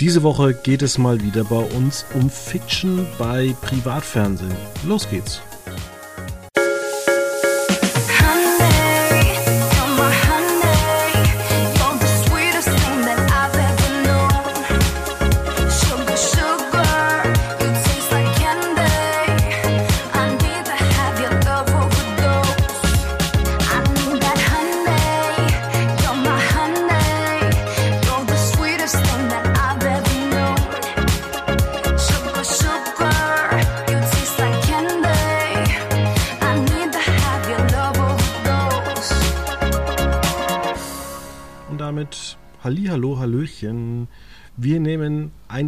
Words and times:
Diese 0.00 0.22
Woche 0.22 0.54
geht 0.54 0.80
es 0.80 0.96
mal 0.96 1.20
wieder 1.20 1.44
bei 1.44 1.58
uns 1.76 2.06
um 2.14 2.30
Fiction 2.30 3.06
bei 3.18 3.54
Privatfernsehen. 3.60 4.50
Los 4.86 5.06
geht's. 5.10 5.42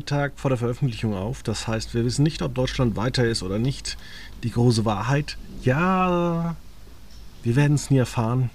Tag 0.05 0.33
vor 0.37 0.49
der 0.49 0.59
Veröffentlichung 0.59 1.15
auf. 1.15 1.43
Das 1.43 1.67
heißt, 1.67 1.95
wir 1.95 2.05
wissen 2.05 2.23
nicht, 2.23 2.43
ob 2.43 2.55
Deutschland 2.55 2.97
weiter 2.97 3.25
ist 3.25 3.43
oder 3.43 3.59
nicht. 3.59 3.97
Die 4.43 4.51
große 4.51 4.85
Wahrheit, 4.85 5.37
ja, 5.63 6.57
wir 7.43 7.57
werden 7.57 7.75
es 7.75 7.91
nie 7.91 7.99
erfahren. 7.99 8.51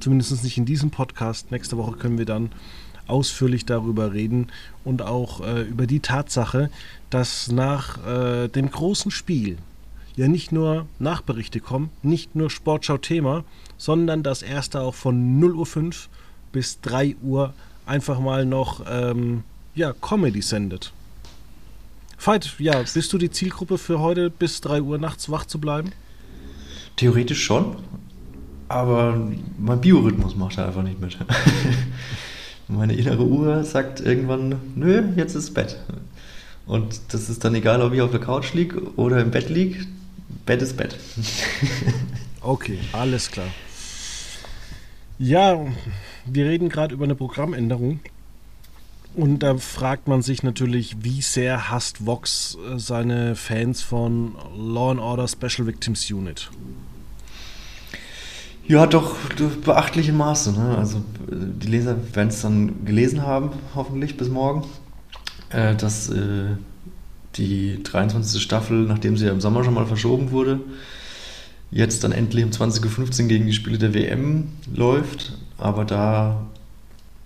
Zumindest 0.00 0.44
nicht 0.44 0.58
in 0.58 0.64
diesem 0.64 0.90
Podcast. 0.90 1.50
Nächste 1.50 1.76
Woche 1.76 1.96
können 1.96 2.18
wir 2.18 2.26
dann 2.26 2.50
ausführlich 3.06 3.66
darüber 3.66 4.12
reden 4.12 4.48
und 4.84 5.02
auch 5.02 5.40
äh, 5.40 5.62
über 5.62 5.86
die 5.86 6.00
Tatsache, 6.00 6.70
dass 7.10 7.50
nach 7.50 8.06
äh, 8.06 8.48
dem 8.48 8.70
großen 8.70 9.10
Spiel 9.10 9.58
ja 10.14 10.28
nicht 10.28 10.52
nur 10.52 10.86
Nachberichte 10.98 11.60
kommen, 11.60 11.90
nicht 12.02 12.34
nur 12.34 12.50
Sportschau-Thema, 12.50 13.44
sondern 13.76 14.22
das 14.22 14.42
erste 14.42 14.80
auch 14.80 14.94
von 14.94 15.40
0.05 15.40 15.84
Uhr 15.86 15.92
bis 16.52 16.80
3 16.80 17.16
Uhr 17.22 17.54
einfach 17.86 18.20
mal 18.20 18.44
noch 18.44 18.84
ähm, 18.88 19.44
ja, 19.78 19.92
Comedy 19.92 20.42
sendet. 20.42 20.92
Veit, 22.18 22.56
ja, 22.58 22.82
bist 22.82 23.12
du 23.12 23.18
die 23.18 23.30
Zielgruppe 23.30 23.78
für 23.78 24.00
heute 24.00 24.28
bis 24.28 24.60
3 24.60 24.82
Uhr 24.82 24.98
nachts 24.98 25.30
wach 25.30 25.46
zu 25.46 25.60
bleiben? 25.60 25.92
Theoretisch 26.96 27.44
schon, 27.44 27.76
aber 28.68 29.30
mein 29.56 29.80
Biorhythmus 29.80 30.34
macht 30.34 30.58
da 30.58 30.66
einfach 30.66 30.82
nicht 30.82 31.00
mit. 31.00 31.16
Meine 32.68 32.94
innere 32.94 33.24
Uhr 33.24 33.64
sagt 33.64 34.00
irgendwann, 34.00 34.56
nö, 34.74 35.04
jetzt 35.16 35.34
ist 35.36 35.54
Bett. 35.54 35.78
Und 36.66 37.00
das 37.14 37.30
ist 37.30 37.44
dann 37.44 37.54
egal, 37.54 37.80
ob 37.80 37.94
ich 37.94 38.02
auf 38.02 38.10
der 38.10 38.20
Couch 38.20 38.52
liege 38.52 38.82
oder 38.96 39.20
im 39.20 39.30
Bett 39.30 39.48
liege. 39.48 39.86
Bett 40.44 40.60
ist 40.60 40.76
Bett. 40.76 40.98
okay, 42.40 42.78
alles 42.92 43.30
klar. 43.30 43.46
Ja, 45.18 45.64
wir 46.26 46.46
reden 46.46 46.68
gerade 46.68 46.94
über 46.94 47.04
eine 47.04 47.14
Programmänderung. 47.14 48.00
Und 49.18 49.40
da 49.40 49.56
fragt 49.56 50.06
man 50.06 50.22
sich 50.22 50.44
natürlich, 50.44 50.98
wie 51.02 51.22
sehr 51.22 51.72
hasst 51.72 52.06
Vox 52.06 52.56
äh, 52.56 52.78
seine 52.78 53.34
Fans 53.34 53.82
von 53.82 54.36
Law 54.56 54.92
and 54.92 55.00
Order 55.00 55.26
Special 55.26 55.66
Victims 55.66 56.08
Unit? 56.08 56.48
Ja, 58.68 58.86
doch, 58.86 59.16
beachtliche 59.64 60.12
Maße. 60.12 60.52
Ne? 60.52 60.78
Also 60.78 61.02
die 61.32 61.66
Leser 61.66 61.96
werden 62.14 62.28
es 62.28 62.42
dann 62.42 62.84
gelesen 62.84 63.22
haben, 63.22 63.50
hoffentlich 63.74 64.16
bis 64.16 64.28
morgen, 64.28 64.62
äh, 65.50 65.74
dass 65.74 66.10
äh, 66.10 66.50
die 67.34 67.82
23. 67.82 68.40
Staffel, 68.40 68.84
nachdem 68.84 69.16
sie 69.16 69.26
ja 69.26 69.32
im 69.32 69.40
Sommer 69.40 69.64
schon 69.64 69.74
mal 69.74 69.86
verschoben 69.86 70.30
wurde, 70.30 70.60
jetzt 71.72 72.04
dann 72.04 72.12
endlich 72.12 72.44
um 72.44 72.50
20.15 72.52 73.22
Uhr 73.22 73.28
gegen 73.28 73.46
die 73.46 73.52
Spiele 73.52 73.78
der 73.78 73.94
WM 73.94 74.52
läuft, 74.72 75.36
aber 75.56 75.84
da 75.84 76.46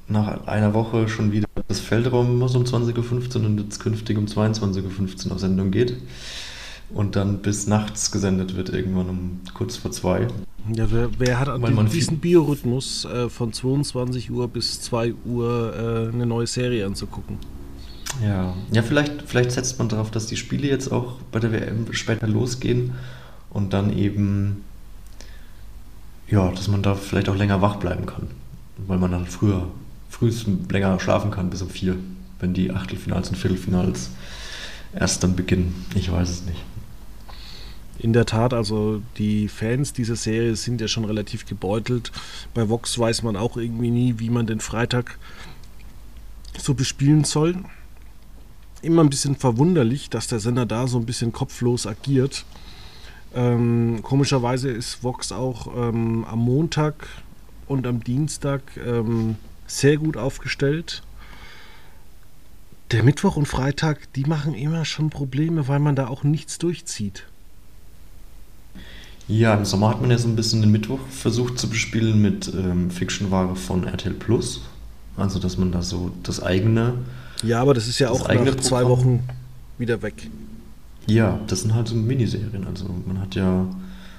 nach 0.08 0.46
einer 0.46 0.74
Woche 0.74 1.08
schon 1.08 1.32
wieder 1.32 1.46
das 1.68 1.80
Feldraum 1.80 2.38
muss 2.38 2.54
um 2.54 2.64
20.15 2.64 3.40
Uhr 3.40 3.46
und 3.46 3.58
jetzt 3.58 3.80
künftig 3.80 4.18
um 4.18 4.26
22.15 4.26 5.26
Uhr 5.26 5.32
auf 5.32 5.38
Sendung 5.38 5.70
geht 5.70 5.96
und 6.90 7.16
dann 7.16 7.38
bis 7.38 7.66
nachts 7.66 8.10
gesendet 8.10 8.56
wird, 8.56 8.68
irgendwann 8.68 9.08
um 9.08 9.40
kurz 9.54 9.76
vor 9.76 9.90
zwei. 9.90 10.28
Ja, 10.74 10.90
wer, 10.90 11.10
wer 11.18 11.40
hat 11.40 11.48
an 11.48 11.62
diesem, 11.62 11.88
diesen 11.88 12.18
Biorhythmus 12.18 13.04
äh, 13.04 13.28
von 13.28 13.52
22 13.52 14.30
Uhr 14.30 14.48
bis 14.48 14.80
2 14.82 15.14
Uhr 15.24 15.74
äh, 15.74 16.14
eine 16.14 16.26
neue 16.26 16.46
Serie 16.46 16.86
anzugucken? 16.86 17.38
Ja, 18.22 18.54
ja 18.70 18.82
vielleicht, 18.82 19.22
vielleicht 19.22 19.52
setzt 19.52 19.78
man 19.78 19.88
darauf, 19.88 20.10
dass 20.10 20.26
die 20.26 20.36
Spiele 20.36 20.68
jetzt 20.68 20.92
auch 20.92 21.16
bei 21.32 21.40
der 21.40 21.52
WM 21.52 21.92
später 21.92 22.28
losgehen 22.28 22.92
und 23.50 23.72
dann 23.72 23.96
eben, 23.96 24.64
ja, 26.28 26.50
dass 26.50 26.68
man 26.68 26.82
da 26.82 26.94
vielleicht 26.94 27.28
auch 27.28 27.36
länger 27.36 27.62
wach 27.62 27.76
bleiben 27.76 28.06
kann, 28.06 28.28
weil 28.86 28.98
man 28.98 29.10
dann 29.10 29.26
früher, 29.26 29.68
frühest 30.22 30.46
länger 30.70 31.00
schlafen 31.00 31.32
kann 31.32 31.50
bis 31.50 31.62
um 31.62 31.68
vier, 31.68 31.96
wenn 32.38 32.54
die 32.54 32.70
Achtelfinals 32.70 33.28
und 33.28 33.34
Viertelfinals 33.34 34.10
erst 34.94 35.24
dann 35.24 35.34
beginnen. 35.34 35.84
Ich 35.96 36.12
weiß 36.12 36.30
es 36.30 36.44
nicht. 36.44 36.62
In 37.98 38.12
der 38.12 38.24
Tat, 38.24 38.54
also 38.54 39.02
die 39.18 39.48
Fans 39.48 39.92
dieser 39.92 40.14
Serie 40.14 40.54
sind 40.54 40.80
ja 40.80 40.86
schon 40.86 41.04
relativ 41.04 41.44
gebeutelt. 41.44 42.12
Bei 42.54 42.68
Vox 42.68 42.96
weiß 42.96 43.24
man 43.24 43.34
auch 43.34 43.56
irgendwie 43.56 43.90
nie, 43.90 44.14
wie 44.18 44.30
man 44.30 44.46
den 44.46 44.60
Freitag 44.60 45.18
so 46.56 46.74
bespielen 46.74 47.24
soll. 47.24 47.56
Immer 48.80 49.02
ein 49.02 49.10
bisschen 49.10 49.34
verwunderlich, 49.34 50.08
dass 50.08 50.28
der 50.28 50.38
Sender 50.38 50.66
da 50.66 50.86
so 50.86 50.98
ein 50.98 51.06
bisschen 51.06 51.32
kopflos 51.32 51.84
agiert. 51.84 52.44
Ähm, 53.34 53.98
komischerweise 54.04 54.70
ist 54.70 55.02
Vox 55.02 55.32
auch 55.32 55.66
ähm, 55.76 56.24
am 56.30 56.38
Montag 56.38 57.08
und 57.66 57.88
am 57.88 58.04
Dienstag 58.04 58.62
ähm, 58.76 59.36
sehr 59.78 59.96
gut 59.96 60.16
aufgestellt. 60.16 61.02
Der 62.90 63.02
Mittwoch 63.02 63.36
und 63.36 63.46
Freitag, 63.46 64.12
die 64.14 64.24
machen 64.24 64.54
immer 64.54 64.84
schon 64.84 65.08
Probleme, 65.08 65.66
weil 65.66 65.78
man 65.78 65.96
da 65.96 66.08
auch 66.08 66.24
nichts 66.24 66.58
durchzieht. 66.58 67.24
Ja, 69.28 69.54
im 69.54 69.64
Sommer 69.64 69.88
hat 69.88 70.00
man 70.00 70.10
ja 70.10 70.18
so 70.18 70.28
ein 70.28 70.36
bisschen 70.36 70.60
den 70.60 70.72
Mittwoch 70.72 71.00
versucht 71.08 71.58
zu 71.58 71.70
bespielen 71.70 72.20
mit 72.20 72.52
ähm, 72.54 72.90
Fiction-Ware 72.90 73.56
von 73.56 73.86
RTL 73.86 74.12
Plus. 74.12 74.62
Also, 75.16 75.38
dass 75.38 75.56
man 75.56 75.72
da 75.72 75.80
so 75.80 76.10
das 76.22 76.42
eigene. 76.42 76.94
Ja, 77.42 77.60
aber 77.60 77.72
das 77.72 77.88
ist 77.88 77.98
ja 77.98 78.10
auch 78.10 78.28
nach 78.28 78.56
zwei 78.56 78.84
Wochen 78.86 79.22
wieder 79.78 80.02
weg. 80.02 80.28
Ja, 81.06 81.40
das 81.46 81.62
sind 81.62 81.74
halt 81.74 81.88
so 81.88 81.94
Miniserien. 81.94 82.66
Also 82.66 82.86
man 83.06 83.20
hat 83.20 83.34
ja, 83.34 83.66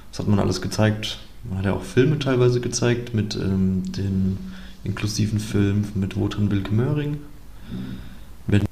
was 0.10 0.20
hat 0.20 0.28
man 0.28 0.40
alles 0.40 0.62
gezeigt? 0.62 1.20
Man 1.48 1.60
hat 1.60 1.66
ja 1.66 1.74
auch 1.74 1.84
Filme 1.84 2.20
teilweise 2.20 2.60
gezeigt 2.60 3.14
mit 3.14 3.36
ähm, 3.36 3.84
den 3.92 4.38
inklusiven 4.84 5.40
Film 5.40 5.86
mit 5.96 6.16
Wotan 6.16 6.52
Wilke 6.52 6.74
Möhring. 6.74 7.18
Wenn, 8.48 8.64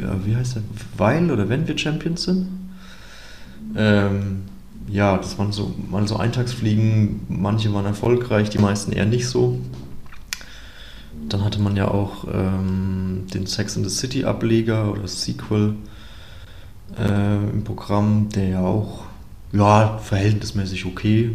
ja, 0.00 0.24
wie 0.24 0.36
heißt 0.36 0.56
der? 0.56 0.62
Weil 0.96 1.30
oder 1.30 1.48
wenn 1.48 1.66
wir 1.66 1.76
Champions 1.76 2.22
sind? 2.24 2.48
Ähm, 3.74 4.42
ja, 4.88 5.16
das 5.16 5.38
waren 5.38 5.52
so 5.52 5.74
mal 5.90 6.06
so 6.06 6.16
Eintagsfliegen. 6.16 7.20
Manche 7.28 7.72
waren 7.74 7.86
erfolgreich, 7.86 8.50
die 8.50 8.58
meisten 8.58 8.92
eher 8.92 9.06
nicht 9.06 9.26
so. 9.26 9.58
Dann 11.28 11.44
hatte 11.44 11.60
man 11.60 11.76
ja 11.76 11.88
auch 11.88 12.26
ähm, 12.32 13.26
den 13.34 13.46
Sex 13.46 13.76
in 13.76 13.82
the 13.82 13.90
City 13.90 14.24
Ableger 14.24 14.92
oder 14.92 15.08
Sequel 15.08 15.74
äh, 16.96 17.50
im 17.50 17.64
Programm, 17.64 18.28
der 18.28 18.48
ja 18.48 18.60
auch 18.60 19.04
ja, 19.52 19.98
verhältnismäßig 19.98 20.86
okay 20.86 21.34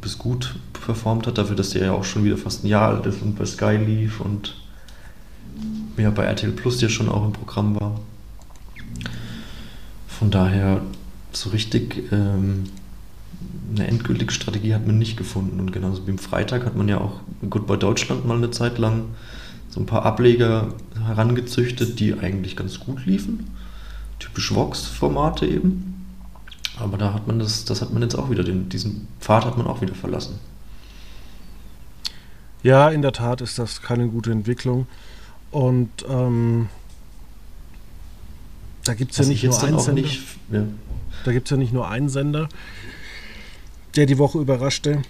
bis 0.00 0.18
gut 0.18 0.56
performt 0.80 1.26
hat, 1.26 1.38
dafür, 1.38 1.56
dass 1.56 1.70
der 1.70 1.86
ja 1.86 1.92
auch 1.92 2.04
schon 2.04 2.24
wieder 2.24 2.36
fast 2.36 2.64
ein 2.64 2.68
Jahr 2.68 2.88
alt 2.88 3.06
ist 3.06 3.22
und 3.22 3.36
bei 3.36 3.44
Sky 3.44 3.76
lief 3.76 4.20
und 4.20 4.56
ja, 5.96 6.10
bei 6.10 6.24
RTL 6.24 6.52
Plus 6.52 6.80
ja 6.80 6.88
schon 6.88 7.08
auch 7.08 7.24
im 7.24 7.32
Programm 7.32 7.78
war. 7.80 8.00
Von 10.06 10.30
daher 10.30 10.80
so 11.32 11.50
richtig 11.50 12.12
ähm, 12.12 12.64
eine 13.74 13.86
endgültige 13.86 14.32
Strategie 14.32 14.74
hat 14.74 14.86
man 14.86 14.98
nicht 14.98 15.16
gefunden. 15.16 15.60
Und 15.60 15.72
genauso 15.72 16.06
wie 16.06 16.12
am 16.12 16.18
Freitag 16.18 16.64
hat 16.64 16.76
man 16.76 16.88
ja 16.88 16.98
auch 16.98 17.20
bei 17.42 17.76
Deutschland 17.76 18.26
mal 18.26 18.36
eine 18.36 18.50
Zeit 18.50 18.78
lang 18.78 19.04
so 19.68 19.80
ein 19.80 19.86
paar 19.86 20.04
Ableger 20.04 20.68
herangezüchtet, 21.04 22.00
die 22.00 22.14
eigentlich 22.14 22.56
ganz 22.56 22.80
gut 22.80 23.04
liefen 23.04 23.50
typisch 24.18 24.54
Vox-Formate 24.54 25.46
eben. 25.46 26.06
Aber 26.78 26.96
da 26.96 27.12
hat 27.12 27.26
man 27.26 27.38
das, 27.38 27.64
das 27.64 27.82
hat 27.82 27.92
man 27.92 28.02
jetzt 28.02 28.14
auch 28.14 28.30
wieder, 28.30 28.44
den, 28.44 28.68
diesen 28.68 29.08
Pfad 29.20 29.44
hat 29.44 29.58
man 29.58 29.66
auch 29.66 29.80
wieder 29.80 29.94
verlassen. 29.94 30.38
Ja, 32.62 32.88
in 32.90 33.02
der 33.02 33.12
Tat 33.12 33.40
ist 33.40 33.58
das 33.58 33.82
keine 33.82 34.08
gute 34.08 34.30
Entwicklung. 34.30 34.86
Und 35.50 35.90
ähm, 36.08 36.68
da 38.84 38.94
gibt 38.94 39.12
es 39.12 39.18
ja 39.18 39.24
nicht 39.24 39.44
nur 39.44 39.62
einen 39.62 39.78
Sender. 39.78 40.02
Nicht, 40.02 40.22
ja. 40.50 40.64
Da 41.24 41.32
gibt 41.32 41.50
ja 41.50 41.56
nicht 41.56 41.72
nur 41.72 41.88
einen 41.88 42.08
Sender, 42.08 42.48
der 43.96 44.06
die 44.06 44.18
Woche 44.18 44.38
überraschte. 44.38 45.02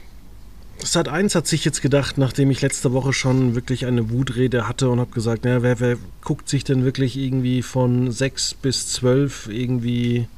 Sat 0.79 1.09
1 1.09 1.35
hat 1.35 1.47
sich 1.47 1.65
jetzt 1.65 1.83
gedacht, 1.83 2.19
nachdem 2.19 2.51
ich 2.51 2.61
letzte 2.61 2.93
Woche 2.93 3.13
schon 3.13 3.57
wirklich 3.57 3.87
eine 3.87 4.11
Wutrede 4.11 4.69
hatte 4.69 4.91
und 4.91 5.01
habe 5.01 5.11
gesagt, 5.11 5.45
naja, 5.45 5.63
wer, 5.63 5.81
wer 5.81 5.97
guckt 6.23 6.49
sich 6.49 6.63
denn 6.63 6.85
wirklich 6.85 7.17
irgendwie 7.17 7.63
von 7.63 8.13
6 8.13 8.55
bis 8.55 8.89
12 8.93 9.49
irgendwie 9.49 10.29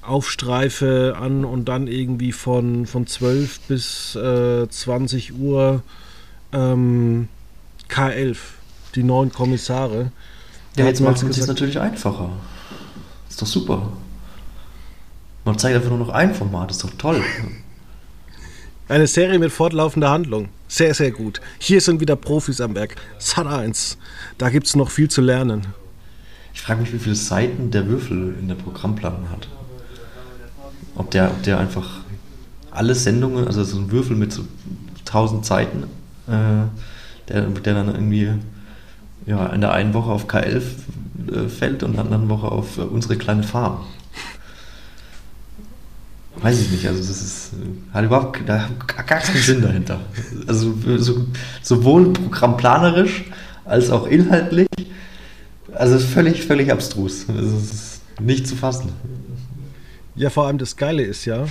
Aufstreife 0.00 1.16
an 1.18 1.44
und 1.44 1.66
dann 1.68 1.88
irgendwie 1.88 2.32
von, 2.32 2.86
von 2.86 3.06
12 3.06 3.60
bis 3.60 4.14
äh, 4.14 4.68
20 4.68 5.34
Uhr 5.34 5.82
ähm, 6.52 7.28
K11, 7.88 8.36
die 8.94 9.02
neuen 9.02 9.32
Kommissare. 9.32 10.12
Ja, 10.76 10.86
jetzt 10.86 11.00
macht 11.00 11.22
es 11.22 11.46
natürlich 11.46 11.78
einfacher. 11.78 12.30
Ist 13.28 13.40
doch 13.40 13.46
super. 13.46 13.92
Man 15.44 15.58
zeigt 15.58 15.74
einfach 15.74 15.90
nur 15.90 15.98
noch 15.98 16.10
ein 16.10 16.34
Format, 16.34 16.70
ist 16.70 16.84
doch 16.84 16.90
toll. 16.98 17.22
Eine 18.88 19.06
Serie 19.06 19.38
mit 19.38 19.52
fortlaufender 19.52 20.10
Handlung. 20.10 20.48
Sehr, 20.68 20.92
sehr 20.92 21.12
gut. 21.12 21.40
Hier 21.58 21.80
sind 21.80 22.00
wieder 22.00 22.16
Profis 22.16 22.60
am 22.60 22.74
Werk. 22.74 22.96
Sat 23.18 23.46
1. 23.46 23.96
Da 24.38 24.50
gibt 24.50 24.66
es 24.66 24.76
noch 24.76 24.90
viel 24.90 25.08
zu 25.08 25.20
lernen. 25.20 25.66
Ich 26.52 26.60
frage 26.60 26.82
mich, 26.82 26.92
wie 26.92 26.98
viele 26.98 27.14
Seiten 27.14 27.70
der 27.70 27.86
Würfel 27.86 28.34
in 28.38 28.48
der 28.48 28.54
Programmplanung 28.54 29.30
hat. 29.30 29.48
Ob 30.94 31.10
der, 31.10 31.30
ob 31.30 31.42
der 31.42 31.58
einfach 31.58 32.00
alle 32.70 32.94
Sendungen, 32.94 33.46
also 33.46 33.64
so 33.64 33.78
ein 33.78 33.90
Würfel 33.90 34.16
mit 34.16 34.32
so 34.32 34.44
1000 35.00 35.46
Seiten, 35.46 35.84
äh, 36.28 36.66
der, 37.28 37.42
der 37.42 37.74
dann 37.74 37.88
irgendwie 37.88 38.30
ja, 39.26 39.46
in 39.46 39.60
der 39.60 39.72
einen 39.72 39.94
Woche 39.94 40.10
auf 40.10 40.28
K11 40.28 40.62
äh, 41.30 41.48
fällt 41.48 41.82
und 41.82 41.90
in 41.90 41.96
der 41.96 42.04
anderen 42.04 42.28
Woche 42.28 42.48
auf 42.48 42.78
äh, 42.78 42.82
unsere 42.82 43.16
kleine 43.16 43.42
Farm. 43.42 43.84
Weiß 46.36 46.60
ich 46.60 46.70
nicht, 46.70 46.86
also 46.88 46.98
das 46.98 47.22
ist, 47.22 47.52
äh, 47.52 47.94
hat 47.94 48.04
überhaupt 48.04 48.40
da 48.46 48.68
gar 48.86 49.04
keinen 49.04 49.36
Sinn 49.36 49.62
dahinter. 49.62 50.00
Also 50.46 50.74
so, 50.96 51.26
sowohl 51.62 52.12
programmplanerisch 52.12 53.24
als 53.64 53.90
auch 53.90 54.06
inhaltlich, 54.06 54.68
also 55.72 55.98
völlig, 55.98 56.44
völlig 56.44 56.72
abstrus. 56.72 57.26
Es 57.28 57.52
ist 57.52 58.00
nicht 58.20 58.46
zu 58.48 58.56
fassen. 58.56 58.90
Ja, 60.14 60.30
vor 60.30 60.46
allem 60.46 60.58
das 60.58 60.76
Geile 60.76 61.02
ist 61.04 61.24
ja, 61.24 61.46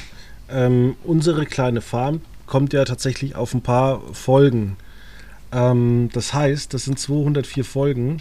ähm, 0.49 0.95
unsere 1.03 1.45
kleine 1.45 1.81
Farm 1.81 2.21
kommt 2.51 2.73
ja 2.73 2.83
tatsächlich 2.83 3.35
auf 3.35 3.53
ein 3.53 3.61
paar 3.61 4.01
Folgen. 4.11 4.75
Ähm, 5.53 6.09
das 6.11 6.33
heißt, 6.33 6.73
das 6.73 6.83
sind 6.83 6.99
204 6.99 7.63
Folgen. 7.63 8.17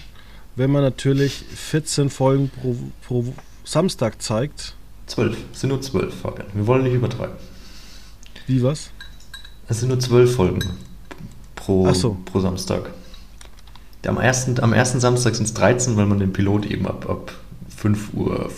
Wenn 0.54 0.70
man 0.70 0.82
natürlich 0.82 1.44
14 1.52 2.10
Folgen 2.10 2.48
pro, 2.48 2.76
pro 3.04 3.34
Samstag 3.64 4.22
zeigt, 4.22 4.76
Zwölf. 5.06 5.36
Es 5.52 5.62
sind 5.62 5.70
nur 5.70 5.82
zwölf, 5.82 6.14
Fabian. 6.14 6.46
Wir 6.54 6.64
wollen 6.68 6.84
nicht 6.84 6.94
übertreiben. 6.94 7.34
Wie 8.46 8.62
was? 8.62 8.92
Es 9.66 9.80
sind 9.80 9.88
nur 9.88 9.98
zwölf 9.98 10.36
Folgen 10.36 10.60
pro, 11.56 11.92
so. 11.92 12.16
pro 12.24 12.38
Samstag. 12.38 12.90
Am 14.06 14.18
ersten, 14.18 14.60
am 14.60 14.72
ersten 14.72 15.00
Samstag 15.00 15.34
sind 15.34 15.46
es 15.46 15.54
13, 15.54 15.96
weil 15.96 16.06
man 16.06 16.20
den 16.20 16.32
Pilot 16.32 16.66
eben 16.66 16.86
ab, 16.86 17.10
ab 17.10 17.32
5.45 17.82 18.14
Uhr 18.14 18.50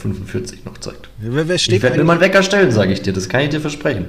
noch 0.67 0.77
zeigt. 0.77 1.09
Wer, 1.17 1.49
wer 1.49 1.57
steht 1.57 1.77
ich 1.77 1.83
werde 1.83 1.97
mir 1.97 2.05
mal 2.05 2.13
einen 2.13 2.21
Wecker 2.21 2.43
stellen, 2.43 2.71
sage 2.71 2.93
ich 2.93 3.01
dir. 3.01 3.15
Das 3.15 3.31
kann 3.31 3.41
ich 3.41 3.49
dir 3.49 3.63
versprechen. 3.63 4.09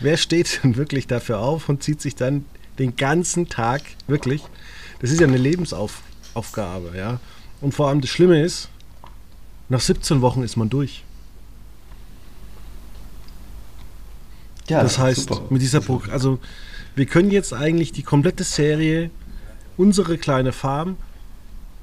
Wer 0.00 0.16
steht 0.16 0.62
denn 0.64 0.76
wirklich 0.76 1.06
dafür 1.06 1.40
auf 1.40 1.68
und 1.68 1.82
zieht 1.82 2.00
sich 2.00 2.14
dann 2.14 2.44
den 2.78 2.96
ganzen 2.96 3.48
Tag, 3.48 3.82
wirklich, 4.06 4.42
das 5.00 5.10
ist 5.10 5.20
ja 5.20 5.26
eine 5.26 5.36
Lebensaufgabe, 5.36 6.92
ja. 6.96 7.20
Und 7.60 7.74
vor 7.74 7.88
allem 7.88 8.00
das 8.00 8.10
Schlimme 8.10 8.42
ist, 8.42 8.68
nach 9.68 9.80
17 9.80 10.22
Wochen 10.22 10.42
ist 10.42 10.56
man 10.56 10.70
durch. 10.70 11.04
Ja, 14.68 14.82
das 14.82 14.98
heißt, 14.98 15.28
super. 15.28 15.42
mit 15.50 15.62
dieser 15.62 15.80
Pro 15.80 16.00
also 16.10 16.38
wir 16.94 17.06
können 17.06 17.30
jetzt 17.30 17.52
eigentlich 17.52 17.92
die 17.92 18.02
komplette 18.02 18.44
Serie 18.44 19.10
unsere 19.76 20.16
kleine 20.16 20.52
Farm 20.52 20.96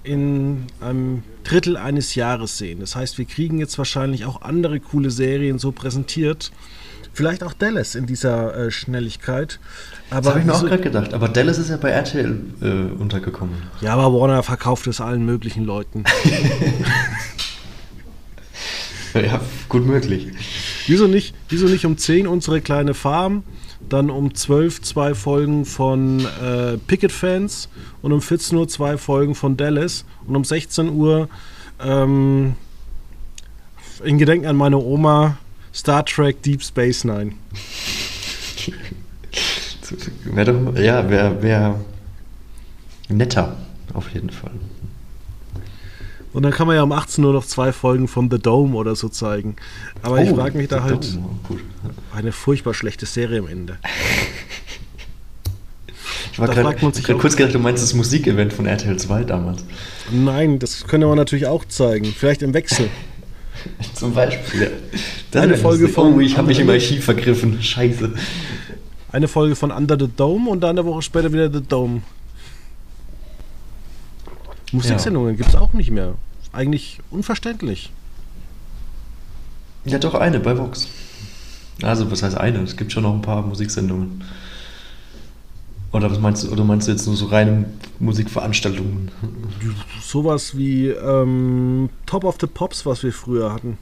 in 0.04 0.68
einem 0.80 1.24
Drittel 1.44 1.76
eines 1.76 2.16
Jahres 2.16 2.58
sehen. 2.58 2.80
Das 2.80 2.96
heißt, 2.96 3.18
wir 3.18 3.26
kriegen 3.26 3.60
jetzt 3.60 3.78
wahrscheinlich 3.78 4.26
auch 4.26 4.42
andere 4.42 4.80
coole 4.80 5.12
Serien 5.12 5.60
so 5.60 5.72
präsentiert. 5.72 6.52
Vielleicht 7.18 7.44
auch 7.44 7.54
Dallas 7.54 7.96
in 7.96 8.06
dieser 8.06 8.56
äh, 8.56 8.70
Schnelligkeit. 8.70 9.60
Aber 10.12 10.22
das 10.22 10.30
habe 10.30 10.40
ich 10.40 10.46
mir 10.46 10.54
auch 10.54 10.64
gerade 10.64 10.84
gedacht. 10.84 11.16
Aber 11.16 11.28
Dallas 11.28 11.58
ist 11.58 11.72
ja 11.72 11.78
bei 11.78 11.90
RTL 11.90 12.40
äh, 12.62 12.66
untergekommen. 13.02 13.56
Ja, 13.82 13.96
aber 13.96 14.14
Warner 14.14 14.44
verkauft 14.44 14.86
es 14.86 15.02
allen 15.02 15.26
möglichen 15.26 15.66
Leuten. 15.66 16.04
ja, 19.16 19.42
gut 19.68 19.88
möglich. 19.88 20.28
Wieso 20.86 21.08
nicht, 21.08 21.34
wieso 21.50 21.66
nicht 21.66 21.88
um 21.88 21.98
10 21.98 22.28
unsere 22.28 22.62
kleine 22.62 22.94
Farm, 22.94 23.42
dann 23.90 24.12
um 24.12 24.36
12 24.36 24.84
zwei 24.84 25.16
Folgen 25.16 25.66
von 25.66 26.20
äh, 26.20 26.78
Picket 26.86 27.12
Fans 27.12 27.68
und 28.04 28.12
um 28.12 28.22
14 28.22 28.56
Uhr 28.60 28.68
zwei 28.68 28.96
Folgen 29.00 29.34
von 29.34 29.58
Dallas 29.58 30.06
und 30.28 30.36
um 30.36 30.44
16 30.44 30.90
Uhr 30.90 31.30
ähm, 31.84 32.54
in 34.04 34.20
Gedenken 34.20 34.46
an 34.46 34.56
meine 34.56 34.78
Oma 34.78 35.40
Star 35.78 36.04
Trek 36.04 36.42
Deep 36.42 36.64
Space 36.64 37.04
Nine. 37.04 37.34
ja, 40.76 41.08
wäre 41.08 41.44
wär 41.44 41.80
netter, 43.10 43.56
auf 43.94 44.10
jeden 44.10 44.32
Fall. 44.32 44.52
Und 46.34 46.44
dann 46.44 46.52
kann 46.52 46.66
man 46.66 46.76
ja 46.76 46.84
um 46.84 46.92
18 46.92 47.24
Uhr 47.24 47.34
noch 47.34 47.46
zwei 47.46 47.72
Folgen 47.72 48.08
von 48.08 48.30
The 48.32 48.40
Dome 48.40 48.76
oder 48.76 48.96
so 48.96 49.08
zeigen. 49.08 49.56
Aber 50.02 50.16
oh, 50.16 50.18
ich 50.18 50.30
frage 50.30 50.58
mich 50.58 50.68
da 50.68 50.82
halt, 50.82 51.16
Dome. 51.16 51.62
eine 52.14 52.32
furchtbar 52.32 52.74
schlechte 52.74 53.06
Serie 53.06 53.40
am 53.40 53.48
Ende. 53.48 53.78
Ich 56.34 56.40
war 56.40 56.50
gerade 56.50 56.78
kurz 57.16 57.36
gedacht, 57.36 57.56
du 57.56 57.58
meinst 57.58 57.82
das 57.82 57.96
Musikevent 57.96 58.54
von 58.54 58.68
RTL 58.68 58.96
2 58.96 59.24
damals. 59.24 59.66
Nein, 60.12 60.60
das 60.60 60.86
könnte 60.86 61.08
man 61.08 61.18
natürlich 61.18 61.48
auch 61.48 61.66
zeigen. 61.66 62.06
Vielleicht 62.06 62.44
im 62.44 62.54
Wechsel. 62.54 62.92
Zum 63.94 64.14
Beispiel. 64.14 64.72
Ja. 65.34 65.42
Eine 65.42 65.58
Folge 65.58 65.88
von. 65.88 66.16
Oh, 66.16 66.20
ich 66.20 66.38
habe 66.38 66.48
mich 66.48 66.60
im 66.60 66.70
Archiv 66.70 67.06
vergriffen. 67.06 67.62
Scheiße. 67.62 68.14
Eine 69.12 69.28
Folge 69.28 69.56
von 69.56 69.72
Under 69.72 69.98
the 70.00 70.08
Dome 70.08 70.50
und 70.50 70.62
dann 70.62 70.72
eine 70.78 70.86
Woche 70.86 71.02
später 71.02 71.32
wieder 71.32 71.52
The 71.52 71.62
Dome. 71.62 72.02
Musiksendungen 74.72 75.32
ja. 75.32 75.38
gibt 75.38 75.50
es 75.50 75.56
auch 75.56 75.74
nicht 75.74 75.92
mehr. 75.92 76.16
Eigentlich 76.52 77.00
unverständlich. 77.10 77.92
Ja, 79.86 80.00
doch 80.00 80.16
eine 80.16 80.40
bei 80.40 80.58
Vox. 80.58 80.88
Also, 81.82 82.12
was 82.12 82.24
heißt 82.24 82.38
eine? 82.38 82.60
Es 82.60 82.76
gibt 82.76 82.92
schon 82.92 83.04
noch 83.04 83.14
ein 83.14 83.22
paar 83.22 83.42
Musiksendungen. 83.44 84.24
Oder 85.92 86.12
was 86.12 86.20
meinst 86.20 86.44
du, 86.44 86.52
oder 86.52 86.64
meinst 86.64 86.88
du 86.88 86.92
jetzt 86.92 87.06
nur 87.08 87.16
so 87.16 87.28
reine 87.28 87.66
Musikveranstaltungen? 88.00 89.12
Sowas 90.02 90.58
wie 90.58 90.90
ähm, 90.90 91.90
Top 92.06 92.24
of 92.24 92.38
the 92.40 92.48
Pops, 92.48 92.86
was 92.86 93.04
wir 93.04 93.14
früher 93.14 93.54
hatten. 93.54 93.78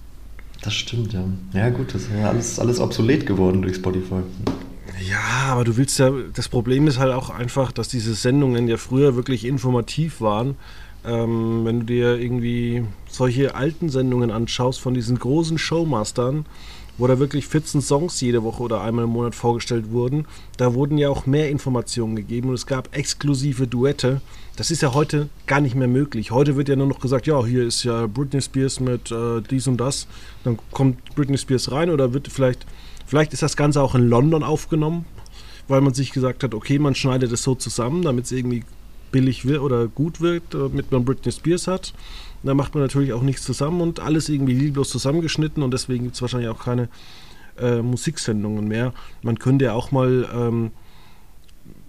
Das 0.61 0.73
stimmt, 0.73 1.13
ja. 1.13 1.23
Ja, 1.53 1.69
gut, 1.69 1.93
das 1.93 2.03
ist 2.03 2.11
ja 2.17 2.29
alles, 2.29 2.59
alles 2.59 2.79
obsolet 2.79 3.25
geworden 3.25 3.61
durch 3.61 3.75
Spotify. 3.75 4.21
Ja, 5.07 5.51
aber 5.51 5.63
du 5.63 5.77
willst 5.77 5.99
ja, 5.99 6.11
das 6.33 6.47
Problem 6.47 6.87
ist 6.87 6.97
halt 6.97 7.13
auch 7.13 7.29
einfach, 7.29 7.71
dass 7.71 7.89
diese 7.89 8.13
Sendungen 8.13 8.67
ja 8.67 8.77
früher 8.77 9.15
wirklich 9.15 9.45
informativ 9.45 10.21
waren 10.21 10.55
ähm, 11.05 11.61
wenn 11.65 11.81
du 11.81 11.85
dir 11.85 12.17
irgendwie 12.17 12.83
solche 13.07 13.55
alten 13.55 13.89
Sendungen 13.89 14.31
anschaust 14.31 14.79
von 14.79 14.93
diesen 14.93 15.19
großen 15.19 15.57
Showmastern, 15.57 16.45
wo 16.97 17.07
da 17.07 17.19
wirklich 17.19 17.47
14 17.47 17.81
Songs 17.81 18.21
jede 18.21 18.43
Woche 18.43 18.63
oder 18.63 18.81
einmal 18.81 19.05
im 19.05 19.11
Monat 19.11 19.35
vorgestellt 19.35 19.91
wurden, 19.91 20.25
da 20.57 20.73
wurden 20.73 20.97
ja 20.97 21.09
auch 21.09 21.25
mehr 21.25 21.49
Informationen 21.49 22.15
gegeben 22.15 22.49
und 22.49 22.55
es 22.55 22.65
gab 22.65 22.95
exklusive 22.95 23.67
Duette. 23.67 24.21
Das 24.55 24.71
ist 24.71 24.81
ja 24.81 24.93
heute 24.93 25.29
gar 25.45 25.59
nicht 25.59 25.75
mehr 25.75 25.87
möglich. 25.87 26.31
Heute 26.31 26.55
wird 26.55 26.69
ja 26.69 26.75
nur 26.75 26.87
noch 26.87 26.99
gesagt, 26.99 27.27
ja, 27.27 27.43
hier 27.45 27.63
ist 27.63 27.83
ja 27.83 28.07
Britney 28.07 28.41
Spears 28.41 28.79
mit 28.79 29.11
äh, 29.11 29.41
dies 29.41 29.67
und 29.67 29.77
das. 29.77 30.07
Dann 30.43 30.57
kommt 30.71 31.15
Britney 31.15 31.37
Spears 31.37 31.71
rein 31.71 31.89
oder 31.89 32.13
wird 32.13 32.29
vielleicht, 32.29 32.65
vielleicht 33.05 33.33
ist 33.33 33.41
das 33.41 33.57
Ganze 33.57 33.81
auch 33.81 33.95
in 33.95 34.07
London 34.07 34.43
aufgenommen, 34.43 35.05
weil 35.67 35.81
man 35.81 35.93
sich 35.93 36.11
gesagt 36.11 36.43
hat, 36.43 36.53
okay, 36.53 36.79
man 36.79 36.95
schneidet 36.95 37.31
es 37.31 37.43
so 37.43 37.55
zusammen, 37.55 38.03
damit 38.03 38.25
es 38.25 38.31
irgendwie 38.31 38.63
billig 39.11 39.45
wird 39.45 39.61
oder 39.61 39.87
gut 39.87 40.21
wirkt, 40.21 40.53
damit 40.53 40.91
man 40.91 41.05
Britney 41.05 41.31
Spears 41.31 41.67
hat. 41.67 41.93
Da 42.45 42.53
macht 42.53 42.75
man 42.75 42.83
natürlich 42.83 43.13
auch 43.13 43.23
nichts 43.23 43.43
zusammen 43.43 43.81
und 43.81 43.99
alles 43.99 44.29
irgendwie 44.29 44.53
lieblos 44.53 44.89
zusammengeschnitten 44.89 45.63
und 45.63 45.71
deswegen 45.71 46.03
gibt 46.03 46.15
es 46.15 46.21
wahrscheinlich 46.21 46.49
auch 46.49 46.63
keine 46.63 46.89
äh, 47.57 47.81
Musiksendungen 47.81 48.67
mehr. 48.67 48.93
Man 49.23 49.39
könnte 49.39 49.65
ja 49.65 49.73
auch 49.73 49.91
mal, 49.91 50.29
ähm, 50.33 50.71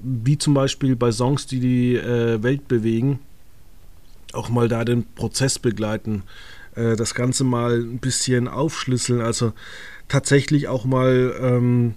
wie 0.01 0.39
zum 0.39 0.55
Beispiel 0.55 0.97
bei 0.97 1.13
Songs, 1.13 1.47
die 1.47 1.61
die 1.61 1.97
äh, 1.97 2.43
Welt 2.43 2.69
bewegen, 2.69 3.19
auch 4.33 4.49
mal 4.49 4.69
da 4.69 4.85
den 4.85 5.05
Prozess 5.15 5.59
begleiten, 5.59 6.23
äh, 6.75 6.97
das 6.97 7.15
Ganze 7.15 7.45
mal 7.45 7.81
ein 7.81 7.99
bisschen 7.99 8.49
aufschlüsseln, 8.49 9.21
also 9.21 9.53
tatsächlich 10.09 10.69
auch 10.69 10.87
mal 10.87 11.35
ähm, 11.39 11.95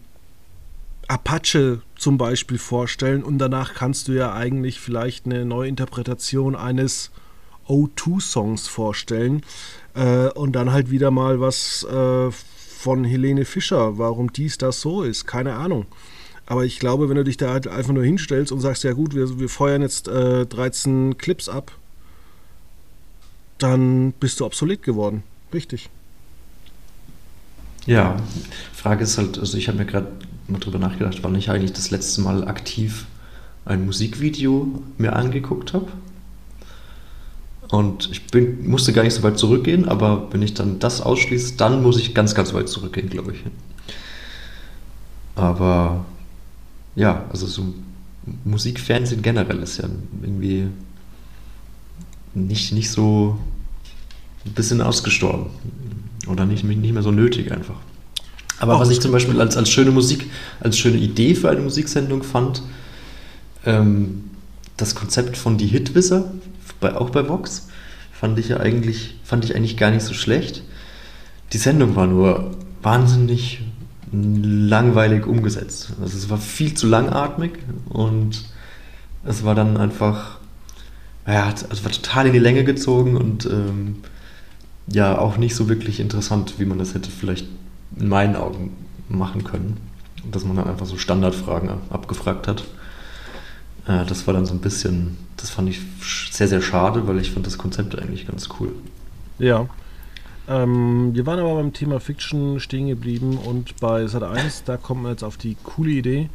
Apache 1.07 1.81
zum 1.95 2.17
Beispiel 2.17 2.57
vorstellen 2.57 3.23
und 3.23 3.39
danach 3.39 3.73
kannst 3.73 4.09
du 4.09 4.11
ja 4.11 4.33
eigentlich 4.33 4.79
vielleicht 4.79 5.25
eine 5.25 5.45
neue 5.45 5.69
Interpretation 5.69 6.55
eines 6.55 7.11
O2-Songs 7.69 8.67
vorstellen 8.67 9.43
äh, 9.95 10.27
und 10.29 10.53
dann 10.53 10.71
halt 10.71 10.91
wieder 10.91 11.11
mal 11.11 11.39
was 11.39 11.83
äh, 11.83 12.31
von 12.31 13.03
Helene 13.03 13.45
Fischer, 13.45 13.97
warum 13.97 14.33
dies 14.33 14.57
das 14.57 14.81
so 14.81 15.03
ist, 15.03 15.25
keine 15.27 15.53
Ahnung. 15.53 15.85
Aber 16.45 16.65
ich 16.65 16.79
glaube, 16.79 17.09
wenn 17.09 17.15
du 17.15 17.23
dich 17.23 17.37
da 17.37 17.51
halt 17.51 17.67
einfach 17.67 17.93
nur 17.93 18.03
hinstellst 18.03 18.51
und 18.51 18.59
sagst, 18.59 18.83
ja 18.83 18.93
gut, 18.93 19.13
wir, 19.13 19.39
wir 19.39 19.49
feuern 19.49 19.83
jetzt 19.83 20.07
äh, 20.07 20.45
13 20.47 21.17
Clips 21.17 21.47
ab, 21.47 21.71
dann 23.59 24.13
bist 24.13 24.39
du 24.39 24.45
obsolet 24.45 24.81
geworden. 24.81 25.23
Richtig. 25.53 25.89
Ja, 27.85 28.17
Frage 28.73 29.03
ist 29.03 29.17
halt, 29.17 29.37
also 29.37 29.57
ich 29.57 29.67
habe 29.67 29.77
mir 29.77 29.85
gerade 29.85 30.11
mal 30.47 30.59
drüber 30.59 30.79
nachgedacht, 30.79 31.19
wann 31.21 31.35
ich 31.35 31.49
eigentlich 31.49 31.73
das 31.73 31.91
letzte 31.91 32.21
Mal 32.21 32.47
aktiv 32.47 33.05
ein 33.65 33.85
Musikvideo 33.85 34.81
mir 34.97 35.15
angeguckt 35.15 35.73
habe. 35.73 35.87
Und 37.69 38.09
ich 38.11 38.25
bin, 38.27 38.67
musste 38.67 38.93
gar 38.93 39.03
nicht 39.03 39.13
so 39.13 39.21
weit 39.21 39.37
zurückgehen, 39.37 39.87
aber 39.87 40.27
wenn 40.31 40.41
ich 40.41 40.55
dann 40.55 40.79
das 40.79 41.01
ausschließe, 41.01 41.55
dann 41.55 41.83
muss 41.83 41.97
ich 41.97 42.15
ganz, 42.15 42.33
ganz 42.33 42.53
weit 42.53 42.67
zurückgehen, 42.67 43.09
glaube 43.09 43.33
ich. 43.33 43.39
Aber 45.35 46.05
ja, 46.95 47.25
also 47.29 47.45
so 47.45 47.73
Musikfernsehen 48.43 49.21
generell 49.21 49.59
ist 49.59 49.77
ja 49.77 49.85
irgendwie 50.21 50.67
nicht, 52.33 52.73
nicht 52.73 52.89
so 52.89 53.37
ein 54.45 54.53
bisschen 54.53 54.81
ausgestorben. 54.81 55.47
Oder 56.27 56.45
nicht, 56.45 56.63
nicht 56.63 56.93
mehr 56.93 57.03
so 57.03 57.11
nötig 57.11 57.51
einfach. 57.51 57.75
Aber 58.59 58.75
Auch 58.75 58.81
was 58.81 58.89
ich 58.89 58.99
zum 58.99 59.11
Beispiel 59.11 59.39
als, 59.39 59.55
als 59.57 59.69
schöne 59.69 59.91
Musik, 59.91 60.29
als 60.59 60.77
schöne 60.77 60.97
Idee 60.97 61.33
für 61.35 61.49
eine 61.49 61.61
Musiksendung 61.61 62.23
fand, 62.23 62.61
ähm, 63.65 64.25
das 64.77 64.95
Konzept 64.95 65.37
von 65.37 65.57
Die 65.57 65.67
Hitwisser, 65.67 66.31
bei, 66.79 66.95
auch 66.95 67.09
bei 67.09 67.27
Vox, 67.27 67.67
fand 68.11 68.37
ich 68.39 68.49
ja 68.49 68.57
eigentlich, 68.57 69.15
fand 69.23 69.45
ich 69.45 69.55
eigentlich 69.55 69.77
gar 69.77 69.91
nicht 69.91 70.03
so 70.03 70.13
schlecht. 70.13 70.63
Die 71.53 71.57
Sendung 71.57 71.95
war 71.95 72.07
nur 72.07 72.51
wahnsinnig 72.81 73.61
langweilig 74.11 75.25
umgesetzt. 75.25 75.93
Also 76.01 76.17
es 76.17 76.29
war 76.29 76.37
viel 76.37 76.73
zu 76.73 76.87
langatmig 76.87 77.53
und 77.89 78.43
es 79.23 79.43
war 79.43 79.55
dann 79.55 79.77
einfach, 79.77 80.37
ja, 81.27 81.53
es 81.69 81.83
war 81.83 81.91
total 81.91 82.27
in 82.27 82.33
die 82.33 82.39
Länge 82.39 82.63
gezogen 82.63 83.15
und 83.17 83.45
ähm, 83.45 83.97
ja, 84.87 85.17
auch 85.17 85.37
nicht 85.37 85.55
so 85.55 85.69
wirklich 85.69 85.99
interessant, 85.99 86.55
wie 86.57 86.65
man 86.65 86.79
das 86.79 86.93
hätte 86.95 87.11
vielleicht 87.11 87.47
in 87.97 88.09
meinen 88.09 88.35
Augen 88.35 88.75
machen 89.07 89.43
können. 89.43 89.77
Dass 90.31 90.43
man 90.43 90.55
dann 90.55 90.67
einfach 90.67 90.85
so 90.85 90.97
Standardfragen 90.97 91.69
abgefragt 91.89 92.47
hat. 92.47 92.63
Äh, 93.89 94.05
das 94.05 94.27
war 94.27 94.33
dann 94.33 94.45
so 94.45 94.53
ein 94.53 94.59
bisschen, 94.59 95.17
das 95.35 95.49
fand 95.49 95.69
ich 95.69 95.81
sehr, 96.31 96.47
sehr 96.47 96.61
schade, 96.61 97.07
weil 97.07 97.19
ich 97.19 97.31
fand 97.31 97.45
das 97.47 97.57
Konzept 97.57 97.97
eigentlich 97.97 98.27
ganz 98.27 98.47
cool. 98.59 98.71
Ja, 99.39 99.67
ähm, 100.47 101.13
wir 101.13 101.25
waren 101.25 101.39
aber 101.39 101.55
beim 101.55 101.73
Thema 101.73 101.99
Fiction 101.99 102.59
stehen 102.59 102.87
geblieben 102.87 103.37
und 103.37 103.79
bei 103.79 104.05
Sat 104.07 104.23
1, 104.23 104.63
da 104.65 104.77
kommen 104.77 105.03
wir 105.03 105.11
jetzt 105.11 105.23
auf 105.23 105.37
die 105.37 105.57
coole 105.63 105.91
Idee. 105.91 106.29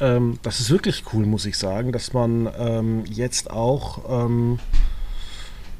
Ähm, 0.00 0.38
das 0.42 0.60
ist 0.60 0.70
wirklich 0.70 1.04
cool, 1.12 1.26
muss 1.26 1.46
ich 1.46 1.56
sagen, 1.56 1.92
dass 1.92 2.12
man 2.12 2.48
ähm, 2.58 3.04
jetzt 3.08 3.50
auch 3.50 4.24
ähm, 4.24 4.58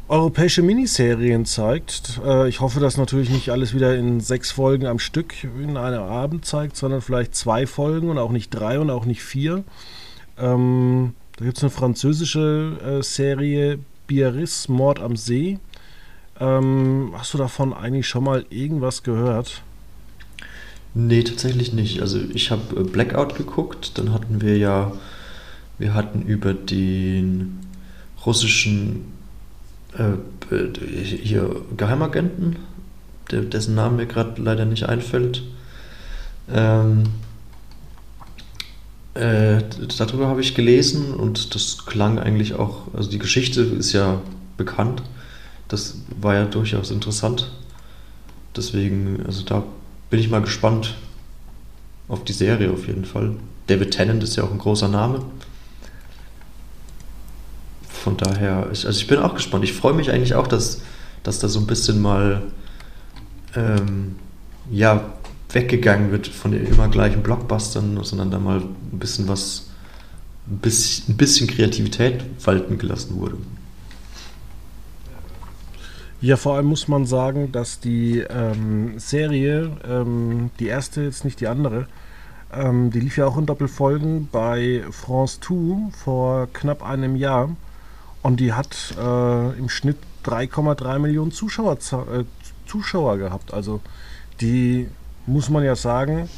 europäische 0.09 0.63
Miniserien 0.63 1.45
zeigt. 1.45 2.21
Äh, 2.25 2.49
ich 2.49 2.61
hoffe, 2.61 2.79
dass 2.79 2.99
natürlich 2.99 3.31
nicht 3.31 3.51
alles 3.51 3.75
wieder 3.75 3.97
in 3.97 4.21
sechs 4.21 4.51
Folgen 4.51 4.87
am 4.87 4.99
Stück 4.99 5.45
in 5.45 5.77
einem 5.77 6.03
Abend 6.03 6.45
zeigt, 6.45 6.77
sondern 6.77 7.01
vielleicht 7.01 7.35
zwei 7.35 7.67
Folgen 7.67 8.11
und 8.11 8.19
auch 8.19 8.31
nicht 8.31 8.51
drei 8.51 8.79
und 8.79 8.91
auch 8.91 9.07
nicht 9.07 9.23
vier. 9.23 9.65
Ähm, 10.41 11.15
da 11.37 11.45
gibt 11.45 11.57
es 11.59 11.63
eine 11.63 11.71
französische 11.71 12.79
äh, 12.85 13.03
Serie 13.03 13.79
Biarritz, 14.07 14.69
Mord 14.69 15.01
am 15.01 15.17
See 15.17 15.59
ähm, 16.41 17.13
hast 17.17 17.35
du 17.35 17.39
davon 17.39 17.75
eigentlich 17.75 18.09
schon 18.09 18.25
mal 18.25 18.47
irgendwas 18.49 19.03
gehört? 19.03 19.63
Nee, 20.95 21.23
tatsächlich 21.23 21.75
nicht. 21.75 22.01
Also 22.01 22.19
ich 22.33 22.51
habe 22.51 22.81
äh, 22.81 22.83
Blackout 22.83 23.37
geguckt, 23.37 23.99
dann 23.99 24.13
hatten 24.13 24.41
wir 24.41 24.57
ja, 24.57 24.93
wir 25.79 25.95
hatten 25.95 26.23
über 26.23 26.55
den 26.55 27.59
russischen 28.25 29.13
äh, 29.97 30.17
hier 31.23 31.63
Geheimagenten, 31.77 32.57
dessen 33.31 33.75
Name 33.75 33.99
mir 33.99 34.07
gerade 34.07 34.41
leider 34.43 34.65
nicht 34.65 34.89
einfällt. 34.89 35.43
Ähm, 36.53 37.05
äh, 39.21 39.63
darüber 39.99 40.29
habe 40.29 40.41
ich 40.41 40.55
gelesen 40.55 41.15
und 41.15 41.55
das 41.55 41.85
klang 41.87 42.19
eigentlich 42.19 42.55
auch, 42.55 42.89
also 42.95 43.11
die 43.11 43.19
Geschichte 43.19 43.63
ist 43.63 43.93
ja 43.93 44.21
bekannt 44.57 45.03
das 45.71 45.95
war 46.21 46.35
ja 46.35 46.45
durchaus 46.45 46.91
interessant. 46.91 47.49
Deswegen, 48.57 49.25
also 49.25 49.45
da 49.45 49.63
bin 50.11 50.19
ich 50.19 50.29
mal 50.29 50.43
gespannt 50.43 50.97
auf 52.09 52.25
die 52.25 52.33
Serie 52.33 52.73
auf 52.73 52.89
jeden 52.89 53.05
Fall. 53.05 53.37
David 53.69 53.93
Tennant 53.93 54.23
ist 54.23 54.35
ja 54.37 54.43
auch 54.43 54.51
ein 54.51 54.59
großer 54.59 54.89
Name. 54.89 55.23
Von 57.89 58.17
daher, 58.17 58.67
also 58.67 58.89
ich 58.89 59.07
bin 59.07 59.21
auch 59.21 59.35
gespannt. 59.35 59.63
Ich 59.63 59.73
freue 59.73 59.93
mich 59.95 60.11
eigentlich 60.11 60.35
auch, 60.35 60.49
dass, 60.49 60.83
dass 61.23 61.39
da 61.39 61.47
so 61.47 61.61
ein 61.61 61.67
bisschen 61.67 62.03
mal 62.03 62.43
ähm, 63.55 64.17
ja, 64.73 65.13
weggegangen 65.53 66.11
wird 66.11 66.29
von 66.29 66.53
den 66.53 66.67
immer 66.67 66.89
gleichen 66.89 67.23
Blockbustern, 67.23 68.03
sondern 68.03 68.31
da 68.31 68.39
mal 68.39 68.61
ein 68.61 68.99
bisschen 68.99 69.29
was, 69.29 69.71
ein 70.49 70.59
bisschen, 70.59 71.49
Kreativität 71.49 72.25
walten 72.45 72.79
gelassen 72.79 73.21
wurde. 73.21 73.37
Ja, 76.21 76.37
vor 76.37 76.57
allem 76.57 76.67
muss 76.67 76.87
man 76.87 77.07
sagen, 77.07 77.51
dass 77.51 77.81
die 77.81 78.19
ähm, 78.19 78.99
Serie, 78.99 79.71
ähm, 79.89 80.51
die 80.59 80.67
erste 80.67 81.03
jetzt 81.03 81.25
nicht 81.25 81.41
die 81.41 81.47
andere, 81.47 81.87
ähm, 82.53 82.91
die 82.91 83.01
lief 83.01 83.17
ja 83.17 83.27
auch 83.27 83.39
in 83.39 83.47
Doppelfolgen 83.47 84.29
bei 84.31 84.85
France 84.91 85.41
2 85.41 85.93
vor 85.93 86.49
knapp 86.53 86.83
einem 86.83 87.17
Jahr 87.17 87.57
und 88.23 88.41
die 88.41 88.53
hat 88.53 88.95
äh, 88.99 89.59
im 89.59 89.71
Schnitt 89.71 89.97
3,3 90.25 90.99
Millionen 90.99 91.33
Zuschauer, 91.33 91.75
äh, 91.75 92.25
Zuschauer 92.67 93.17
gehabt. 93.17 93.55
Also 93.55 93.81
die 94.43 94.89
muss 95.31 95.49
man 95.49 95.65
ja 95.65 95.77
sagen, 95.77 96.29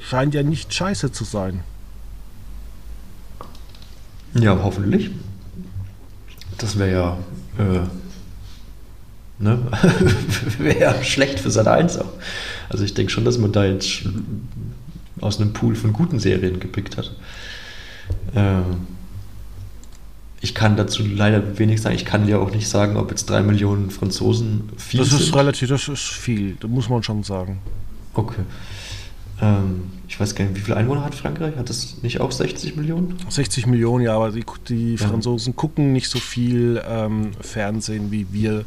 scheint 0.00 0.34
ja 0.34 0.42
nicht 0.42 0.72
scheiße 0.72 1.12
zu 1.12 1.24
sein. 1.24 1.60
Ja, 4.34 4.58
hoffentlich. 4.62 5.10
Das 6.58 6.78
wäre 6.78 6.92
ja 6.92 7.18
äh, 7.58 7.86
Ne? 9.42 9.58
Wäre 10.58 10.78
ja 10.78 11.02
schlecht 11.02 11.40
für 11.40 11.50
Sat 11.50 11.66
1 11.66 11.98
auch. 11.98 12.12
Also 12.68 12.84
ich 12.84 12.94
denke 12.94 13.10
schon, 13.10 13.24
dass 13.24 13.38
man 13.38 13.50
da 13.50 13.64
jetzt 13.64 14.04
aus 15.20 15.40
einem 15.40 15.52
Pool 15.52 15.74
von 15.74 15.92
guten 15.92 16.20
Serien 16.20 16.60
gepickt 16.60 16.96
hat. 16.96 17.10
Ähm, 18.36 18.86
ich 20.42 20.56
kann 20.56 20.76
dazu 20.76 21.04
leider 21.06 21.58
wenig 21.58 21.80
sagen. 21.80 21.94
Ich 21.94 22.04
kann 22.04 22.26
ja 22.26 22.38
auch 22.38 22.50
nicht 22.50 22.68
sagen, 22.68 22.96
ob 22.96 23.10
jetzt 23.10 23.30
drei 23.30 23.42
Millionen 23.42 23.90
Franzosen 23.90 24.68
viel 24.76 24.98
das 24.98 25.10
sind. 25.10 25.20
Das 25.20 25.28
ist 25.28 25.36
relativ, 25.36 25.68
das 25.68 25.88
ist 25.88 26.02
viel, 26.02 26.56
das 26.58 26.68
muss 26.68 26.88
man 26.88 27.04
schon 27.04 27.22
sagen. 27.22 27.60
Okay. 28.12 28.42
Ähm, 29.40 29.92
ich 30.08 30.18
weiß 30.18 30.34
gar 30.34 30.44
nicht, 30.44 30.56
wie 30.56 30.60
viele 30.60 30.76
Einwohner 30.76 31.04
hat 31.04 31.14
Frankreich? 31.14 31.56
Hat 31.56 31.70
das 31.70 32.02
nicht 32.02 32.20
auch 32.20 32.32
60 32.32 32.74
Millionen? 32.74 33.16
60 33.28 33.66
Millionen, 33.66 34.04
ja, 34.04 34.16
aber 34.16 34.32
die, 34.32 34.44
die 34.68 34.96
ja. 34.96 35.06
Franzosen 35.06 35.54
gucken 35.54 35.92
nicht 35.92 36.08
so 36.08 36.18
viel 36.18 36.82
ähm, 36.88 37.30
Fernsehen 37.40 38.10
wie 38.10 38.26
wir 38.32 38.64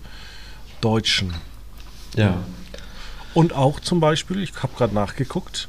Deutschen. 0.79 1.33
Ja. 2.15 2.37
Und 3.33 3.51
auch 3.51 3.81
zum 3.81 3.99
Beispiel, 3.99 4.41
ich 4.41 4.53
habe 4.63 4.73
gerade 4.77 4.95
nachgeguckt, 4.95 5.67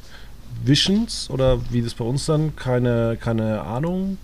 Visions 0.65 1.29
oder 1.31 1.59
wie 1.71 1.83
das 1.83 1.95
bei 1.95 2.05
uns 2.05 2.27
dann, 2.27 2.55
keine, 2.55 3.19
keine 3.21 3.63
Ahnung. 3.63 4.19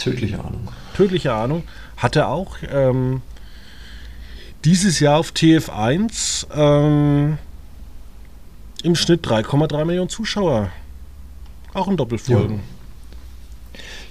Tödliche 0.00 0.38
Ahnung. 0.38 0.68
Tödliche 0.94 1.32
Ahnung. 1.32 1.64
Hatte 1.96 2.26
auch 2.26 2.56
ähm, 2.70 3.22
dieses 4.64 5.00
Jahr 5.00 5.18
auf 5.18 5.32
TF1 5.32 6.46
ähm, 6.54 7.38
im 8.82 8.94
Schnitt 8.94 9.26
3,3 9.26 9.84
Millionen 9.84 10.08
Zuschauer. 10.08 10.70
Auch 11.74 11.88
in 11.88 11.96
Doppelfolgen. 11.96 12.56
Ja. 12.56 12.60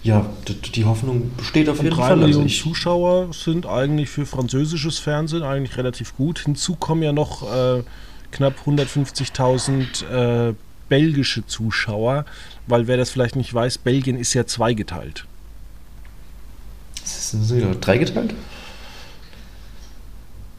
Ja, 0.02 0.26
die 0.48 0.86
Hoffnung 0.86 1.32
besteht 1.36 1.68
auf 1.68 1.84
jeden 1.84 1.94
Fall. 1.94 2.06
Drei 2.06 2.12
also 2.12 2.24
Millionen 2.24 2.46
also 2.46 2.64
Zuschauer 2.64 3.34
sind 3.34 3.66
eigentlich 3.66 4.10
für 4.10 4.26
französisches 4.26 4.98
Fernsehen 4.98 5.44
eigentlich 5.44 5.76
relativ 5.78 6.16
gut. 6.16 6.40
Hinzu 6.40 6.76
kommen 6.76 7.04
ja 7.04 7.12
noch 7.12 7.44
äh, 7.44 7.84
knapp 8.32 8.54
150.000 8.66 10.50
äh, 10.50 10.54
belgische 10.88 11.46
Zuschauer, 11.46 12.26
weil 12.66 12.88
wer 12.88 12.96
das 12.96 13.10
vielleicht 13.10 13.36
nicht 13.36 13.54
weiß, 13.54 13.80
Belgien 13.80 14.18
ist 14.18 14.34
ja 14.34 14.46
zweigeteilt. 14.46 15.26
Sind 17.30 17.44
sie 17.44 17.60
ja 17.60 17.72
dreigeteilt? 17.76 18.34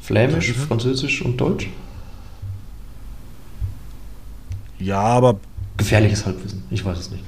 Flämisch, 0.00 0.52
Französisch 0.52 1.22
und 1.22 1.36
Deutsch? 1.36 1.68
Ja, 4.78 5.00
aber. 5.00 5.40
Gefährliches 5.76 6.26
Halbwissen, 6.26 6.62
ich 6.70 6.84
weiß 6.84 6.98
es 6.98 7.10
nicht. 7.10 7.24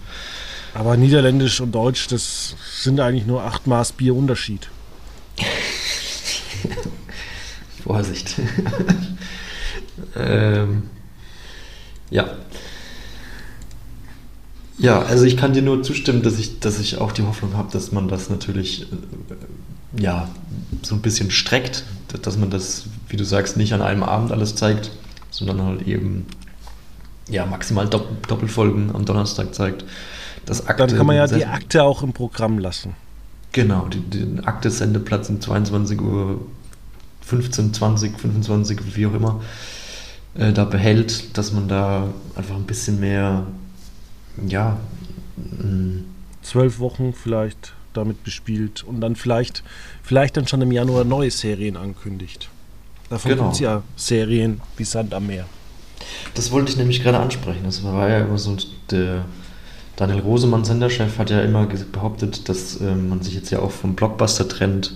Aber 0.74 0.96
Niederländisch 0.96 1.60
und 1.60 1.72
Deutsch, 1.72 2.06
das 2.06 2.54
sind 2.80 3.00
eigentlich 3.00 3.26
nur 3.26 3.42
acht 3.42 3.66
Maß 3.66 3.92
Bier 3.92 4.14
Unterschied. 4.14 4.68
Vorsicht. 7.82 8.36
ähm, 10.16 10.84
ja. 12.10 12.36
Ja, 14.78 15.02
also 15.02 15.24
ich 15.24 15.36
kann 15.36 15.52
dir 15.52 15.62
nur 15.62 15.82
zustimmen, 15.82 16.22
dass 16.22 16.38
ich, 16.38 16.60
dass 16.60 16.78
ich 16.78 16.98
auch 16.98 17.12
die 17.12 17.22
Hoffnung 17.22 17.56
habe, 17.56 17.70
dass 17.72 17.92
man 17.92 18.08
das 18.08 18.30
natürlich 18.30 18.82
äh, 18.82 20.02
ja, 20.02 20.28
so 20.82 20.94
ein 20.94 21.02
bisschen 21.02 21.30
streckt, 21.30 21.84
dass 22.22 22.36
man 22.36 22.50
das, 22.50 22.84
wie 23.08 23.16
du 23.16 23.24
sagst, 23.24 23.56
nicht 23.56 23.72
an 23.74 23.82
einem 23.82 24.02
Abend 24.02 24.32
alles 24.32 24.54
zeigt, 24.54 24.90
sondern 25.30 25.62
halt 25.62 25.86
eben 25.86 26.26
ja, 27.28 27.46
maximal 27.46 27.88
Dopp 27.88 28.26
Doppelfolgen 28.26 28.94
am 28.94 29.04
Donnerstag 29.04 29.54
zeigt. 29.54 29.84
Das 30.44 30.66
Akte 30.66 30.86
Dann 30.86 30.96
kann 30.96 31.06
man 31.06 31.16
ja 31.16 31.26
die 31.26 31.46
Akte 31.46 31.84
auch 31.84 32.02
im 32.02 32.12
Programm 32.12 32.58
lassen. 32.58 32.94
Genau, 33.52 33.88
den 33.88 34.44
Akte-Sendeplatz 34.44 35.28
um 35.28 35.40
22 35.40 36.00
Uhr 36.00 36.40
15, 37.20 37.74
20, 37.74 38.18
25, 38.18 38.96
wie 38.96 39.06
auch 39.06 39.14
immer, 39.14 39.40
äh, 40.34 40.52
da 40.52 40.64
behält, 40.64 41.36
dass 41.36 41.52
man 41.52 41.68
da 41.68 42.08
einfach 42.34 42.56
ein 42.56 42.64
bisschen 42.64 42.98
mehr, 42.98 43.46
ja. 44.46 44.78
Zwölf 46.42 46.78
Wochen 46.78 47.12
vielleicht 47.12 47.74
damit 47.92 48.24
bespielt 48.24 48.84
und 48.84 49.00
dann 49.00 49.16
vielleicht, 49.16 49.62
vielleicht 50.02 50.36
dann 50.36 50.46
schon 50.46 50.62
im 50.62 50.72
Januar 50.72 51.04
neue 51.04 51.30
Serien 51.30 51.76
ankündigt. 51.76 52.48
Davon 53.10 53.30
genau. 53.30 53.42
gibt 53.44 53.54
es 53.54 53.60
ja 53.60 53.82
Serien 53.96 54.60
wie 54.76 54.84
Sand 54.84 55.12
am 55.14 55.26
Meer. 55.26 55.44
Das 56.34 56.50
wollte 56.50 56.72
ich 56.72 56.78
nämlich 56.78 57.02
gerade 57.02 57.18
ansprechen. 57.18 57.60
Das 57.64 57.84
war 57.84 58.08
ja 58.08 58.20
immer 58.20 58.38
so 58.38 58.56
der 58.90 59.24
Daniel 59.96 60.20
Rosemann, 60.20 60.64
Senderchef, 60.64 61.18
hat 61.18 61.30
ja 61.30 61.42
immer 61.42 61.66
behauptet, 61.66 62.48
dass 62.48 62.80
äh, 62.80 62.94
man 62.94 63.20
sich 63.22 63.34
jetzt 63.34 63.50
ja 63.50 63.58
auch 63.58 63.70
vom 63.70 63.94
Blockbuster 63.94 64.48
trennt 64.48 64.94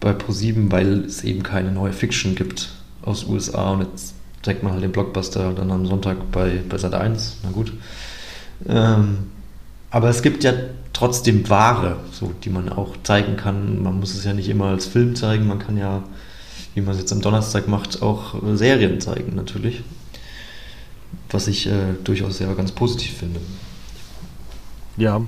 bei 0.00 0.10
Pro7, 0.12 0.70
weil 0.70 1.04
es 1.04 1.24
eben 1.24 1.42
keine 1.42 1.70
neue 1.70 1.92
Fiction 1.92 2.34
gibt 2.34 2.70
aus 3.02 3.24
USA 3.24 3.70
und 3.70 3.82
jetzt 3.82 4.14
zeigt 4.42 4.62
man 4.62 4.72
halt 4.72 4.82
den 4.82 4.92
Blockbuster 4.92 5.52
dann 5.52 5.70
am 5.70 5.86
Sonntag 5.86 6.30
bei, 6.32 6.60
bei 6.68 6.78
Sat 6.78 6.94
1. 6.94 7.38
Na 7.44 7.50
gut. 7.50 7.72
Ähm, 8.66 9.30
aber 9.90 10.08
es 10.08 10.22
gibt 10.22 10.44
ja 10.44 10.52
trotzdem 10.92 11.48
Ware, 11.48 11.96
so, 12.12 12.32
die 12.44 12.50
man 12.50 12.68
auch 12.68 12.96
zeigen 13.02 13.36
kann. 13.36 13.82
Man 13.82 14.00
muss 14.00 14.14
es 14.14 14.24
ja 14.24 14.32
nicht 14.32 14.48
immer 14.48 14.66
als 14.66 14.86
Film 14.86 15.14
zeigen, 15.14 15.46
man 15.46 15.58
kann 15.58 15.76
ja, 15.76 16.02
wie 16.74 16.80
man 16.80 16.94
es 16.94 17.00
jetzt 17.00 17.12
am 17.12 17.20
Donnerstag 17.20 17.68
macht, 17.68 18.02
auch 18.02 18.34
Serien 18.54 19.00
zeigen 19.00 19.34
natürlich. 19.34 19.82
Was 21.30 21.46
ich 21.46 21.66
äh, 21.66 21.94
durchaus 22.04 22.38
sehr 22.38 22.52
ganz 22.54 22.72
positiv 22.72 23.12
finde. 23.12 23.40
Ja. 24.96 25.22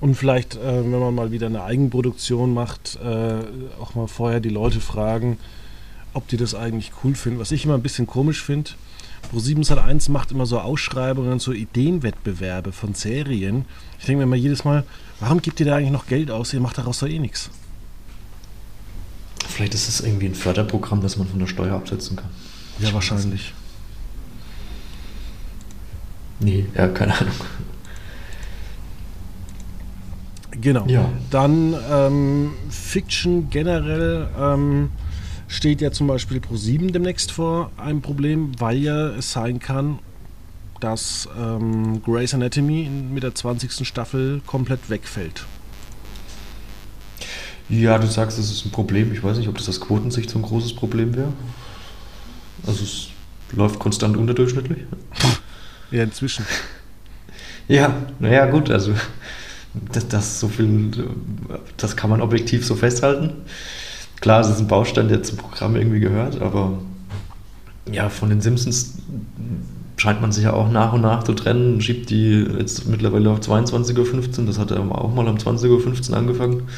Und 0.00 0.14
vielleicht, 0.14 0.56
äh, 0.56 0.82
wenn 0.82 0.98
man 0.98 1.14
mal 1.14 1.30
wieder 1.30 1.46
eine 1.46 1.62
Eigenproduktion 1.62 2.54
macht, 2.54 2.98
äh, 3.04 3.34
auch 3.80 3.94
mal 3.94 4.08
vorher 4.08 4.40
die 4.40 4.48
Leute 4.48 4.80
fragen, 4.80 5.38
ob 6.14 6.26
die 6.28 6.36
das 6.36 6.54
eigentlich 6.54 6.92
cool 7.04 7.14
finden. 7.14 7.38
Was 7.38 7.52
ich 7.52 7.64
immer 7.64 7.74
ein 7.74 7.82
bisschen 7.82 8.06
komisch 8.06 8.42
finde, 8.42 8.70
Pro7 9.32 9.64
Sat 9.64 9.78
1 9.78 10.08
macht 10.08 10.32
immer 10.32 10.46
so 10.46 10.58
Ausschreibungen, 10.58 11.38
so 11.38 11.52
Ideenwettbewerbe 11.52 12.72
von 12.72 12.94
Serien. 12.94 13.64
Ich 13.98 14.06
denke 14.06 14.18
mir 14.18 14.24
immer 14.24 14.36
jedes 14.36 14.64
Mal, 14.64 14.84
warum 15.20 15.40
gibt 15.40 15.60
ihr 15.60 15.66
da 15.66 15.76
eigentlich 15.76 15.92
noch 15.92 16.06
Geld 16.06 16.30
aus? 16.30 16.52
Ihr 16.52 16.60
macht 16.60 16.78
daraus 16.78 16.98
doch 16.98 17.08
eh 17.08 17.18
nichts. 17.18 17.50
Vielleicht 19.46 19.74
ist 19.74 19.88
es 19.88 20.00
irgendwie 20.00 20.26
ein 20.26 20.34
Förderprogramm, 20.34 21.00
das 21.00 21.16
man 21.16 21.28
von 21.28 21.38
der 21.38 21.46
Steuer 21.46 21.74
absetzen 21.74 22.16
kann. 22.16 22.30
Ja, 22.78 22.88
ich 22.88 22.94
wahrscheinlich. 22.94 23.52
Nee, 26.40 26.66
ja, 26.74 26.88
keine 26.88 27.18
Ahnung. 27.18 27.34
Genau. 30.60 30.86
Ja. 30.86 31.10
Dann 31.30 31.74
ähm, 31.90 32.52
Fiction 32.70 33.50
generell 33.50 34.28
ähm, 34.38 34.90
steht 35.50 35.80
ja 35.80 35.90
zum 35.90 36.06
Beispiel 36.06 36.38
Pro7 36.38 36.92
demnächst 36.92 37.32
vor 37.32 37.72
einem 37.76 38.00
Problem, 38.00 38.52
weil 38.58 38.78
ja 38.78 39.08
es 39.08 39.32
sein 39.32 39.58
kann, 39.58 39.98
dass 40.80 41.28
ähm, 41.38 42.02
Grey's 42.02 42.32
Anatomy 42.32 42.88
mit 42.88 43.24
der 43.24 43.34
20. 43.34 43.86
Staffel 43.86 44.40
komplett 44.46 44.88
wegfällt. 44.88 45.44
Ja, 47.68 47.98
du 47.98 48.06
sagst, 48.06 48.38
es 48.38 48.50
ist 48.50 48.64
ein 48.64 48.70
Problem. 48.70 49.12
Ich 49.12 49.22
weiß 49.22 49.38
nicht, 49.38 49.48
ob 49.48 49.58
das 49.58 49.68
aus 49.68 49.80
Quotensicht 49.80 50.30
so 50.30 50.38
ein 50.38 50.42
großes 50.42 50.74
Problem 50.74 51.14
wäre. 51.14 51.32
Also 52.66 52.84
es 52.84 53.08
läuft 53.52 53.78
konstant 53.78 54.16
unterdurchschnittlich. 54.16 54.78
Ja, 55.92 56.04
inzwischen. 56.04 56.46
Ja, 57.66 57.92
naja, 58.20 58.46
gut, 58.46 58.70
also 58.70 58.94
das, 59.74 60.06
das 60.06 60.38
so 60.38 60.46
viel, 60.46 60.92
das 61.76 61.96
kann 61.96 62.10
man 62.10 62.20
objektiv 62.20 62.64
so 62.64 62.76
festhalten. 62.76 63.32
Klar, 64.20 64.40
es 64.40 64.48
ist 64.48 64.60
ein 64.60 64.68
Baustein, 64.68 65.08
der 65.08 65.22
zum 65.22 65.38
Programm 65.38 65.76
irgendwie 65.76 66.00
gehört, 66.00 66.40
aber 66.40 66.78
ja, 67.90 68.08
von 68.08 68.28
den 68.28 68.40
Simpsons 68.40 68.98
scheint 69.96 70.20
man 70.20 70.32
sich 70.32 70.44
ja 70.44 70.52
auch 70.52 70.70
nach 70.70 70.92
und 70.92 71.02
nach 71.02 71.22
zu 71.24 71.34
trennen, 71.34 71.80
schiebt 71.80 72.10
die 72.10 72.46
jetzt 72.58 72.86
mittlerweile 72.86 73.30
auf 73.30 73.40
22.15 73.40 74.40
Uhr, 74.40 74.46
das 74.46 74.58
hat 74.58 74.70
er 74.70 74.80
auch 74.80 75.14
mal 75.14 75.26
um 75.26 75.36
20.15 75.36 76.10
Uhr 76.10 76.16
angefangen. 76.16 76.68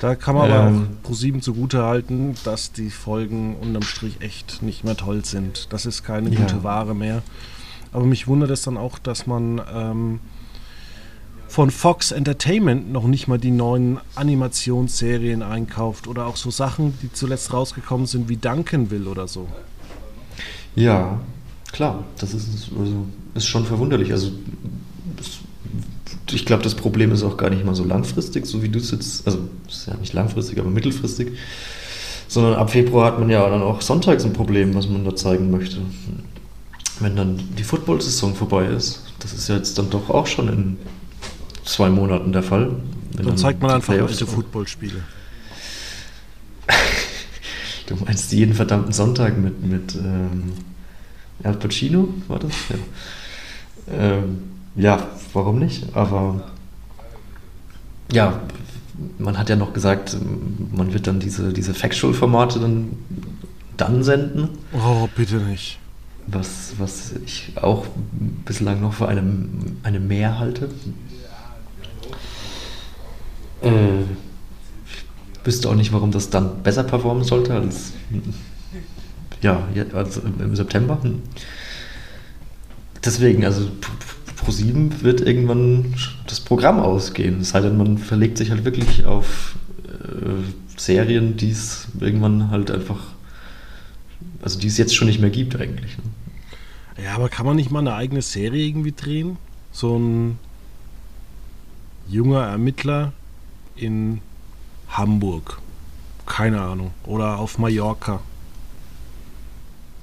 Da 0.00 0.16
kann 0.16 0.34
man 0.34 0.50
ähm, 0.50 0.56
aber 0.56 0.68
auch 0.70 1.12
Pro7 1.12 1.40
zugute 1.40 1.84
halten, 1.84 2.34
dass 2.42 2.72
die 2.72 2.90
Folgen 2.90 3.56
unterm 3.56 3.84
Strich 3.84 4.20
echt 4.20 4.60
nicht 4.60 4.82
mehr 4.82 4.96
toll 4.96 5.24
sind. 5.24 5.72
Das 5.72 5.86
ist 5.86 6.02
keine 6.02 6.28
ja. 6.30 6.40
gute 6.40 6.64
Ware 6.64 6.94
mehr. 6.94 7.22
Aber 7.92 8.04
mich 8.04 8.26
wundert 8.26 8.50
es 8.50 8.62
dann 8.62 8.76
auch, 8.76 8.98
dass 8.98 9.28
man 9.28 9.60
ähm, 9.72 10.20
von 11.52 11.70
Fox 11.70 12.12
Entertainment 12.12 12.90
noch 12.90 13.06
nicht 13.06 13.28
mal 13.28 13.36
die 13.36 13.50
neuen 13.50 13.98
Animationsserien 14.14 15.42
einkauft 15.42 16.08
oder 16.08 16.24
auch 16.24 16.36
so 16.36 16.50
Sachen, 16.50 16.94
die 17.02 17.12
zuletzt 17.12 17.52
rausgekommen 17.52 18.06
sind 18.06 18.30
wie 18.30 18.38
Duncanville 18.38 19.06
oder 19.06 19.28
so. 19.28 19.46
Ja, 20.74 21.20
klar, 21.70 22.04
das 22.16 22.32
ist, 22.32 22.70
also, 22.78 23.04
ist 23.34 23.46
schon 23.46 23.66
verwunderlich. 23.66 24.12
Also 24.12 24.30
ich 26.30 26.46
glaube, 26.46 26.62
das 26.62 26.74
Problem 26.74 27.12
ist 27.12 27.22
auch 27.22 27.36
gar 27.36 27.50
nicht 27.50 27.66
mal 27.66 27.74
so 27.74 27.84
langfristig, 27.84 28.46
so 28.46 28.62
wie 28.62 28.70
du 28.70 28.78
es 28.78 28.90
jetzt, 28.90 29.26
also 29.26 29.40
ist 29.68 29.86
ja 29.86 29.94
nicht 29.96 30.14
langfristig, 30.14 30.58
aber 30.58 30.70
mittelfristig, 30.70 31.32
sondern 32.28 32.54
ab 32.54 32.70
Februar 32.70 33.08
hat 33.08 33.18
man 33.18 33.28
ja 33.28 33.46
dann 33.50 33.60
auch 33.60 33.82
sonntags 33.82 34.24
ein 34.24 34.32
Problem, 34.32 34.74
was 34.74 34.88
man 34.88 35.04
da 35.04 35.14
zeigen 35.14 35.50
möchte. 35.50 35.82
Wenn 37.00 37.14
dann 37.14 37.38
die 37.58 37.64
Football-Saison 37.64 38.34
vorbei 38.34 38.68
ist, 38.68 39.02
das 39.18 39.34
ist 39.34 39.50
ja 39.50 39.56
jetzt 39.56 39.76
dann 39.76 39.90
doch 39.90 40.08
auch 40.08 40.26
schon 40.26 40.48
in 40.48 40.78
zwei 41.64 41.90
Monaten 41.90 42.32
der 42.32 42.42
Fall. 42.42 42.76
Dann, 43.12 43.26
dann 43.26 43.36
zeigt 43.36 43.60
man 43.62 43.72
einfach 43.72 43.94
alte 43.94 44.26
Footballspiele. 44.26 45.00
du 47.86 47.96
meinst 47.96 48.32
jeden 48.32 48.54
verdammten 48.54 48.92
Sonntag 48.92 49.36
mit, 49.36 49.64
mit 49.64 49.94
ähm, 49.94 50.52
Al 51.42 51.54
Pacino, 51.54 52.08
war 52.28 52.38
das? 52.38 52.52
Ja. 52.68 52.76
Ähm, 53.98 54.38
ja, 54.76 55.10
warum 55.32 55.58
nicht? 55.58 55.94
Aber 55.94 56.42
ja, 58.12 58.40
man 59.18 59.38
hat 59.38 59.48
ja 59.48 59.56
noch 59.56 59.72
gesagt, 59.72 60.16
man 60.72 60.92
wird 60.92 61.06
dann 61.06 61.20
diese, 61.20 61.52
diese 61.52 61.74
Factual-Formate 61.74 62.60
dann, 62.60 62.90
dann 63.76 64.02
senden. 64.02 64.48
Oh, 64.72 65.08
bitte 65.14 65.36
nicht. 65.36 65.78
Was, 66.26 66.74
was 66.78 67.14
ich 67.24 67.52
auch 67.60 67.86
bislang 68.44 68.80
noch 68.80 68.94
für 68.94 69.08
eine, 69.08 69.22
eine 69.82 69.98
Mehr 69.98 70.38
halte. 70.38 70.68
Äh, 73.62 74.04
wüsste 75.44 75.68
auch 75.68 75.74
nicht, 75.74 75.92
warum 75.92 76.10
das 76.10 76.30
dann 76.30 76.62
besser 76.62 76.84
performen 76.84 77.24
sollte 77.24 77.54
als, 77.54 77.92
ja, 79.40 79.66
als 79.92 80.18
im 80.18 80.54
September. 80.54 81.00
Deswegen, 83.04 83.44
also 83.44 83.68
Pro7 84.44 85.02
wird 85.02 85.20
irgendwann 85.20 85.94
das 86.26 86.40
Programm 86.40 86.78
ausgehen. 86.80 87.40
Es 87.40 87.50
sei 87.50 87.60
denn, 87.60 87.76
man 87.76 87.98
verlegt 87.98 88.38
sich 88.38 88.50
halt 88.50 88.64
wirklich 88.64 89.04
auf 89.04 89.56
äh, 89.88 90.78
Serien, 90.78 91.36
die 91.36 91.50
es 91.50 91.88
irgendwann 91.98 92.50
halt 92.50 92.70
einfach, 92.70 93.00
also 94.42 94.58
die 94.58 94.68
es 94.68 94.78
jetzt 94.78 94.94
schon 94.94 95.08
nicht 95.08 95.20
mehr 95.20 95.30
gibt 95.30 95.56
eigentlich. 95.56 95.98
Ne? 95.98 96.04
Ja, 97.04 97.14
aber 97.14 97.28
kann 97.28 97.46
man 97.46 97.56
nicht 97.56 97.70
mal 97.70 97.80
eine 97.80 97.94
eigene 97.94 98.22
Serie 98.22 98.64
irgendwie 98.66 98.92
drehen? 98.92 99.38
So 99.72 99.98
ein 99.98 100.38
junger 102.08 102.42
Ermittler, 102.42 103.12
in 103.76 104.20
Hamburg. 104.88 105.58
Keine 106.26 106.60
Ahnung. 106.60 106.92
Oder 107.06 107.38
auf 107.38 107.58
Mallorca. 107.58 108.20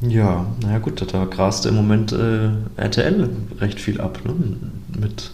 Ja, 0.02 0.46
naja 0.62 0.80
gut, 0.80 1.02
da 1.14 1.26
grast 1.26 1.66
im 1.66 1.76
Moment 1.76 2.14
äh, 2.14 2.52
RTL 2.78 3.30
recht 3.60 3.82
viel 3.82 4.00
ab, 4.00 4.20
ne? 4.24 4.34
Mit, 4.98 5.32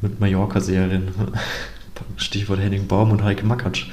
mit 0.00 0.20
Mallorca-Serien. 0.20 1.08
Stichwort 2.16 2.58
Henning 2.58 2.88
Baum 2.88 3.12
und 3.12 3.22
Heike 3.22 3.46
Makatsch. 3.46 3.86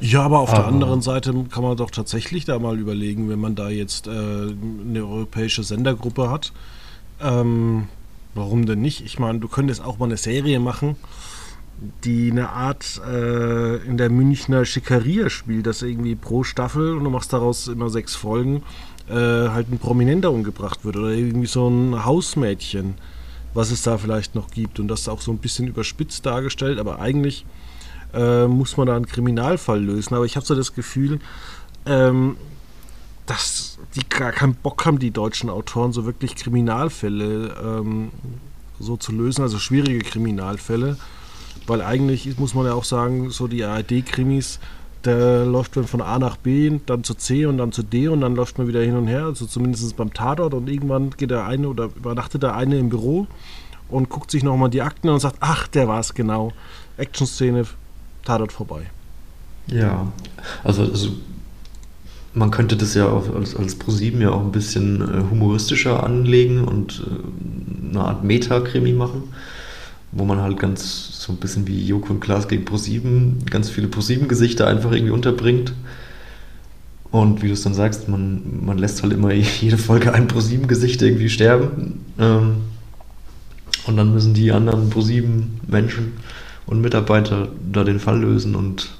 Ja, 0.00 0.22
aber 0.22 0.40
auf 0.40 0.50
aber 0.50 0.58
der 0.58 0.66
anderen 0.68 1.00
Seite 1.00 1.34
kann 1.50 1.62
man 1.62 1.76
doch 1.76 1.90
tatsächlich 1.90 2.44
da 2.44 2.58
mal 2.58 2.78
überlegen, 2.78 3.28
wenn 3.28 3.38
man 3.38 3.54
da 3.54 3.68
jetzt 3.68 4.06
äh, 4.06 4.10
eine 4.10 5.04
europäische 5.04 5.62
Sendergruppe 5.62 6.30
hat. 6.30 6.52
Ähm, 7.20 7.88
warum 8.34 8.66
denn 8.66 8.80
nicht? 8.80 9.04
Ich 9.04 9.18
meine, 9.18 9.38
du 9.38 9.48
könntest 9.48 9.82
auch 9.82 9.98
mal 9.98 10.06
eine 10.06 10.18
Serie 10.18 10.60
machen, 10.60 10.96
die 12.04 12.30
eine 12.30 12.50
Art 12.50 13.00
äh, 13.06 13.76
in 13.84 13.96
der 13.96 14.10
Münchner 14.10 14.64
Schickeria 14.64 15.28
spielt, 15.28 15.66
dass 15.66 15.82
irgendwie 15.82 16.14
pro 16.14 16.42
Staffel 16.42 16.96
und 16.96 17.04
du 17.04 17.10
machst 17.10 17.32
daraus 17.32 17.68
immer 17.68 17.90
sechs 17.90 18.14
Folgen 18.14 18.62
äh, 19.08 19.14
halt 19.14 19.70
ein 19.70 19.78
Prominenter 19.78 20.32
umgebracht 20.32 20.84
wird 20.84 20.96
oder 20.96 21.10
irgendwie 21.10 21.46
so 21.46 21.68
ein 21.68 22.04
Hausmädchen 22.04 22.94
was 23.56 23.70
es 23.70 23.82
da 23.82 23.98
vielleicht 23.98 24.34
noch 24.34 24.50
gibt. 24.50 24.78
Und 24.78 24.86
das 24.88 25.08
auch 25.08 25.20
so 25.20 25.32
ein 25.32 25.38
bisschen 25.38 25.66
überspitzt 25.66 26.24
dargestellt, 26.26 26.78
aber 26.78 27.00
eigentlich 27.00 27.44
äh, 28.14 28.46
muss 28.46 28.76
man 28.76 28.86
da 28.86 28.94
einen 28.94 29.06
Kriminalfall 29.06 29.82
lösen. 29.82 30.14
Aber 30.14 30.26
ich 30.26 30.36
habe 30.36 30.46
so 30.46 30.54
das 30.54 30.74
Gefühl, 30.74 31.18
ähm, 31.86 32.36
dass 33.24 33.78
die 33.96 34.08
gar 34.08 34.30
keinen 34.30 34.54
Bock 34.54 34.84
haben, 34.84 34.98
die 34.98 35.10
deutschen 35.10 35.50
Autoren, 35.50 35.92
so 35.92 36.04
wirklich 36.04 36.36
Kriminalfälle 36.36 37.56
ähm, 37.60 38.10
so 38.78 38.96
zu 38.96 39.10
lösen, 39.10 39.42
also 39.42 39.58
schwierige 39.58 40.00
Kriminalfälle. 40.00 40.98
Weil 41.66 41.82
eigentlich 41.82 42.38
muss 42.38 42.54
man 42.54 42.66
ja 42.66 42.74
auch 42.74 42.84
sagen, 42.84 43.30
so 43.30 43.48
die 43.48 43.64
ARD-Krimis, 43.64 44.60
da 45.02 45.44
läuft 45.44 45.76
man 45.76 45.86
von 45.86 46.00
A 46.00 46.18
nach 46.18 46.36
B, 46.36 46.78
dann 46.86 47.04
zu 47.04 47.14
C 47.14 47.46
und 47.46 47.58
dann 47.58 47.72
zu 47.72 47.82
D 47.82 48.08
und 48.08 48.20
dann 48.20 48.34
läuft 48.34 48.58
man 48.58 48.68
wieder 48.68 48.80
hin 48.80 48.96
und 48.96 49.06
her, 49.06 49.24
also 49.24 49.46
zumindest 49.46 49.96
beim 49.96 50.12
Tatort 50.12 50.54
und 50.54 50.68
irgendwann 50.68 51.10
geht 51.10 51.30
der 51.30 51.46
eine 51.46 51.68
oder 51.68 51.84
übernachtet 51.84 52.42
der 52.42 52.56
eine 52.56 52.78
im 52.78 52.88
Büro 52.88 53.26
und 53.88 54.08
guckt 54.08 54.30
sich 54.30 54.42
nochmal 54.42 54.70
die 54.70 54.82
Akten 54.82 55.08
und 55.08 55.20
sagt, 55.20 55.36
ach, 55.40 55.68
der 55.68 55.86
war 55.88 56.00
es 56.00 56.14
genau. 56.14 56.52
Action-Szene, 56.96 57.66
Tatort 58.24 58.52
vorbei. 58.52 58.82
Ja, 59.68 60.06
also, 60.64 60.82
also 60.82 61.10
man 62.34 62.50
könnte 62.50 62.76
das 62.76 62.94
ja 62.94 63.08
auch 63.08 63.34
als, 63.34 63.56
als 63.56 63.76
ProSieben 63.76 64.20
ja 64.20 64.30
auch 64.30 64.42
ein 64.42 64.52
bisschen 64.52 65.00
äh, 65.00 65.22
humoristischer 65.30 66.04
anlegen 66.04 66.64
und 66.64 67.04
äh, 67.06 67.90
eine 67.90 68.00
Art 68.00 68.24
Meta-Krimi 68.24 68.92
machen, 68.92 69.24
wo 70.12 70.24
man 70.24 70.40
halt 70.40 70.58
ganz 70.58 71.20
so 71.20 71.32
ein 71.32 71.36
bisschen 71.36 71.66
wie 71.66 71.84
Joko 71.84 72.12
und 72.12 72.20
Klaas 72.20 72.48
gegen 72.48 72.64
ProSieben 72.64 73.44
ganz 73.50 73.68
viele 73.68 73.88
ProSieben-Gesichter 73.88 74.66
einfach 74.66 74.92
irgendwie 74.92 75.12
unterbringt. 75.12 75.72
Und 77.10 77.42
wie 77.42 77.48
du 77.48 77.52
es 77.52 77.62
dann 77.62 77.74
sagst, 77.74 78.08
man, 78.08 78.64
man 78.64 78.78
lässt 78.78 79.02
halt 79.02 79.12
immer 79.12 79.32
jede 79.60 79.78
Folge 79.78 80.12
ein 80.12 80.28
ProSieben-Gesicht 80.28 81.02
irgendwie 81.02 81.30
sterben. 81.30 82.04
Ähm, 82.18 82.56
und 83.86 83.96
dann 83.96 84.12
müssen 84.12 84.34
die 84.34 84.52
anderen 84.52 84.90
ProSieben-Menschen 84.90 86.12
und 86.66 86.80
Mitarbeiter 86.80 87.48
da 87.72 87.84
den 87.84 88.00
Fall 88.00 88.20
lösen 88.20 88.56
und 88.56 88.90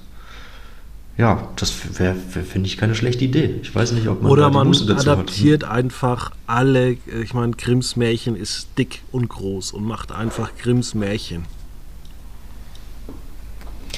ja, 1.18 1.48
das 1.56 1.98
wäre, 1.98 2.14
wär, 2.34 2.44
finde 2.44 2.66
ich, 2.66 2.76
keine 2.76 2.94
schlechte 2.94 3.24
Idee. 3.24 3.54
Ich 3.62 3.74
weiß 3.74 3.92
nicht, 3.92 4.06
ob 4.08 4.22
man 4.22 4.30
Oder 4.30 4.50
man 4.50 4.68
adaptiert 4.68 5.64
hat. 5.64 5.70
einfach 5.70 6.32
alle, 6.46 6.92
ich 7.22 7.32
meine, 7.32 7.52
Grimms 7.52 7.96
Märchen 7.96 8.36
ist 8.36 8.68
dick 8.76 9.02
und 9.12 9.28
groß 9.28 9.72
und 9.72 9.84
macht 9.84 10.12
einfach 10.12 10.50
Grimms 10.58 10.94
Märchen. 10.94 11.46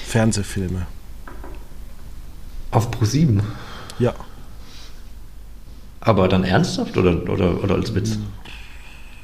Fernsehfilme. 0.04 0.86
Auf 2.70 2.90
Pro 2.90 3.04
7? 3.04 3.42
Ja. 3.98 4.14
Aber 6.00 6.28
dann 6.28 6.44
ernsthaft 6.44 6.96
oder, 6.96 7.28
oder, 7.28 7.62
oder 7.62 7.74
als 7.74 7.94
Witz? 7.94 8.16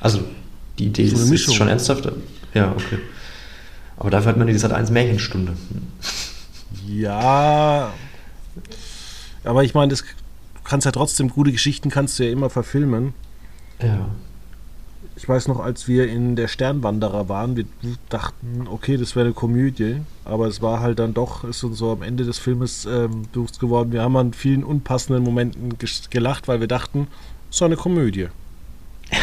Also, 0.00 0.20
die 0.78 0.86
Idee 0.86 1.06
so 1.06 1.16
ist, 1.16 1.30
ist, 1.30 1.54
schon 1.54 1.68
ernsthaft. 1.68 2.10
Ja, 2.54 2.72
okay. 2.72 2.98
Aber 3.96 4.10
dafür 4.10 4.30
hat 4.30 4.36
man 4.36 4.48
die 4.48 4.58
Sat 4.58 4.72
1 4.72 4.90
Märchenstunde. 4.90 5.52
Ja. 6.86 7.92
Aber 9.44 9.64
ich 9.64 9.74
meine, 9.74 9.90
das 9.90 10.04
kannst 10.64 10.86
ja 10.86 10.92
trotzdem, 10.92 11.28
gute 11.28 11.52
Geschichten 11.52 11.90
kannst 11.90 12.18
du 12.18 12.24
ja 12.24 12.30
immer 12.30 12.50
verfilmen. 12.50 13.14
Ja. 13.80 14.08
Ich 15.16 15.28
weiß 15.28 15.46
noch, 15.46 15.60
als 15.60 15.86
wir 15.86 16.08
in 16.08 16.34
der 16.34 16.48
Sternwanderer 16.48 17.28
waren, 17.28 17.56
wir 17.56 17.66
dachten, 18.08 18.66
okay, 18.68 18.96
das 18.96 19.14
wäre 19.14 19.26
eine 19.26 19.34
Komödie, 19.34 20.00
aber 20.24 20.48
es 20.48 20.60
war 20.60 20.80
halt 20.80 20.98
dann 20.98 21.14
doch, 21.14 21.44
ist 21.44 21.62
uns 21.62 21.78
so 21.78 21.92
am 21.92 22.02
Ende 22.02 22.24
des 22.24 22.38
Filmes 22.38 22.84
ähm, 22.84 23.26
bewusst 23.32 23.60
geworden, 23.60 23.92
wir 23.92 24.02
haben 24.02 24.16
an 24.16 24.32
vielen 24.32 24.64
unpassenden 24.64 25.22
Momenten 25.22 25.76
gelacht, 26.10 26.48
weil 26.48 26.58
wir 26.58 26.66
dachten, 26.66 27.06
es 27.48 27.56
ist 27.56 27.62
eine 27.62 27.76
Komödie. 27.76 28.26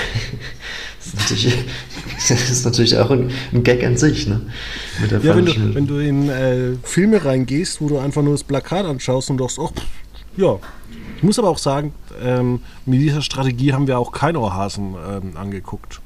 das, 1.01 1.07
ist 1.07 1.19
natürlich, 1.19 1.65
das 2.29 2.49
ist 2.49 2.65
natürlich 2.65 2.97
auch 2.97 3.09
ein, 3.09 3.31
ein 3.51 3.63
Gag 3.63 3.83
an 3.83 3.97
sich, 3.97 4.27
ne? 4.27 4.41
ja, 5.09 5.35
wenn 5.35 5.45
du, 5.45 5.75
wenn 5.75 5.87
du 5.87 5.97
in 5.97 6.29
äh, 6.29 6.75
Filme 6.83 7.23
reingehst, 7.23 7.81
wo 7.81 7.89
du 7.89 7.97
einfach 7.97 8.21
nur 8.21 8.33
das 8.33 8.43
Plakat 8.43 8.85
anschaust 8.85 9.29
und 9.29 9.39
sagst, 9.39 9.59
oh, 9.59 9.71
ja. 10.37 10.57
Ich 11.17 11.23
muss 11.23 11.37
aber 11.37 11.49
auch 11.49 11.59
sagen, 11.59 11.93
ähm, 12.23 12.61
mit 12.85 12.99
dieser 12.99 13.21
Strategie 13.21 13.73
haben 13.73 13.85
wir 13.87 13.99
auch 13.99 14.11
kein 14.11 14.35
Ohrhasen 14.35 14.95
ähm, 15.07 15.37
angeguckt. 15.37 16.01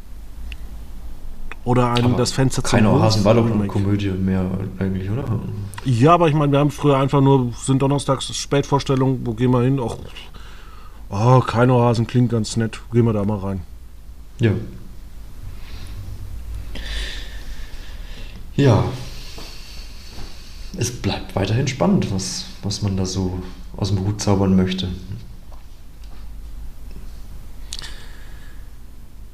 Oder 1.63 1.91
ein, 1.93 2.15
das 2.15 2.31
Fenster 2.31 2.63
zum 2.63 2.77
Kein 2.77 2.85
Ohrhasen 2.85 3.25
war 3.25 3.33
doch 3.33 3.49
eine 3.49 3.65
Komödie 3.67 4.09
mehr 4.11 4.45
eigentlich, 4.77 5.09
oder? 5.09 5.23
Ja, 5.83 6.13
aber 6.13 6.27
ich 6.27 6.35
meine, 6.35 6.51
wir 6.51 6.59
haben 6.59 6.69
früher 6.69 6.97
einfach 6.97 7.21
nur, 7.21 7.53
sind 7.53 7.81
donnerstags 7.81 8.35
Spätvorstellungen, 8.35 9.21
wo 9.25 9.33
gehen 9.33 9.51
wir 9.51 9.61
hin? 9.61 9.79
Och, 9.79 9.97
oh, 11.09 11.39
kein 11.39 11.71
Ohrhasen 11.71 12.05
klingt 12.05 12.31
ganz 12.31 12.55
nett, 12.55 12.79
gehen 12.91 13.05
wir 13.05 13.13
da 13.13 13.23
mal 13.23 13.39
rein. 13.39 13.61
Ja. 14.39 14.51
Ja. 18.55 18.85
Es 20.77 20.91
bleibt 20.91 21.35
weiterhin 21.35 21.67
spannend, 21.67 22.11
was, 22.11 22.45
was 22.63 22.81
man 22.81 22.97
da 22.97 23.05
so 23.05 23.41
aus 23.77 23.89
dem 23.89 24.05
Hut 24.05 24.21
zaubern 24.21 24.55
möchte. 24.55 24.89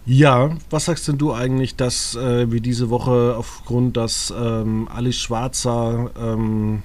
Ja, 0.06 0.58
was 0.70 0.86
sagst 0.86 1.08
denn 1.08 1.20
du 1.20 1.32
eigentlich, 1.32 1.76
dass 1.76 2.16
äh, 2.16 2.52
wir 2.52 2.60
diese 2.60 2.90
Woche 2.90 3.36
aufgrund, 3.38 3.98
dass 3.98 4.34
ähm, 4.36 4.88
Alice 4.94 5.18
Schwarzer 5.18 6.10
ähm, 6.20 6.82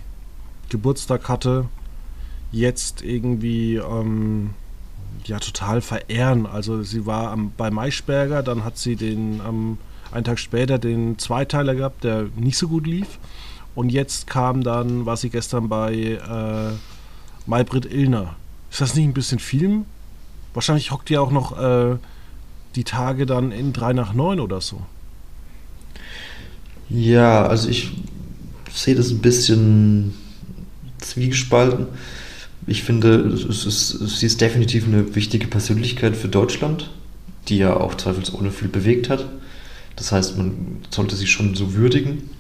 Geburtstag 0.69 1.29
hatte, 1.29 1.67
jetzt 2.53 3.03
irgendwie 3.03 3.77
ähm, 3.77 4.51
ja 5.25 5.39
total 5.39 5.81
verehren? 5.81 6.47
Also 6.47 6.83
sie 6.83 7.07
war 7.07 7.31
am, 7.31 7.53
bei 7.57 7.71
Maischberger, 7.71 8.43
dann 8.43 8.65
hat 8.65 8.77
sie 8.77 8.97
den 8.97 9.41
am 9.41 9.79
einen 10.13 10.25
Tag 10.25 10.39
später 10.39 10.79
den 10.79 11.19
Zweiteiler 11.19 11.75
gehabt, 11.75 12.05
der 12.05 12.27
nicht 12.37 12.59
so 12.59 12.69
gut 12.69 12.87
lief. 12.87 13.19
Und 13.75 13.91
jetzt 13.91 14.27
kam 14.27 14.63
dann, 14.63 15.05
war 15.05 15.17
sie 15.17 15.29
gestern 15.29 15.69
bei 15.69 15.93
äh, 15.95 16.73
Maybrit 17.47 17.85
Illner. 17.87 18.37
Ist 18.71 18.81
das 18.81 18.95
nicht 18.95 19.05
ein 19.05 19.13
bisschen 19.13 19.39
viel? 19.39 19.83
Wahrscheinlich 20.55 20.91
hockt 20.91 21.11
ihr 21.11 21.21
auch 21.21 21.31
noch 21.31 21.59
äh, 21.59 21.97
die 22.75 22.85
Tage 22.85 23.27
dann 23.27 23.53
in 23.53 23.73
3 23.73 23.93
nach 23.93 24.15
9 24.15 24.41
oder 24.41 24.61
so. 24.61 24.81
Ja, 26.89 27.47
also 27.47 27.69
ich 27.69 27.93
sehe 28.73 28.95
das 28.95 29.11
ein 29.11 29.19
bisschen 29.19 30.15
zwiegespalten. 30.99 31.87
Ich 32.67 32.83
finde, 32.83 33.15
es 33.29 33.65
ist, 33.65 33.89
sie 33.91 34.27
ist 34.27 34.41
definitiv 34.41 34.87
eine 34.87 35.15
wichtige 35.15 35.47
Persönlichkeit 35.47 36.17
für 36.17 36.29
Deutschland, 36.29 36.91
die 37.49 37.59
ja 37.59 37.77
auch 37.77 37.95
zweifelsohne 37.95 38.51
viel 38.51 38.69
bewegt 38.69 39.09
hat. 39.09 39.27
Das 39.97 40.13
heißt, 40.13 40.37
man 40.37 40.79
sollte 40.91 41.17
sie 41.17 41.27
schon 41.27 41.55
so 41.55 41.75
würdigen. 41.75 42.31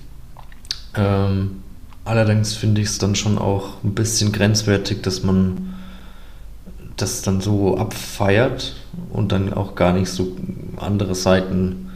Ähm, 0.94 1.62
allerdings 2.04 2.54
finde 2.54 2.82
ich 2.82 2.88
es 2.88 2.98
dann 2.98 3.16
schon 3.16 3.38
auch 3.38 3.82
ein 3.82 3.94
bisschen 3.94 4.30
grenzwertig, 4.32 5.02
dass 5.02 5.22
man 5.22 5.74
das 6.96 7.22
dann 7.22 7.40
so 7.40 7.76
abfeiert 7.76 8.76
und 9.10 9.32
dann 9.32 9.52
auch 9.52 9.74
gar 9.74 9.92
nicht 9.92 10.08
so 10.08 10.36
andere 10.76 11.14
Seiten 11.14 11.90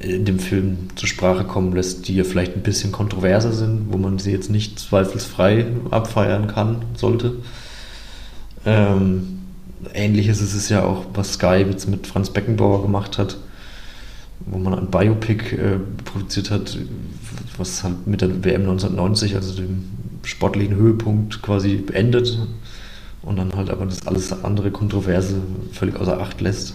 in 0.00 0.24
dem 0.24 0.40
Film 0.40 0.88
zur 0.96 1.08
Sprache 1.08 1.44
kommen 1.44 1.72
lässt, 1.72 2.08
die 2.08 2.16
ja 2.16 2.24
vielleicht 2.24 2.56
ein 2.56 2.62
bisschen 2.62 2.90
kontroverser 2.90 3.52
sind, 3.52 3.92
wo 3.92 3.98
man 3.98 4.18
sie 4.18 4.32
jetzt 4.32 4.50
nicht 4.50 4.80
zweifelsfrei 4.80 5.66
abfeiern 5.90 6.48
kann, 6.48 6.84
sollte. 6.96 7.36
Ähm, 8.66 9.40
Ähnliches 9.94 10.40
ist 10.40 10.54
es 10.54 10.68
ja 10.68 10.84
auch, 10.84 11.06
was 11.14 11.34
Sky 11.34 11.64
jetzt 11.68 11.88
mit 11.88 12.08
Franz 12.08 12.30
Beckenbauer 12.30 12.82
gemacht 12.82 13.18
hat 13.18 13.36
wo 14.46 14.58
man 14.58 14.74
ein 14.74 14.90
Biopic 14.90 15.56
äh, 15.56 15.78
produziert 16.04 16.50
hat, 16.50 16.76
was 17.56 17.84
halt 17.84 18.06
mit 18.06 18.20
der 18.20 18.28
WM 18.44 18.62
1990, 18.62 19.34
also 19.36 19.54
dem 19.54 19.84
sportlichen 20.24 20.76
Höhepunkt 20.76 21.42
quasi 21.42 21.76
beendet 21.76 22.38
und 23.22 23.36
dann 23.36 23.54
halt 23.54 23.70
aber 23.70 23.86
das 23.86 24.06
alles 24.06 24.32
andere 24.44 24.70
Kontroverse 24.70 25.36
völlig 25.72 25.96
außer 25.96 26.20
Acht 26.20 26.40
lässt. 26.40 26.74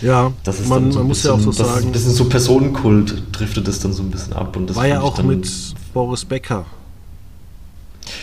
Ja, 0.00 0.32
das 0.44 0.60
ist 0.60 0.68
man, 0.68 0.92
so 0.92 1.00
man 1.00 1.08
muss 1.08 1.18
bisschen, 1.18 1.30
ja 1.30 1.36
auch 1.36 1.40
so 1.40 1.52
sagen. 1.52 1.86
Ein 1.86 1.92
bisschen 1.92 2.12
so 2.12 2.28
Personenkult 2.28 3.22
driftet 3.32 3.66
das 3.66 3.80
dann 3.80 3.92
so 3.92 4.02
ein 4.02 4.10
bisschen 4.10 4.32
ab. 4.32 4.56
Und 4.56 4.70
das 4.70 4.76
war 4.76 4.86
ja 4.86 5.00
auch 5.00 5.20
mit 5.22 5.50
Boris 5.92 6.24
Becker. 6.24 6.66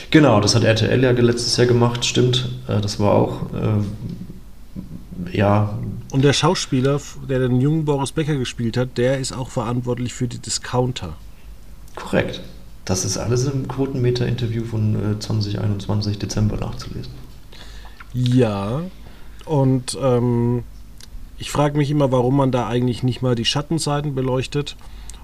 Genau, 0.09 0.39
das 0.39 0.55
hat 0.55 0.63
RTL 0.63 1.03
ja 1.03 1.11
letztes 1.11 1.57
Jahr 1.57 1.67
gemacht, 1.67 2.05
stimmt. 2.05 2.49
Äh, 2.67 2.79
das 2.79 2.99
war 2.99 3.11
auch 3.11 3.41
äh, 3.53 5.37
ja. 5.37 5.77
Und 6.15 6.21
der 6.21 6.31
Schauspieler, 6.31 7.01
der 7.27 7.39
den 7.39 7.59
jungen 7.59 7.83
Boris 7.83 8.13
Becker 8.13 8.37
gespielt 8.37 8.77
hat, 8.77 8.97
der 8.97 9.19
ist 9.19 9.33
auch 9.33 9.49
verantwortlich 9.49 10.13
für 10.13 10.29
die 10.29 10.37
Discounter. 10.39 11.17
Korrekt. 11.93 12.39
Das 12.85 13.03
ist 13.03 13.17
alles 13.17 13.43
im 13.47 13.67
Quotenmeter-Interview 13.67 14.63
von 14.63 15.17
2021 15.19 16.15
äh, 16.15 16.19
Dezember 16.19 16.55
nachzulesen. 16.55 17.11
Ja, 18.13 18.83
und 19.43 19.97
ähm, 20.01 20.63
ich 21.37 21.51
frage 21.51 21.77
mich 21.77 21.91
immer, 21.91 22.13
warum 22.13 22.37
man 22.37 22.53
da 22.53 22.65
eigentlich 22.65 23.03
nicht 23.03 23.21
mal 23.21 23.35
die 23.35 23.43
Schattenseiten 23.43 24.15
beleuchtet. 24.15 24.77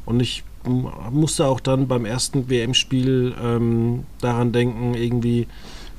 Und 0.06 0.20
ich 0.20 0.44
musste 0.66 1.46
auch 1.46 1.62
dann 1.62 1.88
beim 1.88 2.04
ersten 2.04 2.50
WM-Spiel 2.50 3.34
ähm, 3.42 4.04
daran 4.20 4.52
denken, 4.52 4.94
irgendwie, 4.94 5.48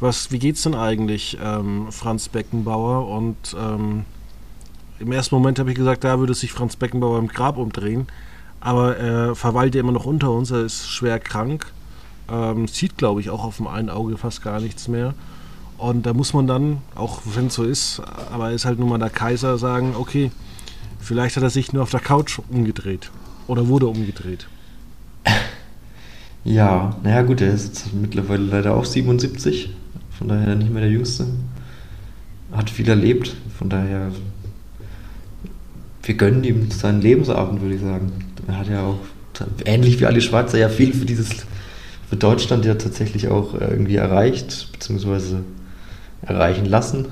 was, 0.00 0.30
wie 0.32 0.38
geht's 0.38 0.64
denn 0.64 0.74
eigentlich, 0.74 1.38
ähm, 1.42 1.86
Franz 1.90 2.28
Beckenbauer? 2.28 3.08
Und 3.08 3.56
ähm, 3.58 4.04
im 5.02 5.10
ersten 5.10 5.34
Moment 5.34 5.58
habe 5.58 5.70
ich 5.70 5.76
gesagt, 5.76 6.04
da 6.04 6.18
würde 6.20 6.32
sich 6.32 6.52
Franz 6.52 6.76
Beckenbauer 6.76 7.18
im 7.18 7.26
Grab 7.26 7.58
umdrehen. 7.58 8.06
Aber 8.60 8.96
er 8.96 9.34
verweilt 9.34 9.74
ja 9.74 9.80
immer 9.80 9.90
noch 9.90 10.06
unter 10.06 10.30
uns, 10.30 10.52
er 10.52 10.64
ist 10.64 10.88
schwer 10.88 11.18
krank. 11.18 11.66
Ähm, 12.30 12.68
sieht, 12.68 12.96
glaube 12.96 13.20
ich, 13.20 13.28
auch 13.28 13.44
auf 13.44 13.56
dem 13.56 13.66
einen 13.66 13.90
Auge 13.90 14.16
fast 14.16 14.42
gar 14.42 14.60
nichts 14.60 14.86
mehr. 14.86 15.14
Und 15.76 16.06
da 16.06 16.14
muss 16.14 16.32
man 16.32 16.46
dann, 16.46 16.78
auch 16.94 17.22
wenn 17.34 17.48
es 17.48 17.54
so 17.54 17.64
ist, 17.64 18.00
aber 18.32 18.50
er 18.50 18.54
ist 18.54 18.64
halt 18.64 18.78
nun 18.78 18.88
mal 18.88 18.98
der 18.98 19.10
Kaiser, 19.10 19.58
sagen, 19.58 19.94
okay, 19.98 20.30
vielleicht 21.00 21.36
hat 21.36 21.42
er 21.42 21.50
sich 21.50 21.72
nur 21.72 21.82
auf 21.82 21.90
der 21.90 21.98
Couch 21.98 22.38
umgedreht. 22.50 23.10
Oder 23.48 23.66
wurde 23.66 23.88
umgedreht. 23.88 24.46
Ja, 26.44 26.96
naja 27.02 27.22
gut, 27.22 27.40
er 27.40 27.54
ist 27.54 27.92
mittlerweile 27.94 28.42
leider 28.42 28.74
auch 28.74 28.84
77, 28.84 29.70
von 30.18 30.28
daher 30.28 30.54
nicht 30.54 30.72
mehr 30.72 30.82
der 30.82 30.90
Jüngste. 30.90 31.26
Hat 32.52 32.68
viel 32.70 32.88
erlebt, 32.88 33.34
von 33.56 33.68
daher 33.68 34.10
wir 36.02 36.14
gönnen 36.14 36.44
ihm 36.44 36.70
seinen 36.70 37.00
Lebensabend, 37.00 37.60
würde 37.60 37.74
ich 37.74 37.80
sagen. 37.80 38.12
Er 38.48 38.58
hat 38.58 38.68
ja 38.68 38.82
auch, 38.82 38.98
ähnlich 39.64 40.00
wie 40.00 40.06
Ali 40.06 40.20
Schwarzer, 40.20 40.58
ja 40.58 40.68
viel 40.68 40.92
für 40.92 41.04
dieses, 41.04 41.28
für 42.08 42.16
Deutschland 42.16 42.64
ja 42.64 42.74
tatsächlich 42.74 43.28
auch 43.28 43.54
irgendwie 43.54 43.96
erreicht, 43.96 44.68
beziehungsweise 44.72 45.44
erreichen 46.22 46.66
lassen, 46.66 47.06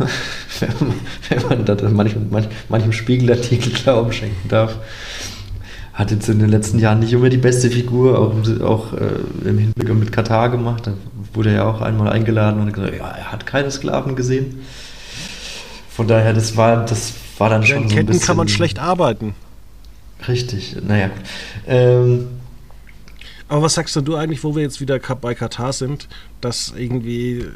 wenn 1.28 1.42
man, 1.48 1.64
da 1.64 1.76
manchem, 1.88 2.30
manchem 2.68 2.92
Spiegelartikel 2.92 3.72
Glauben 3.72 4.12
schenken 4.12 4.48
darf. 4.48 4.76
Hat 5.92 6.12
jetzt 6.12 6.28
in 6.28 6.38
den 6.38 6.48
letzten 6.48 6.78
Jahren 6.78 7.00
nicht 7.00 7.12
immer 7.12 7.28
die 7.28 7.36
beste 7.36 7.70
Figur, 7.70 8.18
auch, 8.18 8.62
auch 8.62 8.92
äh, 8.94 9.48
im 9.48 9.58
Hinblick 9.58 9.92
mit 9.94 10.12
Katar 10.12 10.48
gemacht. 10.48 10.86
Da 10.86 10.92
wurde 11.34 11.50
er 11.50 11.56
ja 11.56 11.64
auch 11.64 11.80
einmal 11.80 12.10
eingeladen 12.10 12.60
und 12.60 12.72
gesagt, 12.72 12.96
ja, 12.96 13.10
er 13.10 13.32
hat 13.32 13.44
keine 13.44 13.70
Sklaven 13.70 14.16
gesehen. 14.16 14.60
Von 15.90 16.06
daher, 16.06 16.32
das 16.32 16.56
war, 16.56 16.84
das 16.86 17.12
war 17.40 17.50
dann 17.50 17.66
schon 17.66 17.88
so 17.88 17.96
ein 17.96 18.06
bisschen... 18.06 18.22
kann 18.22 18.36
man 18.36 18.48
schlecht 18.48 18.78
arbeiten. 18.78 19.34
Richtig, 20.28 20.76
naja. 20.86 21.10
Ähm, 21.66 22.28
aber 23.48 23.62
was 23.62 23.74
sagst 23.74 23.96
du 23.96 24.14
eigentlich, 24.14 24.44
wo 24.44 24.54
wir 24.54 24.62
jetzt 24.62 24.80
wieder 24.80 24.98
bei 24.98 25.34
Katar 25.34 25.72
sind, 25.72 26.08
dass 26.40 26.72
irgendwie 26.76 27.46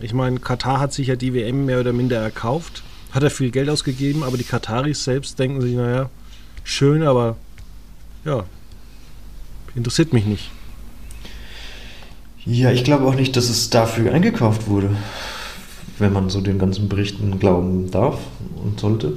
ich 0.00 0.14
meine, 0.14 0.38
Katar 0.40 0.80
hat 0.80 0.92
sich 0.92 1.08
ja 1.08 1.16
die 1.16 1.34
WM 1.34 1.66
mehr 1.66 1.80
oder 1.80 1.92
minder 1.92 2.18
erkauft, 2.18 2.82
hat 3.12 3.22
er 3.22 3.30
viel 3.30 3.50
Geld 3.50 3.68
ausgegeben, 3.68 4.22
aber 4.22 4.36
die 4.36 4.44
Kataris 4.44 5.04
selbst 5.04 5.38
denken 5.38 5.60
sich, 5.60 5.74
naja, 5.74 6.08
schön, 6.64 7.02
aber 7.02 7.36
ja, 8.24 8.44
interessiert 9.74 10.12
mich 10.12 10.24
nicht. 10.24 10.50
Ja, 12.46 12.70
ich 12.70 12.84
glaube 12.84 13.04
auch 13.04 13.14
nicht, 13.14 13.36
dass 13.36 13.50
es 13.50 13.68
dafür 13.68 14.12
eingekauft 14.12 14.68
wurde, 14.68 14.96
wenn 16.00 16.12
man 16.12 16.30
so 16.30 16.40
den 16.40 16.58
ganzen 16.58 16.88
Berichten 16.88 17.38
glauben 17.38 17.90
darf 17.90 18.18
und 18.62 18.80
sollte. 18.80 19.14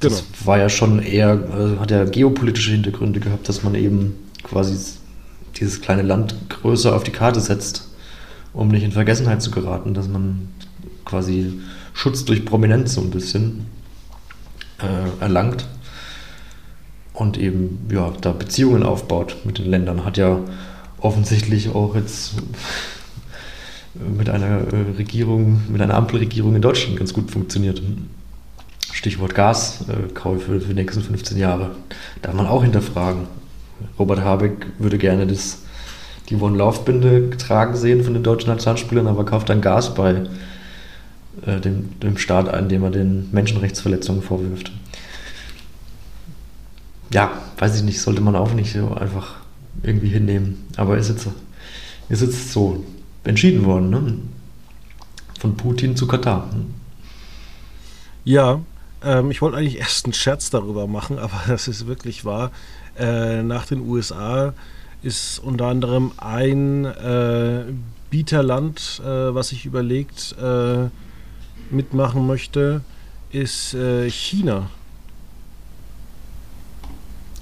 Das 0.00 0.12
genau. 0.12 0.46
war 0.46 0.58
ja 0.58 0.68
schon 0.68 1.00
eher, 1.00 1.40
also 1.52 1.80
hat 1.80 1.90
ja 1.90 2.04
geopolitische 2.04 2.70
Hintergründe 2.72 3.20
gehabt, 3.20 3.48
dass 3.48 3.62
man 3.62 3.74
eben 3.74 4.14
quasi 4.42 4.76
dieses 5.56 5.80
kleine 5.80 6.02
Land 6.02 6.34
größer 6.48 6.94
auf 6.94 7.02
die 7.02 7.12
Karte 7.12 7.40
setzt 7.40 7.86
um 8.56 8.68
nicht 8.68 8.82
in 8.82 8.92
Vergessenheit 8.92 9.42
zu 9.42 9.50
geraten, 9.50 9.92
dass 9.92 10.08
man 10.08 10.48
quasi 11.04 11.60
Schutz 11.92 12.24
durch 12.24 12.44
Prominenz 12.44 12.94
so 12.94 13.02
ein 13.02 13.10
bisschen 13.10 13.66
äh, 14.78 15.22
erlangt 15.22 15.66
und 17.12 17.36
eben 17.38 17.86
ja, 17.92 18.12
da 18.20 18.32
Beziehungen 18.32 18.82
aufbaut 18.82 19.36
mit 19.44 19.58
den 19.58 19.66
Ländern. 19.66 20.04
Hat 20.04 20.16
ja 20.16 20.40
offensichtlich 20.98 21.68
auch 21.74 21.94
jetzt 21.94 22.34
mit 24.16 24.28
einer 24.28 24.72
äh, 24.72 24.96
Regierung, 24.96 25.62
mit 25.70 25.80
einer 25.80 25.94
Ampelregierung 25.94 26.54
in 26.56 26.62
Deutschland 26.62 26.98
ganz 26.98 27.12
gut 27.12 27.30
funktioniert. 27.30 27.82
Stichwort 28.92 29.34
Gaskäufe 29.34 30.60
für 30.60 30.68
die 30.68 30.74
nächsten 30.74 31.02
15 31.02 31.36
Jahre. 31.36 31.72
Darf 32.22 32.34
man 32.34 32.46
auch 32.46 32.62
hinterfragen. 32.62 33.26
Robert 33.98 34.20
Habeck 34.20 34.66
würde 34.78 34.98
gerne 34.98 35.26
das 35.26 35.58
die 36.28 36.36
One-Laufbinde 36.36 37.28
getragen 37.28 37.76
sehen 37.76 38.02
von 38.02 38.14
den 38.14 38.22
deutschen 38.22 38.48
Nationalspielern, 38.48 39.06
aber 39.06 39.24
kauft 39.24 39.48
dann 39.48 39.60
Gas 39.60 39.94
bei 39.94 40.22
äh, 41.46 41.60
dem, 41.60 42.00
dem 42.00 42.18
Staat 42.18 42.48
ein, 42.48 42.68
dem 42.68 42.82
er 42.82 42.90
den 42.90 43.28
Menschenrechtsverletzungen 43.32 44.22
vorwirft. 44.22 44.72
Ja, 47.12 47.30
weiß 47.58 47.76
ich 47.76 47.82
nicht, 47.84 48.00
sollte 48.00 48.20
man 48.20 48.34
auch 48.34 48.52
nicht 48.54 48.72
so 48.72 48.92
einfach 48.94 49.36
irgendwie 49.82 50.08
hinnehmen. 50.08 50.64
Aber 50.76 50.98
ist 50.98 51.08
jetzt, 51.08 51.28
ist 52.08 52.22
jetzt 52.22 52.52
so 52.52 52.84
entschieden 53.26 53.64
worden, 53.64 53.90
ne? 53.90 54.14
Von 55.38 55.56
Putin 55.56 55.96
zu 55.96 56.06
Katar. 56.06 56.48
Ja, 58.24 58.60
ähm, 59.02 59.30
ich 59.30 59.42
wollte 59.42 59.56
eigentlich 59.56 59.78
erst 59.78 60.06
einen 60.06 60.12
Scherz 60.12 60.50
darüber 60.50 60.86
machen, 60.86 61.18
aber 61.20 61.40
das 61.46 61.68
ist 61.68 61.86
wirklich 61.86 62.24
wahr. 62.24 62.50
Äh, 62.98 63.42
nach 63.42 63.66
den 63.66 63.80
USA 63.80 64.54
ist 65.02 65.38
unter 65.38 65.66
anderem 65.66 66.12
ein 66.16 66.84
äh, 66.84 67.64
Bieterland, 68.10 69.00
äh, 69.04 69.34
was 69.34 69.48
sich 69.48 69.66
überlegt, 69.66 70.34
äh, 70.40 70.88
mitmachen 71.70 72.26
möchte, 72.26 72.80
ist 73.30 73.74
äh, 73.74 74.08
China. 74.10 74.70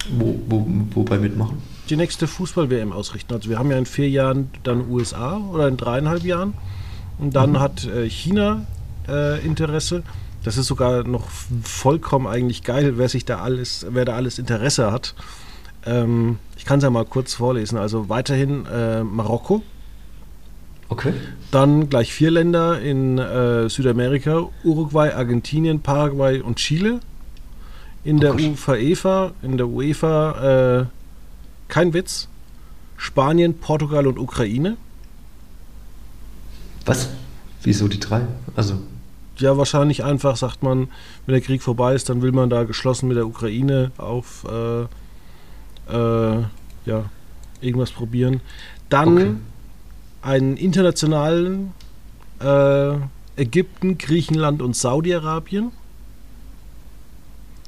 Wo, 0.09 0.39
wo, 0.47 0.67
wobei 0.93 1.17
mitmachen? 1.17 1.74
Die 1.89 1.95
nächste 1.95 2.27
Fußball-WM 2.27 2.91
ausrichten. 2.91 3.33
Also 3.33 3.49
wir 3.49 3.59
haben 3.59 3.69
ja 3.69 3.77
in 3.77 3.85
vier 3.85 4.09
Jahren 4.09 4.49
dann 4.63 4.89
USA 4.89 5.37
oder 5.37 5.67
in 5.67 5.77
dreieinhalb 5.77 6.23
Jahren. 6.23 6.53
Und 7.19 7.35
dann 7.35 7.51
mhm. 7.51 7.59
hat 7.59 7.85
äh, 7.85 8.09
China 8.09 8.65
äh, 9.07 9.43
Interesse. 9.45 10.03
Das 10.43 10.57
ist 10.57 10.67
sogar 10.67 11.03
noch 11.03 11.27
vollkommen 11.63 12.27
eigentlich 12.27 12.63
geil, 12.63 12.97
wer 12.97 13.09
sich 13.09 13.25
da 13.25 13.39
alles, 13.39 13.85
wer 13.89 14.05
da 14.05 14.15
alles 14.15 14.37
Interesse 14.37 14.91
hat. 14.91 15.15
Ähm, 15.85 16.37
ich 16.57 16.65
kann 16.65 16.79
es 16.79 16.83
ja 16.83 16.89
mal 16.89 17.05
kurz 17.05 17.33
vorlesen. 17.33 17.77
Also 17.77 18.09
weiterhin 18.09 18.65
äh, 18.65 19.03
Marokko. 19.03 19.63
Okay. 20.89 21.13
Dann 21.51 21.89
gleich 21.89 22.13
vier 22.13 22.31
Länder 22.31 22.79
in 22.79 23.17
äh, 23.17 23.69
Südamerika: 23.69 24.49
Uruguay, 24.63 25.11
Argentinien, 25.13 25.81
Paraguay 25.81 26.41
und 26.41 26.57
Chile. 26.57 26.99
In 28.03 28.19
der 28.19 28.33
okay. 28.33 28.53
UEFA, 28.67 29.31
in 29.41 29.57
der 29.57 29.67
UEFA, 29.67 30.81
äh, 30.81 30.85
kein 31.67 31.93
Witz, 31.93 32.27
Spanien, 32.97 33.57
Portugal 33.57 34.07
und 34.07 34.19
Ukraine. 34.19 34.77
Was? 36.85 37.09
Wieso 37.63 37.87
die 37.87 37.99
drei? 37.99 38.21
Also. 38.55 38.79
Ja, 39.37 39.57
wahrscheinlich 39.57 40.03
einfach, 40.03 40.37
sagt 40.37 40.63
man, 40.63 40.87
wenn 41.25 41.33
der 41.33 41.41
Krieg 41.41 41.61
vorbei 41.61 41.93
ist, 41.93 42.09
dann 42.09 42.21
will 42.21 42.31
man 42.31 42.49
da 42.49 42.63
geschlossen 42.63 43.07
mit 43.07 43.17
der 43.17 43.27
Ukraine 43.27 43.91
auf 43.97 44.45
äh, 44.49 44.83
äh, 45.91 46.43
ja, 46.85 47.09
irgendwas 47.59 47.91
probieren. 47.91 48.41
Dann 48.89 49.17
okay. 49.17 49.35
einen 50.21 50.57
internationalen 50.57 51.73
äh, 52.39 52.93
Ägypten, 53.35 53.97
Griechenland 53.97 54.61
und 54.61 54.75
Saudi-Arabien. 54.75 55.71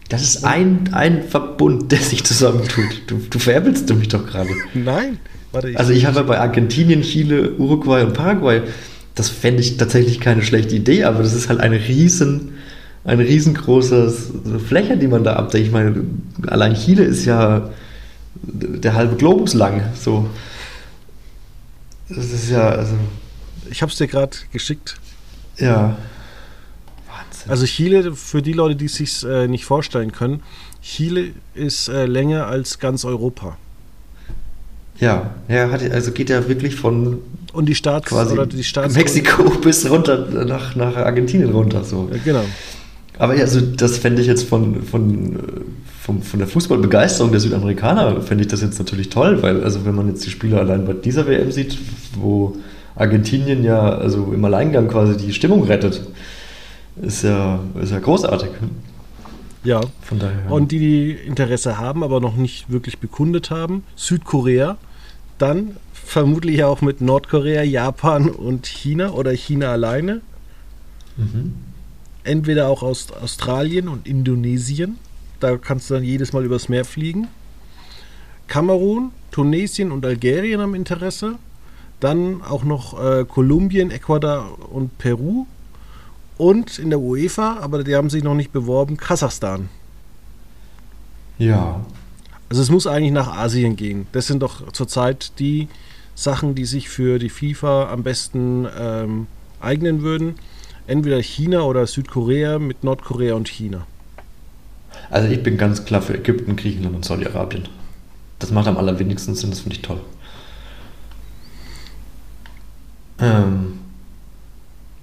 Das 0.09 0.23
ist 0.23 0.45
ein, 0.45 0.89
ein 0.93 1.23
Verbund, 1.23 1.91
der 1.91 1.99
sich 1.99 2.23
zusammentut. 2.23 3.01
Du, 3.07 3.19
du 3.29 3.39
veräppelst 3.39 3.89
du 3.89 3.95
mich 3.95 4.07
doch 4.07 4.25
gerade. 4.25 4.49
Nein, 4.73 5.19
warte. 5.51 5.69
Ich 5.69 5.79
also 5.79 5.91
ich 5.91 6.05
habe 6.05 6.17
ja 6.17 6.23
bei 6.23 6.39
Argentinien, 6.39 7.01
Chile, 7.01 7.53
Uruguay 7.57 8.03
und 8.03 8.13
Paraguay, 8.13 8.61
das 9.15 9.29
fände 9.29 9.61
ich 9.61 9.77
tatsächlich 9.77 10.19
keine 10.19 10.43
schlechte 10.43 10.75
Idee, 10.75 11.03
aber 11.03 11.23
das 11.23 11.33
ist 11.33 11.49
halt 11.49 11.59
eine 11.59 11.75
riesen, 11.87 12.53
eine 13.03 13.23
riesengroße 13.23 14.13
Fläche, 14.65 14.97
die 14.97 15.07
man 15.07 15.23
da 15.23 15.35
abdeckt. 15.35 15.65
Ich 15.65 15.71
meine, 15.71 16.05
allein 16.45 16.75
Chile 16.75 17.03
ist 17.03 17.25
ja 17.25 17.69
der 18.43 18.93
halbe 18.93 19.15
Globus 19.15 19.53
lang. 19.53 19.81
So. 19.99 20.29
Das 22.09 22.31
ist 22.31 22.49
ja, 22.49 22.69
also. 22.69 22.93
Ich 23.69 23.81
habe 23.81 23.91
es 23.91 23.97
dir 23.97 24.07
gerade 24.07 24.37
geschickt. 24.53 24.95
Ja. 25.57 25.97
Also 27.47 27.65
Chile, 27.65 28.13
für 28.13 28.41
die 28.41 28.53
Leute, 28.53 28.75
die 28.75 28.85
es 28.85 28.95
sich 28.95 29.23
äh, 29.23 29.47
nicht 29.47 29.65
vorstellen 29.65 30.11
können, 30.11 30.41
Chile 30.81 31.31
ist 31.53 31.87
äh, 31.89 32.05
länger 32.05 32.47
als 32.47 32.79
ganz 32.79 33.05
Europa. 33.05 33.57
Ja, 34.99 35.31
ja, 35.47 35.69
hat, 35.69 35.81
also 35.91 36.11
geht 36.11 36.29
ja 36.29 36.47
wirklich 36.47 36.75
von 36.75 37.19
und 37.53 37.67
die 37.67 37.75
Staats 37.75 38.07
quasi 38.07 38.33
oder 38.33 38.45
die 38.45 38.63
Staats 38.63 38.95
Mexiko 38.95 39.49
bis 39.61 39.89
runter 39.89 40.27
nach, 40.45 40.75
nach 40.75 40.95
Argentinien 40.95 41.51
runter 41.51 41.83
so. 41.83 42.09
Ja, 42.11 42.17
genau. 42.23 42.43
Aber 43.17 43.33
also 43.33 43.61
das 43.61 43.97
fände 43.97 44.21
ich 44.21 44.27
jetzt 44.27 44.47
von, 44.47 44.83
von, 44.83 45.39
von, 45.99 46.21
von 46.21 46.39
der 46.39 46.47
Fußballbegeisterung 46.47 47.31
der 47.31 47.39
Südamerikaner, 47.39 48.21
fände 48.21 48.43
ich 48.43 48.47
das 48.47 48.61
jetzt 48.61 48.77
natürlich 48.77 49.09
toll, 49.09 49.41
weil 49.41 49.63
also 49.63 49.85
wenn 49.85 49.95
man 49.95 50.07
jetzt 50.07 50.25
die 50.25 50.29
Spieler 50.29 50.59
allein 50.59 50.85
bei 50.85 50.93
dieser 50.93 51.27
WM 51.27 51.51
sieht, 51.51 51.77
wo 52.15 52.57
Argentinien 52.95 53.63
ja 53.63 53.79
also 53.79 54.31
im 54.33 54.45
Alleingang 54.45 54.87
quasi 54.87 55.17
die 55.17 55.33
Stimmung 55.33 55.63
rettet, 55.63 56.01
ist 57.01 57.23
ja, 57.23 57.59
ist 57.81 57.91
ja 57.91 57.99
großartig. 57.99 58.49
Ja. 59.63 59.81
Von 60.01 60.19
daher. 60.19 60.51
Und 60.51 60.71
die, 60.71 60.79
die 60.79 61.11
Interesse 61.11 61.77
haben, 61.77 62.03
aber 62.03 62.19
noch 62.19 62.35
nicht 62.35 62.71
wirklich 62.71 62.99
bekundet 62.99 63.51
haben, 63.51 63.83
Südkorea, 63.95 64.77
dann 65.37 65.77
vermutlich 65.93 66.63
auch 66.63 66.81
mit 66.81 67.01
Nordkorea, 67.01 67.63
Japan 67.63 68.29
und 68.29 68.65
China 68.65 69.11
oder 69.11 69.31
China 69.31 69.71
alleine. 69.71 70.21
Mhm. 71.17 71.55
entweder 72.23 72.67
auch 72.67 72.83
aus 72.83 73.11
Australien 73.11 73.87
und 73.87 74.07
Indonesien. 74.07 74.97
Da 75.39 75.57
kannst 75.57 75.89
du 75.89 75.95
dann 75.95 76.03
jedes 76.03 76.31
Mal 76.31 76.45
übers 76.45 76.69
Meer 76.69 76.85
fliegen. 76.85 77.27
Kamerun, 78.47 79.11
Tunesien 79.31 79.91
und 79.91 80.05
Algerien 80.05 80.61
haben 80.61 80.75
Interesse. 80.75 81.35
Dann 81.99 82.43
auch 82.43 82.63
noch 82.63 83.03
äh, 83.03 83.25
Kolumbien, 83.25 83.89
Ecuador 83.89 84.57
und 84.71 84.97
Peru. 84.99 85.47
Und 86.37 86.77
in 86.77 86.89
der 86.89 86.99
UEFA, 86.99 87.57
aber 87.61 87.83
die 87.83 87.95
haben 87.95 88.09
sich 88.09 88.23
noch 88.23 88.35
nicht 88.35 88.51
beworben, 88.51 88.97
Kasachstan. 88.97 89.69
Ja. 91.37 91.81
Also 92.49 92.61
es 92.61 92.69
muss 92.69 92.87
eigentlich 92.87 93.11
nach 93.11 93.35
Asien 93.35 93.75
gehen. 93.75 94.07
Das 94.11 94.27
sind 94.27 94.41
doch 94.41 94.71
zurzeit 94.71 95.39
die 95.39 95.67
Sachen, 96.15 96.55
die 96.55 96.65
sich 96.65 96.89
für 96.89 97.19
die 97.19 97.29
FIFA 97.29 97.91
am 97.91 98.03
besten 98.03 98.67
ähm, 98.77 99.27
eignen 99.59 100.01
würden. 100.01 100.35
Entweder 100.87 101.21
China 101.21 101.61
oder 101.63 101.85
Südkorea 101.85 102.59
mit 102.59 102.83
Nordkorea 102.83 103.35
und 103.35 103.49
China. 103.49 103.85
Also 105.09 105.27
ich 105.29 105.43
bin 105.43 105.57
ganz 105.57 105.85
klar 105.85 106.01
für 106.01 106.15
Ägypten, 106.15 106.55
Griechenland 106.55 106.95
und 106.95 107.05
Saudi-Arabien. 107.05 107.67
Das 108.39 108.51
macht 108.51 108.67
am 108.67 108.77
allerwenigsten 108.77 109.35
Sinn, 109.35 109.49
das 109.49 109.59
finde 109.59 109.75
ich 109.75 109.81
toll. 109.81 109.99
Ähm, 113.19 113.79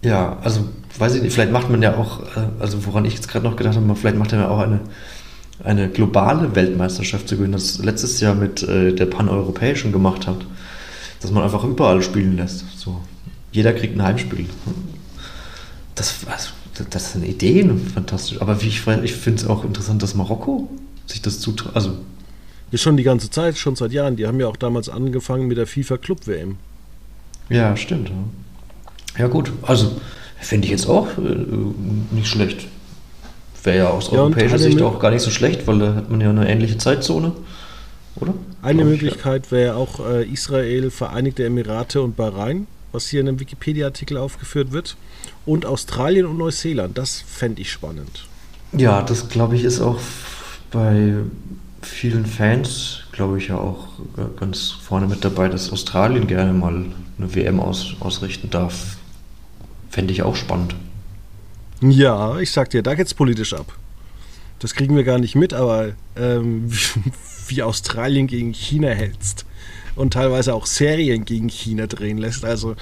ja, 0.02 0.38
also 0.42 0.68
weiß 0.98 1.14
ich 1.16 1.22
nicht, 1.22 1.32
vielleicht 1.32 1.52
macht 1.52 1.70
man 1.70 1.82
ja 1.82 1.96
auch, 1.96 2.22
äh, 2.36 2.48
also 2.60 2.84
woran 2.86 3.04
ich 3.04 3.14
jetzt 3.14 3.28
gerade 3.28 3.44
noch 3.44 3.56
gedacht 3.56 3.76
habe, 3.76 3.94
vielleicht 3.96 4.16
macht 4.16 4.32
er 4.32 4.40
ja 4.40 4.48
auch 4.48 4.60
eine, 4.60 4.80
eine 5.62 5.88
globale 5.88 6.54
Weltmeisterschaft 6.54 7.28
zu 7.28 7.36
gewinnen, 7.36 7.52
das 7.52 7.78
letztes 7.78 8.20
Jahr 8.20 8.34
mit 8.34 8.62
äh, 8.62 8.92
der 8.92 9.06
Pan-Europäischen 9.06 9.92
gemacht 9.92 10.26
hat, 10.26 10.46
dass 11.20 11.30
man 11.30 11.42
einfach 11.42 11.64
überall 11.64 12.02
spielen 12.02 12.36
lässt. 12.36 12.64
So. 12.78 13.00
Jeder 13.52 13.72
kriegt 13.72 13.96
ein 13.96 14.02
Heimspiel. 14.02 14.46
Das, 15.94 16.16
also, 16.26 16.50
das 16.90 17.12
sind 17.12 17.24
Ideen, 17.24 17.78
fantastisch. 17.78 18.40
Aber 18.40 18.60
wie 18.62 18.68
ich, 18.68 18.86
ich 18.86 19.14
finde 19.14 19.42
es 19.42 19.48
auch 19.48 19.64
interessant, 19.64 20.02
dass 20.02 20.14
Marokko 20.14 20.68
sich 21.06 21.22
das 21.22 21.38
zutraut. 21.40 21.76
Also, 21.76 21.96
ja, 22.72 22.78
schon 22.78 22.96
die 22.96 23.04
ganze 23.04 23.30
Zeit, 23.30 23.56
schon 23.56 23.76
seit 23.76 23.92
Jahren. 23.92 24.16
Die 24.16 24.26
haben 24.26 24.40
ja 24.40 24.48
auch 24.48 24.56
damals 24.56 24.88
angefangen 24.88 25.46
mit 25.46 25.56
der 25.56 25.68
FIFA 25.68 25.98
Club 25.98 26.26
WM. 26.26 26.56
Ja, 27.48 27.76
stimmt. 27.76 28.08
Ja, 28.08 29.20
ja 29.20 29.26
gut, 29.28 29.52
also 29.62 30.00
finde 30.44 30.66
ich 30.66 30.70
jetzt 30.70 30.88
auch 30.88 31.08
äh, 31.18 32.14
nicht 32.14 32.28
schlecht. 32.28 32.66
Wäre 33.62 33.78
ja 33.78 33.88
aus 33.88 34.10
ja, 34.10 34.18
europäischer 34.18 34.58
Sicht 34.58 34.80
auch 34.82 35.00
gar 35.00 35.10
nicht 35.10 35.22
so 35.22 35.30
schlecht, 35.30 35.66
weil 35.66 35.78
da 35.78 35.94
hat 35.94 36.10
man 36.10 36.20
ja 36.20 36.30
eine 36.30 36.48
ähnliche 36.48 36.76
Zeitzone, 36.76 37.32
oder? 38.16 38.34
Eine 38.62 38.82
Glaube 38.82 38.90
Möglichkeit 38.90 39.46
ja. 39.46 39.50
wäre 39.52 39.76
auch 39.76 40.06
äh, 40.06 40.24
Israel, 40.24 40.90
Vereinigte 40.90 41.44
Emirate 41.44 42.02
und 42.02 42.16
Bahrain, 42.16 42.66
was 42.92 43.08
hier 43.08 43.20
in 43.20 43.28
einem 43.28 43.40
Wikipedia-Artikel 43.40 44.18
aufgeführt 44.18 44.72
wird. 44.72 44.96
Und 45.46 45.66
Australien 45.66 46.26
und 46.26 46.38
Neuseeland, 46.38 46.96
das 46.98 47.24
fände 47.26 47.62
ich 47.62 47.72
spannend. 47.72 48.26
Ja, 48.72 49.02
das 49.02 49.28
glaube 49.28 49.56
ich 49.56 49.64
ist 49.64 49.80
auch 49.80 49.98
bei 50.70 51.14
vielen 51.80 52.26
Fans, 52.26 53.00
glaube 53.12 53.38
ich, 53.38 53.48
ja 53.48 53.56
auch 53.56 53.88
ganz 54.38 54.70
vorne 54.70 55.06
mit 55.06 55.24
dabei, 55.24 55.48
dass 55.48 55.72
Australien 55.72 56.26
gerne 56.26 56.52
mal 56.52 56.84
eine 57.18 57.34
WM 57.34 57.60
aus, 57.60 57.94
ausrichten 58.00 58.50
darf. 58.50 58.96
Fände 59.94 60.12
ich 60.12 60.24
auch 60.24 60.34
spannend. 60.34 60.74
Ja, 61.80 62.40
ich 62.40 62.50
sag 62.50 62.70
dir, 62.70 62.82
da 62.82 62.96
geht's 62.96 63.14
politisch 63.14 63.54
ab. 63.54 63.78
Das 64.58 64.74
kriegen 64.74 64.96
wir 64.96 65.04
gar 65.04 65.20
nicht 65.20 65.36
mit, 65.36 65.54
aber 65.54 65.92
ähm, 66.16 66.68
wie 67.46 67.62
Australien 67.62 68.26
gegen 68.26 68.52
China 68.52 68.88
hältst 68.88 69.46
und 69.94 70.12
teilweise 70.12 70.52
auch 70.52 70.66
Serien 70.66 71.24
gegen 71.24 71.48
China 71.48 71.86
drehen 71.86 72.18
lässt. 72.18 72.44
Also 72.44 72.74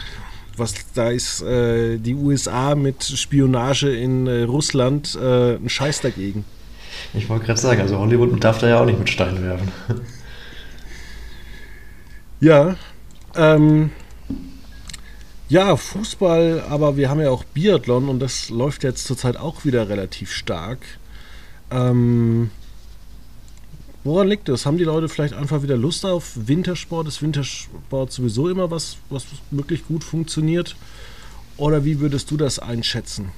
was 0.56 0.72
da 0.94 1.10
ist 1.10 1.42
äh, 1.42 1.98
die 1.98 2.14
USA 2.14 2.74
mit 2.74 3.04
Spionage 3.04 3.94
in 3.94 4.26
äh, 4.26 4.44
Russland 4.44 5.14
äh, 5.14 5.56
ein 5.56 5.68
Scheiß 5.68 6.00
dagegen. 6.00 6.46
Ich 7.12 7.28
wollte 7.28 7.44
gerade 7.44 7.60
sagen, 7.60 7.82
also 7.82 7.98
Hollywood 7.98 8.42
darf 8.42 8.56
da 8.56 8.68
ja 8.70 8.80
auch 8.80 8.86
nicht 8.86 8.98
mit 8.98 9.10
Steinen 9.10 9.42
werfen. 9.42 9.70
Ja, 12.40 12.76
ähm, 13.36 13.90
ja, 15.52 15.76
Fußball, 15.76 16.64
aber 16.70 16.96
wir 16.96 17.10
haben 17.10 17.20
ja 17.20 17.28
auch 17.28 17.44
Biathlon 17.44 18.08
und 18.08 18.20
das 18.20 18.48
läuft 18.48 18.84
jetzt 18.84 19.04
zurzeit 19.04 19.36
auch 19.36 19.66
wieder 19.66 19.86
relativ 19.86 20.32
stark. 20.32 20.78
Ähm, 21.70 22.48
woran 24.02 24.28
liegt 24.28 24.48
das? 24.48 24.64
Haben 24.64 24.78
die 24.78 24.84
Leute 24.84 25.10
vielleicht 25.10 25.34
einfach 25.34 25.62
wieder 25.62 25.76
Lust 25.76 26.06
auf 26.06 26.32
Wintersport? 26.34 27.06
Ist 27.06 27.20
Wintersport 27.20 28.12
sowieso 28.12 28.48
immer 28.48 28.70
was, 28.70 28.96
was 29.10 29.26
wirklich 29.50 29.86
gut 29.86 30.04
funktioniert? 30.04 30.74
Oder 31.58 31.84
wie 31.84 32.00
würdest 32.00 32.30
du 32.30 32.38
das 32.38 32.58
einschätzen? 32.58 33.28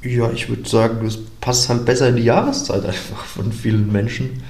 Ja, 0.00 0.30
ich 0.30 0.48
würde 0.48 0.68
sagen, 0.68 1.04
das 1.04 1.18
passt 1.40 1.68
halt 1.68 1.84
besser 1.84 2.08
in 2.10 2.16
die 2.16 2.22
Jahreszeit 2.22 2.84
einfach 2.84 3.24
von 3.24 3.50
vielen 3.50 3.90
Menschen. 3.90 4.44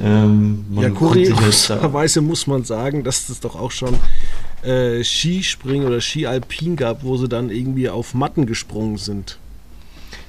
Ähm, 0.00 0.64
ja, 0.76 0.90
kurioserweise 0.90 2.20
muss 2.22 2.46
man 2.46 2.62
sagen, 2.62 3.02
dass 3.02 3.26
das 3.26 3.40
doch 3.40 3.56
auch 3.56 3.72
schon 3.72 3.96
äh, 4.62 5.02
Skispringen 5.02 5.86
oder 5.86 6.00
Skialpin 6.00 6.76
gab, 6.76 7.04
wo 7.04 7.16
sie 7.16 7.28
dann 7.28 7.50
irgendwie 7.50 7.88
auf 7.88 8.14
Matten 8.14 8.46
gesprungen 8.46 8.96
sind. 8.96 9.38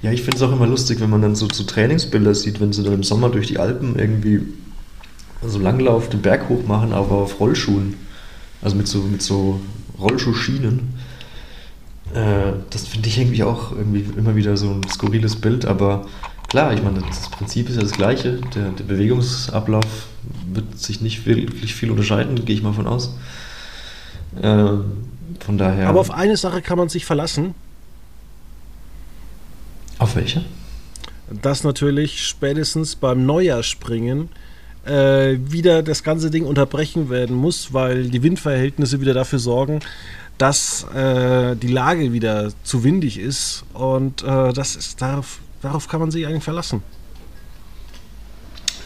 Ja, 0.01 0.11
ich 0.11 0.21
finde 0.21 0.37
es 0.37 0.43
auch 0.43 0.51
immer 0.51 0.67
lustig, 0.67 0.99
wenn 0.99 1.09
man 1.09 1.21
dann 1.21 1.35
so, 1.35 1.47
so 1.51 1.63
Trainingsbilder 1.63 2.35
sieht, 2.35 2.59
wenn 2.59 2.73
sie 2.73 2.83
dann 2.83 2.93
im 2.93 3.03
Sommer 3.03 3.29
durch 3.29 3.47
die 3.47 3.59
Alpen 3.59 3.97
irgendwie 3.97 4.41
so 5.45 5.59
Langlauf 5.59 6.09
den 6.09 6.21
Berg 6.21 6.49
hoch 6.49 6.65
machen, 6.67 6.93
aber 6.93 7.11
auf 7.11 7.39
Rollschuhen. 7.39 7.95
Also 8.61 8.75
mit 8.75 8.87
so, 8.87 8.99
mit 8.99 9.21
so 9.21 9.59
Rollschuhschienen. 9.99 10.93
Äh, 12.13 12.53
das 12.69 12.87
finde 12.87 13.09
ich 13.09 13.17
irgendwie 13.17 13.43
auch 13.43 13.71
irgendwie 13.71 14.05
immer 14.17 14.35
wieder 14.35 14.57
so 14.57 14.71
ein 14.71 14.83
skurriles 14.89 15.35
Bild, 15.35 15.65
aber 15.65 16.05
klar, 16.47 16.73
ich 16.73 16.83
meine, 16.83 17.01
das 17.01 17.29
Prinzip 17.29 17.69
ist 17.69 17.75
ja 17.75 17.81
das 17.81 17.91
gleiche. 17.91 18.39
Der, 18.55 18.69
der 18.69 18.83
Bewegungsablauf 18.83 20.07
wird 20.53 20.79
sich 20.79 21.01
nicht 21.01 21.25
wirklich 21.25 21.73
viel 21.73 21.91
unterscheiden, 21.91 22.43
gehe 22.45 22.55
ich 22.55 22.63
mal 22.63 22.73
von 22.73 22.87
aus. 22.87 23.15
Äh, 24.41 25.43
von 25.43 25.57
daher. 25.57 25.89
Aber 25.89 25.99
auf 25.99 26.11
eine 26.11 26.37
Sache 26.37 26.61
kann 26.61 26.77
man 26.77 26.89
sich 26.89 27.05
verlassen. 27.05 27.53
Auf 29.99 30.15
welche? 30.15 30.43
Dass 31.41 31.63
natürlich 31.63 32.25
spätestens 32.27 32.95
beim 32.95 33.25
Neujahrspringen 33.25 34.29
äh, 34.85 35.37
wieder 35.39 35.83
das 35.83 36.03
ganze 36.03 36.29
Ding 36.29 36.45
unterbrechen 36.45 37.09
werden 37.09 37.35
muss, 37.35 37.73
weil 37.73 38.09
die 38.09 38.21
Windverhältnisse 38.23 39.01
wieder 39.01 39.13
dafür 39.13 39.39
sorgen, 39.39 39.79
dass 40.37 40.85
äh, 40.93 41.55
die 41.55 41.67
Lage 41.67 42.11
wieder 42.11 42.51
zu 42.63 42.83
windig 42.83 43.19
ist 43.19 43.63
und 43.73 44.23
äh, 44.23 44.51
das 44.51 44.75
ist, 44.75 45.01
darauf, 45.01 45.39
darauf 45.61 45.87
kann 45.87 45.99
man 45.99 46.11
sich 46.11 46.25
eigentlich 46.27 46.43
verlassen. 46.43 46.83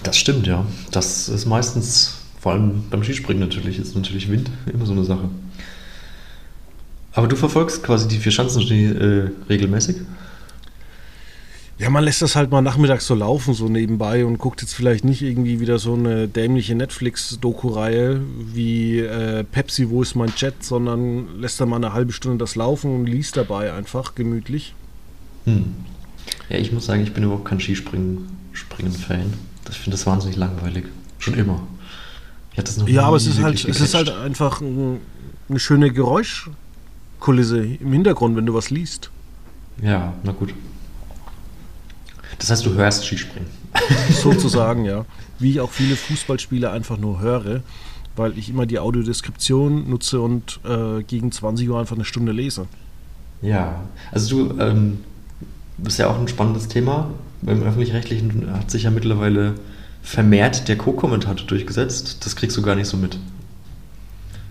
Das 0.03 0.17
stimmt, 0.17 0.45
ja. 0.45 0.65
Das 0.91 1.29
ist 1.29 1.45
meistens, 1.45 2.13
vor 2.39 2.53
allem 2.53 2.83
beim 2.89 3.03
Skispringen 3.03 3.41
natürlich, 3.41 3.79
ist 3.79 3.95
natürlich 3.95 4.29
Wind 4.29 4.49
immer 4.71 4.85
so 4.85 4.93
eine 4.93 5.03
Sache. 5.03 5.29
Aber 7.13 7.27
du 7.27 7.35
verfolgst 7.35 7.83
quasi 7.83 8.07
die 8.07 8.17
vier 8.17 8.31
Schanzen 8.31 8.61
äh, 8.61 9.31
regelmäßig? 9.49 9.97
Ja, 11.79 11.91
man 11.91 12.03
lässt 12.03 12.23
das 12.23 12.35
halt 12.35 12.49
mal 12.49 12.61
nachmittags 12.61 13.05
so 13.05 13.13
laufen, 13.13 13.53
so 13.53 13.69
nebenbei 13.69 14.25
und 14.25 14.39
guckt 14.39 14.61
jetzt 14.61 14.73
vielleicht 14.73 15.03
nicht 15.03 15.21
irgendwie 15.21 15.59
wieder 15.59 15.77
so 15.77 15.93
eine 15.93 16.27
dämliche 16.27 16.73
Netflix-Doku-Reihe 16.73 18.21
wie 18.53 18.99
äh, 18.99 19.43
Pepsi, 19.43 19.89
wo 19.89 20.01
ist 20.01 20.15
mein 20.15 20.33
Chat, 20.33 20.63
sondern 20.63 21.39
lässt 21.39 21.61
da 21.61 21.67
mal 21.67 21.75
eine 21.75 21.93
halbe 21.93 22.13
Stunde 22.13 22.37
das 22.37 22.55
laufen 22.55 22.95
und 22.95 23.05
liest 23.05 23.37
dabei 23.37 23.73
einfach 23.73 24.15
gemütlich. 24.15 24.73
Hm. 25.45 25.75
Ja, 26.49 26.57
ich 26.57 26.71
muss 26.71 26.85
sagen, 26.85 27.03
ich 27.03 27.13
bin 27.13 27.23
überhaupt 27.23 27.45
kein 27.45 27.59
Skispringen-Fan. 27.59 29.33
Ich 29.69 29.77
finde 29.77 29.97
das 29.97 30.05
wahnsinnig 30.07 30.35
langweilig. 30.35 30.85
Schon 31.19 31.35
immer. 31.35 31.61
Ja, 32.87 33.03
aber 33.03 33.17
es 33.17 33.27
ist, 33.27 33.41
halt, 33.41 33.63
es 33.65 33.79
ist 33.79 33.93
halt 33.93 34.09
einfach 34.09 34.61
ein, 34.61 34.99
eine 35.49 35.59
schöne 35.59 35.91
Geräuschkulisse 35.91 37.63
im 37.63 37.93
Hintergrund, 37.93 38.35
wenn 38.35 38.45
du 38.45 38.53
was 38.53 38.69
liest. 38.69 39.11
Ja, 39.81 40.13
na 40.23 40.31
gut. 40.31 40.53
Das 42.39 42.49
heißt, 42.49 42.65
du 42.65 42.73
hörst 42.73 43.05
Skispringen. 43.05 43.49
Sozusagen, 44.09 44.85
ja. 44.85 45.05
Wie 45.39 45.51
ich 45.51 45.59
auch 45.59 45.71
viele 45.71 45.95
Fußballspiele 45.95 46.71
einfach 46.71 46.97
nur 46.97 47.19
höre, 47.19 47.61
weil 48.15 48.37
ich 48.37 48.49
immer 48.49 48.65
die 48.65 48.79
Audiodeskription 48.79 49.89
nutze 49.89 50.19
und 50.19 50.59
äh, 50.65 51.03
gegen 51.03 51.31
20 51.31 51.69
Uhr 51.69 51.79
einfach 51.79 51.95
eine 51.95 52.05
Stunde 52.05 52.31
lese. 52.31 52.67
Ja, 53.41 53.81
also 54.11 54.47
du 54.47 54.59
ähm, 54.59 54.99
bist 55.77 55.99
ja 55.99 56.09
auch 56.09 56.19
ein 56.19 56.27
spannendes 56.27 56.67
Thema. 56.67 57.11
Beim 57.43 57.61
Öffentlich-Rechtlichen 57.61 58.51
hat 58.51 58.71
sich 58.71 58.83
ja 58.83 58.91
mittlerweile 58.91 59.53
vermehrt 60.07 60.69
der 60.69 60.77
Co-Kommentator 60.77 61.45
durchgesetzt. 61.45 62.25
Das 62.25 62.37
kriegst 62.37 62.55
du 62.55 62.61
gar 62.61 62.75
nicht 62.75 62.87
so 62.87 62.95
mit. 62.95 63.19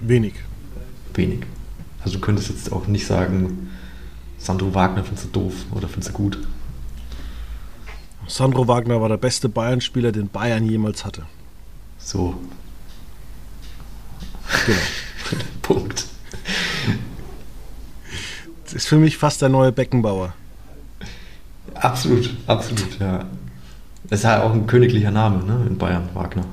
Wenig. 0.00 0.34
Wenig. 1.14 1.40
Also 2.04 2.16
du 2.16 2.20
könntest 2.20 2.50
jetzt 2.50 2.70
auch 2.70 2.86
nicht 2.86 3.06
sagen, 3.06 3.70
Sandro 4.36 4.74
Wagner 4.74 5.02
findest 5.02 5.28
du 5.28 5.40
doof 5.40 5.54
oder 5.72 5.88
findest 5.88 6.10
du 6.10 6.12
gut. 6.12 6.38
Sandro 8.28 8.68
Wagner 8.68 9.00
war 9.00 9.08
der 9.08 9.16
beste 9.16 9.48
Bayern-Spieler, 9.48 10.12
den 10.12 10.28
Bayern 10.28 10.68
jemals 10.68 11.06
hatte. 11.06 11.22
So. 11.96 12.34
Genau. 14.66 14.78
Punkt. 15.62 16.04
ist 18.74 18.88
für 18.88 18.98
mich 18.98 19.16
fast 19.16 19.40
der 19.40 19.48
neue 19.48 19.72
Beckenbauer. 19.72 20.34
Absolut, 21.74 22.36
absolut, 22.46 23.00
ja. 23.00 23.24
Das 24.08 24.20
ist 24.20 24.24
ja 24.24 24.42
auch 24.42 24.52
ein 24.52 24.66
königlicher 24.66 25.10
Name, 25.10 25.44
ne, 25.44 25.66
in 25.66 25.78
Bayern, 25.78 26.08
Wagner. 26.14 26.44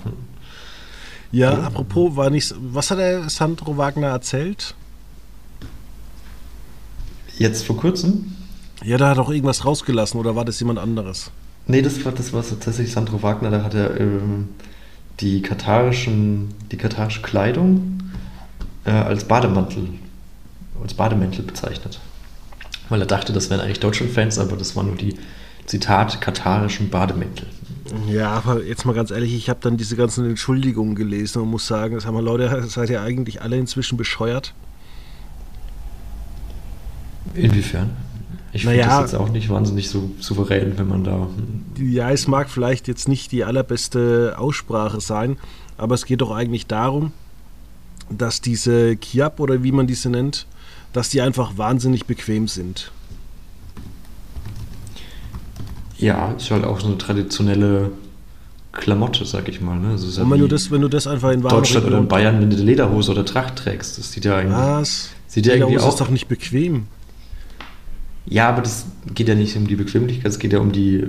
Ja, 1.31 1.51
ja. 1.53 1.61
apropos, 1.63 2.15
war 2.15 2.29
nicht, 2.29 2.53
was 2.57 2.91
hat 2.91 2.99
der 2.99 3.29
Sandro 3.29 3.77
Wagner 3.77 4.07
erzählt? 4.07 4.75
Jetzt 7.37 7.65
vor 7.65 7.77
kurzem? 7.77 8.35
Ja, 8.83 8.97
da 8.97 9.09
hat 9.09 9.17
auch 9.17 9.29
irgendwas 9.29 9.65
rausgelassen, 9.65 10.19
oder 10.19 10.35
war 10.35 10.45
das 10.45 10.59
jemand 10.59 10.79
anderes? 10.79 11.31
Nee, 11.67 11.81
das 11.81 12.03
war, 12.05 12.11
das 12.11 12.33
war 12.33 12.43
tatsächlich 12.43 12.91
Sandro 12.91 13.23
Wagner, 13.23 13.49
da 13.49 13.63
hat 13.63 13.73
er 13.73 13.99
ähm, 13.99 14.49
die 15.19 15.41
katarischen, 15.41 16.53
die 16.71 16.77
katarische 16.77 17.21
Kleidung 17.21 17.99
äh, 18.85 18.91
als 18.91 19.25
Bademantel, 19.25 19.89
als 20.81 20.93
Bademäntel 20.93 21.43
bezeichnet. 21.43 21.99
Weil 22.89 23.01
er 23.01 23.07
dachte, 23.07 23.31
das 23.31 23.49
wären 23.49 23.61
eigentlich 23.61 23.79
Deutschland-Fans, 23.79 24.39
aber 24.39 24.57
das 24.57 24.75
waren 24.75 24.87
nur 24.87 24.97
die, 24.97 25.15
Zitat, 25.65 26.21
katarischen 26.21 26.89
Bademäntel. 26.89 27.47
Ja, 28.07 28.31
aber 28.31 28.63
jetzt 28.63 28.85
mal 28.85 28.93
ganz 28.93 29.11
ehrlich, 29.11 29.33
ich 29.35 29.49
habe 29.49 29.59
dann 29.61 29.77
diese 29.77 29.95
ganzen 29.95 30.27
Entschuldigungen 30.27 30.95
gelesen 30.95 31.41
und 31.41 31.49
muss 31.49 31.67
sagen, 31.67 31.95
das 31.95 32.05
haben 32.05 32.15
wir 32.15 32.21
Leute, 32.21 32.63
seid 32.67 32.89
ihr 32.89 33.01
eigentlich 33.01 33.41
alle 33.41 33.57
inzwischen 33.57 33.97
bescheuert? 33.97 34.53
Inwiefern? 37.35 37.91
Ich 38.51 38.65
naja, 38.65 38.83
finde 38.83 39.01
das 39.01 39.11
jetzt 39.11 39.19
auch 39.19 39.29
nicht 39.29 39.49
wahnsinnig 39.49 39.89
so 39.89 40.11
souverän, 40.19 40.77
wenn 40.77 40.87
man 40.87 41.03
da. 41.03 41.27
Ja, 41.79 42.11
es 42.11 42.27
mag 42.27 42.49
vielleicht 42.49 42.87
jetzt 42.87 43.07
nicht 43.07 43.31
die 43.31 43.43
allerbeste 43.43 44.35
Aussprache 44.37 45.01
sein, 45.01 45.37
aber 45.77 45.95
es 45.95 46.05
geht 46.05 46.21
doch 46.21 46.31
eigentlich 46.31 46.67
darum, 46.67 47.11
dass 48.09 48.41
diese 48.41 48.95
Kiap 48.95 49.39
oder 49.39 49.63
wie 49.63 49.71
man 49.71 49.87
diese 49.87 50.09
nennt, 50.09 50.45
dass 50.93 51.09
die 51.09 51.21
einfach 51.21 51.57
wahnsinnig 51.57 52.05
bequem 52.05 52.47
sind. 52.47 52.91
Ja, 56.03 56.33
ist 56.33 56.51
halt 56.51 56.65
auch 56.65 56.81
so 56.81 56.87
eine 56.87 56.97
traditionelle 56.97 57.91
Klamotte, 58.73 59.23
sag 59.23 59.47
ich 59.47 59.61
mal. 59.61 59.79
Ne? 59.79 59.91
Also 59.91 60.21
und 60.21 60.29
wenn 60.31 60.39
du, 60.39 60.47
das, 60.47 60.69
wenn 60.69 60.81
du 60.81 60.89
das 60.89 61.07
einfach 61.07 61.31
in 61.31 61.41
Deutschland 61.41 61.87
oder 61.87 61.99
in 61.99 62.09
Bayern, 62.09 62.41
wenn 62.41 62.49
du 62.49 62.57
eine 62.57 62.65
Lederhose 62.65 63.11
oder 63.11 63.23
Tracht 63.23 63.55
trägst, 63.55 63.97
das 63.97 64.11
sieht 64.11 64.25
ja 64.25 64.35
eigentlich. 64.35 64.57
Was? 64.57 65.09
Sieht 65.27 65.45
ja 65.45 65.53
irgendwie 65.53 65.79
auch. 65.79 65.87
ist 65.87 66.01
doch 66.01 66.09
nicht 66.09 66.27
bequem. 66.27 66.87
Ja, 68.25 68.49
aber 68.49 68.63
das 68.63 68.85
geht 69.13 69.29
ja 69.29 69.35
nicht 69.35 69.55
um 69.55 69.65
die 69.67 69.75
Bequemlichkeit, 69.75 70.29
es 70.29 70.39
geht 70.39 70.51
ja 70.51 70.59
um 70.59 70.73
die, 70.73 71.05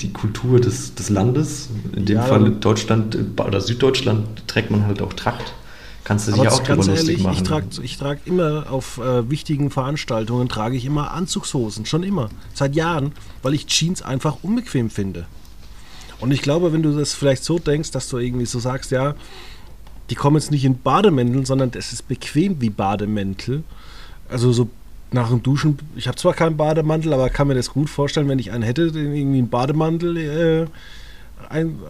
die 0.00 0.12
Kultur 0.12 0.58
des, 0.58 0.94
des 0.94 1.10
Landes. 1.10 1.68
In 1.94 2.06
dem 2.06 2.16
ja, 2.16 2.22
Fall 2.22 2.52
Deutschland 2.52 3.18
oder 3.38 3.60
Süddeutschland 3.60 4.46
trägt 4.46 4.70
man 4.70 4.86
halt 4.86 5.02
auch 5.02 5.12
Tracht. 5.12 5.52
Kannst 6.06 6.28
du 6.28 6.32
dich 6.34 6.46
auch 6.46 6.60
drüber 6.60 6.86
ehrlich, 6.86 7.00
lustig 7.00 7.22
machen. 7.24 7.36
Ich 7.36 7.42
trage 7.42 7.66
ich 7.82 7.98
trag 7.98 8.18
immer 8.26 8.70
auf 8.70 8.98
äh, 8.98 9.28
wichtigen 9.28 9.72
Veranstaltungen 9.72 10.48
trage 10.48 10.76
ich 10.76 10.84
immer 10.84 11.10
Anzugshosen, 11.10 11.84
schon 11.84 12.04
immer, 12.04 12.28
seit 12.54 12.76
Jahren, 12.76 13.10
weil 13.42 13.54
ich 13.54 13.66
Jeans 13.66 14.02
einfach 14.02 14.36
unbequem 14.44 14.88
finde. 14.88 15.26
Und 16.20 16.30
ich 16.30 16.42
glaube, 16.42 16.72
wenn 16.72 16.84
du 16.84 16.96
das 16.96 17.12
vielleicht 17.12 17.42
so 17.42 17.58
denkst, 17.58 17.90
dass 17.90 18.08
du 18.08 18.18
irgendwie 18.18 18.46
so 18.46 18.60
sagst, 18.60 18.92
ja, 18.92 19.16
die 20.08 20.14
kommen 20.14 20.36
jetzt 20.36 20.52
nicht 20.52 20.64
in 20.64 20.78
Bademänteln, 20.78 21.44
sondern 21.44 21.72
es 21.74 21.92
ist 21.92 22.06
bequem 22.06 22.60
wie 22.60 22.70
Bademäntel. 22.70 23.64
Also 24.28 24.52
so 24.52 24.70
nach 25.10 25.30
dem 25.30 25.42
Duschen, 25.42 25.76
ich 25.96 26.06
habe 26.06 26.16
zwar 26.16 26.34
keinen 26.34 26.56
Bademantel, 26.56 27.14
aber 27.14 27.30
kann 27.30 27.48
mir 27.48 27.56
das 27.56 27.70
gut 27.70 27.90
vorstellen, 27.90 28.28
wenn 28.28 28.38
ich 28.38 28.52
einen 28.52 28.62
hätte, 28.62 28.92
den 28.92 29.12
irgendwie 29.12 29.38
einen 29.38 29.50
Bademantel 29.50 30.16
äh, 30.16 30.66
ein, 31.48 31.80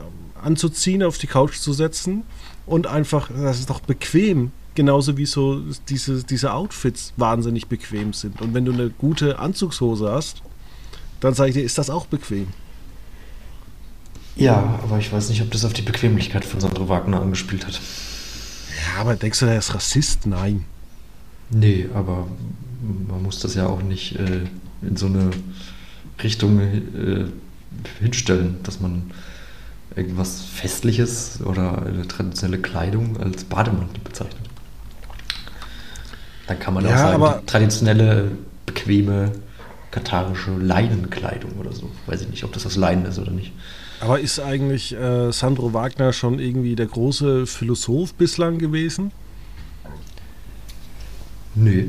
anzuziehen, 0.42 1.02
auf 1.02 1.18
die 1.18 1.26
Couch 1.26 1.58
zu 1.58 1.74
setzen 1.74 2.24
und 2.66 2.86
einfach, 2.86 3.30
das 3.30 3.60
ist 3.60 3.70
doch 3.70 3.80
bequem. 3.80 4.52
Genauso 4.74 5.16
wie 5.16 5.24
so 5.24 5.62
diese, 5.88 6.22
diese 6.22 6.52
Outfits 6.52 7.14
wahnsinnig 7.16 7.66
bequem 7.66 8.12
sind. 8.12 8.42
Und 8.42 8.52
wenn 8.52 8.66
du 8.66 8.72
eine 8.72 8.90
gute 8.90 9.38
Anzugshose 9.38 10.10
hast, 10.10 10.42
dann 11.20 11.32
sage 11.32 11.48
ich 11.48 11.54
dir, 11.54 11.64
ist 11.64 11.78
das 11.78 11.88
auch 11.88 12.04
bequem. 12.04 12.48
Ja, 14.36 14.78
aber 14.82 14.98
ich 14.98 15.10
weiß 15.10 15.30
nicht, 15.30 15.40
ob 15.40 15.50
das 15.50 15.64
auf 15.64 15.72
die 15.72 15.82
Bequemlichkeit 15.82 16.44
von 16.44 16.60
Sandro 16.60 16.90
Wagner 16.90 17.22
angespielt 17.22 17.66
hat. 17.66 17.80
Ja, 18.76 19.00
aber 19.00 19.16
denkst 19.16 19.40
du, 19.40 19.46
der 19.46 19.58
ist 19.58 19.74
Rassist? 19.74 20.26
Nein. 20.26 20.66
Nee, 21.48 21.88
aber 21.94 22.26
man 23.08 23.22
muss 23.22 23.40
das 23.40 23.54
ja 23.54 23.66
auch 23.66 23.82
nicht 23.82 24.16
äh, 24.16 24.42
in 24.82 24.96
so 24.96 25.06
eine 25.06 25.30
Richtung 26.22 26.60
äh, 26.60 27.24
hinstellen, 28.00 28.56
dass 28.62 28.80
man 28.80 29.10
irgendwas 29.96 30.42
Festliches 30.42 31.40
oder 31.44 31.84
eine 31.84 32.06
traditionelle 32.06 32.58
Kleidung 32.58 33.16
als 33.16 33.44
Bademantel 33.44 34.00
bezeichnet. 34.04 34.36
Dann 36.46 36.58
kann 36.60 36.74
man 36.74 36.84
ja, 36.84 37.16
auch 37.16 37.20
sagen, 37.20 37.46
traditionelle, 37.46 38.30
bequeme, 38.66 39.32
katarische 39.90 40.50
Leinenkleidung 40.50 41.52
oder 41.58 41.72
so. 41.72 41.90
Weiß 42.06 42.20
ich 42.22 42.28
nicht, 42.28 42.44
ob 42.44 42.52
das 42.52 42.66
aus 42.66 42.76
Leinen 42.76 43.06
ist 43.06 43.18
oder 43.18 43.30
nicht. 43.30 43.52
Aber 44.00 44.20
ist 44.20 44.38
eigentlich 44.38 44.94
äh, 44.94 45.32
Sandro 45.32 45.72
Wagner 45.72 46.12
schon 46.12 46.38
irgendwie 46.38 46.76
der 46.76 46.86
große 46.86 47.46
Philosoph 47.46 48.14
bislang 48.14 48.58
gewesen? 48.58 49.10
Nö. 51.54 51.88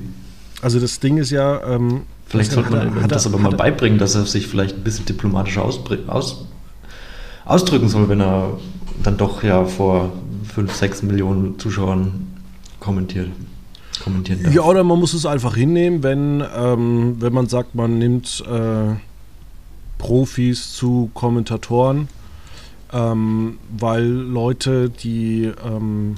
Also 0.62 0.80
das 0.80 1.00
Ding 1.02 1.18
ist 1.18 1.32
ja. 1.32 1.62
Ähm, 1.64 2.04
vielleicht 2.26 2.54
sollte 2.54 2.72
man 2.72 2.98
er, 2.98 3.08
das 3.10 3.28
aber 3.28 3.38
mal 3.38 3.52
beibringen, 3.52 4.00
dass 4.00 4.16
er 4.16 4.26
sich 4.26 4.48
vielleicht 4.48 4.78
ein 4.78 4.84
bisschen 4.84 5.06
diplomatischer 5.06 5.64
aus, 5.64 6.47
ausdrücken 7.48 7.90
soll, 7.90 8.10
wenn 8.10 8.22
er 8.22 8.60
dann 9.04 9.18
doch 9.18 9.44
ja 9.44 9.66
vor 9.66 10.12
5, 10.54 10.74
6 10.74 11.04
Millionen 11.04 11.60
Zuschauern 11.60 12.28
kommentiert. 12.80 13.30
Kommentieren 14.04 14.44
darf. 14.44 14.54
Ja, 14.54 14.62
oder 14.64 14.84
man 14.84 15.00
muss 15.00 15.14
es 15.14 15.26
einfach 15.26 15.56
hinnehmen, 15.56 16.04
wenn, 16.04 16.44
ähm, 16.56 17.16
wenn 17.20 17.34
man 17.34 17.48
sagt, 17.48 17.74
man 17.74 17.98
nimmt 17.98 18.44
äh, 18.48 18.96
Profis 19.98 20.74
zu 20.74 21.10
Kommentatoren, 21.14 22.08
ähm, 22.94 23.58
weil 23.78 24.06
Leute, 24.06 24.90
die 24.90 25.52
ähm, 25.66 26.16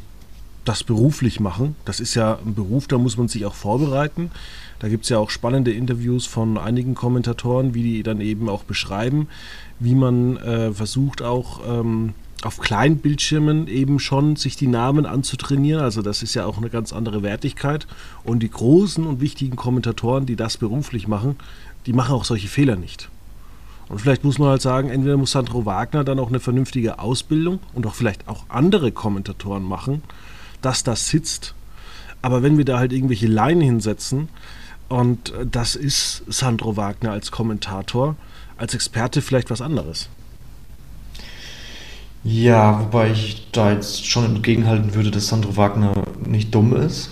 das 0.65 0.83
beruflich 0.83 1.39
machen, 1.39 1.75
das 1.85 1.99
ist 1.99 2.15
ja 2.15 2.37
ein 2.45 2.53
Beruf, 2.53 2.87
da 2.87 2.97
muss 2.97 3.17
man 3.17 3.27
sich 3.27 3.45
auch 3.45 3.55
vorbereiten. 3.55 4.31
Da 4.79 4.87
gibt 4.87 5.03
es 5.03 5.09
ja 5.09 5.19
auch 5.19 5.29
spannende 5.29 5.71
Interviews 5.71 6.25
von 6.25 6.57
einigen 6.57 6.95
Kommentatoren, 6.95 7.73
wie 7.73 7.83
die 7.83 8.03
dann 8.03 8.21
eben 8.21 8.49
auch 8.49 8.63
beschreiben, 8.63 9.27
wie 9.79 9.95
man 9.95 10.37
äh, 10.37 10.71
versucht 10.71 11.21
auch 11.21 11.61
ähm, 11.67 12.13
auf 12.43 12.59
kleinen 12.59 12.99
Bildschirmen 12.99 13.67
eben 13.67 13.99
schon 13.99 14.37
sich 14.37 14.55
die 14.55 14.67
Namen 14.67 15.05
anzutrainieren. 15.05 15.81
Also 15.81 16.01
das 16.01 16.23
ist 16.23 16.33
ja 16.33 16.45
auch 16.45 16.57
eine 16.57 16.69
ganz 16.69 16.93
andere 16.93 17.21
Wertigkeit. 17.21 17.87
Und 18.23 18.39
die 18.39 18.49
großen 18.49 19.05
und 19.05 19.19
wichtigen 19.19 19.57
Kommentatoren, 19.57 20.25
die 20.25 20.37
das 20.37 20.57
beruflich 20.57 21.07
machen, 21.07 21.35
die 21.85 21.93
machen 21.93 22.15
auch 22.15 22.25
solche 22.25 22.47
Fehler 22.47 22.77
nicht. 22.77 23.09
Und 23.89 23.99
vielleicht 23.99 24.23
muss 24.23 24.37
man 24.37 24.49
halt 24.49 24.61
sagen, 24.61 24.89
entweder 24.89 25.17
muss 25.17 25.31
Sandro 25.31 25.65
Wagner 25.65 26.03
dann 26.03 26.19
auch 26.19 26.29
eine 26.29 26.39
vernünftige 26.39 26.99
Ausbildung 26.99 27.59
und 27.73 27.85
auch 27.87 27.95
vielleicht 27.95 28.27
auch 28.27 28.45
andere 28.47 28.91
Kommentatoren 28.91 29.63
machen, 29.63 30.03
dass 30.61 30.83
das 30.83 31.09
sitzt. 31.09 31.55
Aber 32.21 32.43
wenn 32.43 32.57
wir 32.57 32.65
da 32.65 32.77
halt 32.77 32.93
irgendwelche 32.93 33.27
Leinen 33.27 33.61
hinsetzen, 33.61 34.29
und 34.89 35.33
das 35.49 35.75
ist 35.75 36.23
Sandro 36.27 36.75
Wagner 36.75 37.11
als 37.11 37.31
Kommentator, 37.31 38.15
als 38.57 38.73
Experte 38.73 39.21
vielleicht 39.21 39.49
was 39.49 39.61
anderes. 39.61 40.09
Ja, 42.23 42.81
wobei 42.81 43.11
ich 43.11 43.47
da 43.51 43.71
jetzt 43.71 44.05
schon 44.05 44.25
entgegenhalten 44.25 44.93
würde, 44.93 45.09
dass 45.09 45.27
Sandro 45.27 45.55
Wagner 45.55 45.93
nicht 46.25 46.53
dumm 46.53 46.75
ist. 46.75 47.11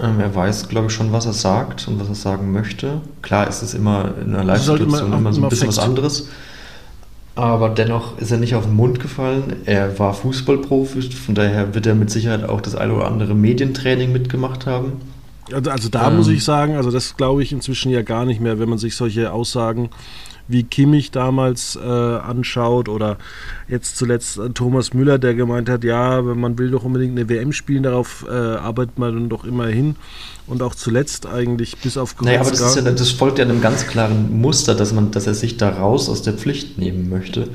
Ähm, 0.00 0.18
er 0.18 0.34
weiß, 0.34 0.68
glaube 0.68 0.88
ich, 0.88 0.92
schon, 0.92 1.12
was 1.12 1.26
er 1.26 1.32
sagt 1.32 1.86
und 1.86 2.00
was 2.00 2.08
er 2.08 2.14
sagen 2.14 2.52
möchte. 2.52 3.00
Klar 3.22 3.46
ist 3.46 3.62
es 3.62 3.74
immer 3.74 4.14
in 4.20 4.34
einer 4.34 4.44
Live-Situation 4.44 5.08
immer, 5.08 5.18
immer, 5.18 5.32
so 5.32 5.42
ein 5.42 5.48
bisschen 5.48 5.68
was 5.68 5.78
anderes. 5.78 6.28
Aber 7.36 7.68
dennoch 7.68 8.18
ist 8.18 8.32
er 8.32 8.38
nicht 8.38 8.54
auf 8.54 8.64
den 8.64 8.74
Mund 8.74 8.98
gefallen. 8.98 9.56
Er 9.66 9.98
war 9.98 10.14
Fußballprofi, 10.14 11.02
von 11.02 11.34
daher 11.34 11.74
wird 11.74 11.86
er 11.86 11.94
mit 11.94 12.10
Sicherheit 12.10 12.48
auch 12.48 12.60
das 12.60 12.74
eine 12.74 12.94
oder 12.94 13.06
andere 13.06 13.34
Medientraining 13.34 14.10
mitgemacht 14.10 14.66
haben. 14.66 15.00
Also, 15.52 15.70
also 15.70 15.88
da 15.88 16.08
ähm, 16.08 16.16
muss 16.16 16.28
ich 16.28 16.44
sagen, 16.44 16.76
also 16.76 16.90
das 16.90 17.16
glaube 17.16 17.42
ich 17.42 17.52
inzwischen 17.52 17.90
ja 17.90 18.02
gar 18.02 18.24
nicht 18.24 18.40
mehr, 18.40 18.58
wenn 18.58 18.68
man 18.68 18.78
sich 18.78 18.96
solche 18.96 19.32
Aussagen 19.32 19.90
wie 20.50 20.64
Kimmich 20.64 21.10
damals 21.10 21.76
äh, 21.76 21.88
anschaut 21.88 22.88
oder 22.88 23.18
jetzt 23.68 23.96
zuletzt 23.96 24.38
äh, 24.38 24.50
Thomas 24.50 24.92
Müller, 24.94 25.18
der 25.18 25.34
gemeint 25.34 25.68
hat, 25.68 25.84
ja, 25.84 26.20
man 26.22 26.58
will 26.58 26.70
doch 26.70 26.84
unbedingt 26.84 27.16
eine 27.16 27.28
WM 27.28 27.52
spielen, 27.52 27.84
darauf 27.84 28.26
äh, 28.28 28.32
arbeitet 28.32 28.98
man 28.98 29.14
dann 29.14 29.28
doch 29.28 29.44
immer 29.44 29.66
hin. 29.66 29.96
Und 30.46 30.62
auch 30.62 30.74
zuletzt 30.74 31.26
eigentlich 31.26 31.78
bis 31.78 31.96
auf 31.96 32.16
Goretzka. 32.16 32.24
Naja, 32.24 32.40
aber 32.40 32.50
das, 32.50 32.74
ja, 32.74 32.82
das, 32.82 33.10
folgt 33.12 33.38
ja 33.38 33.44
einem 33.44 33.60
ganz 33.60 33.86
klaren 33.86 34.40
Muster, 34.40 34.74
dass, 34.74 34.92
man, 34.92 35.12
dass 35.12 35.28
er 35.28 35.34
sich 35.34 35.56
da 35.58 35.68
raus 35.68 36.08
aus 36.08 36.22
der 36.22 36.32
Pflicht 36.32 36.76
nehmen 36.76 37.08
möchte. 37.08 37.48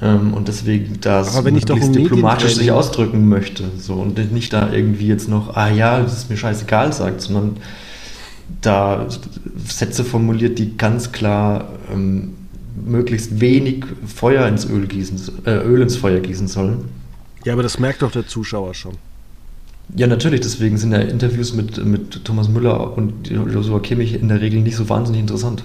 Ähm, 0.00 0.34
und 0.34 0.48
deswegen 0.48 1.00
da 1.00 1.22
um 1.22 1.92
diplomatisch 1.92 2.54
sich 2.54 2.70
ausdrücken 2.72 3.28
möchte. 3.28 3.64
So, 3.78 3.94
und 3.94 4.32
nicht 4.32 4.52
da 4.52 4.72
irgendwie 4.72 5.06
jetzt 5.06 5.28
noch, 5.28 5.56
ah 5.56 5.70
ja, 5.70 6.00
das 6.00 6.18
ist 6.18 6.30
mir 6.30 6.36
scheißegal 6.36 6.92
sagt, 6.92 7.20
sondern 7.20 7.56
da 8.60 9.06
Sätze 9.66 10.04
formuliert, 10.04 10.58
die 10.58 10.76
ganz 10.76 11.12
klar 11.12 11.68
ähm, 11.92 12.34
möglichst 12.84 13.40
wenig 13.40 13.84
Feuer 14.06 14.46
ins 14.46 14.68
Öl 14.68 14.86
gießen, 14.86 15.46
äh, 15.46 15.50
Öl 15.58 15.82
ins 15.82 15.96
Feuer 15.96 16.20
gießen 16.20 16.48
sollen. 16.48 16.84
Ja, 17.44 17.52
aber 17.52 17.62
das 17.62 17.78
merkt 17.78 18.02
doch 18.02 18.12
der 18.12 18.26
Zuschauer 18.26 18.74
schon. 18.74 18.94
Ja, 19.94 20.06
natürlich, 20.06 20.40
deswegen 20.40 20.78
sind 20.78 20.92
ja 20.92 21.00
Interviews 21.00 21.52
mit, 21.52 21.84
mit 21.84 22.24
Thomas 22.24 22.48
Müller 22.48 22.96
und 22.96 23.28
Joshua 23.28 23.80
Kimmich 23.80 24.14
in 24.14 24.28
der 24.28 24.40
Regel 24.40 24.60
nicht 24.60 24.76
so 24.76 24.88
wahnsinnig 24.88 25.20
interessant, 25.20 25.64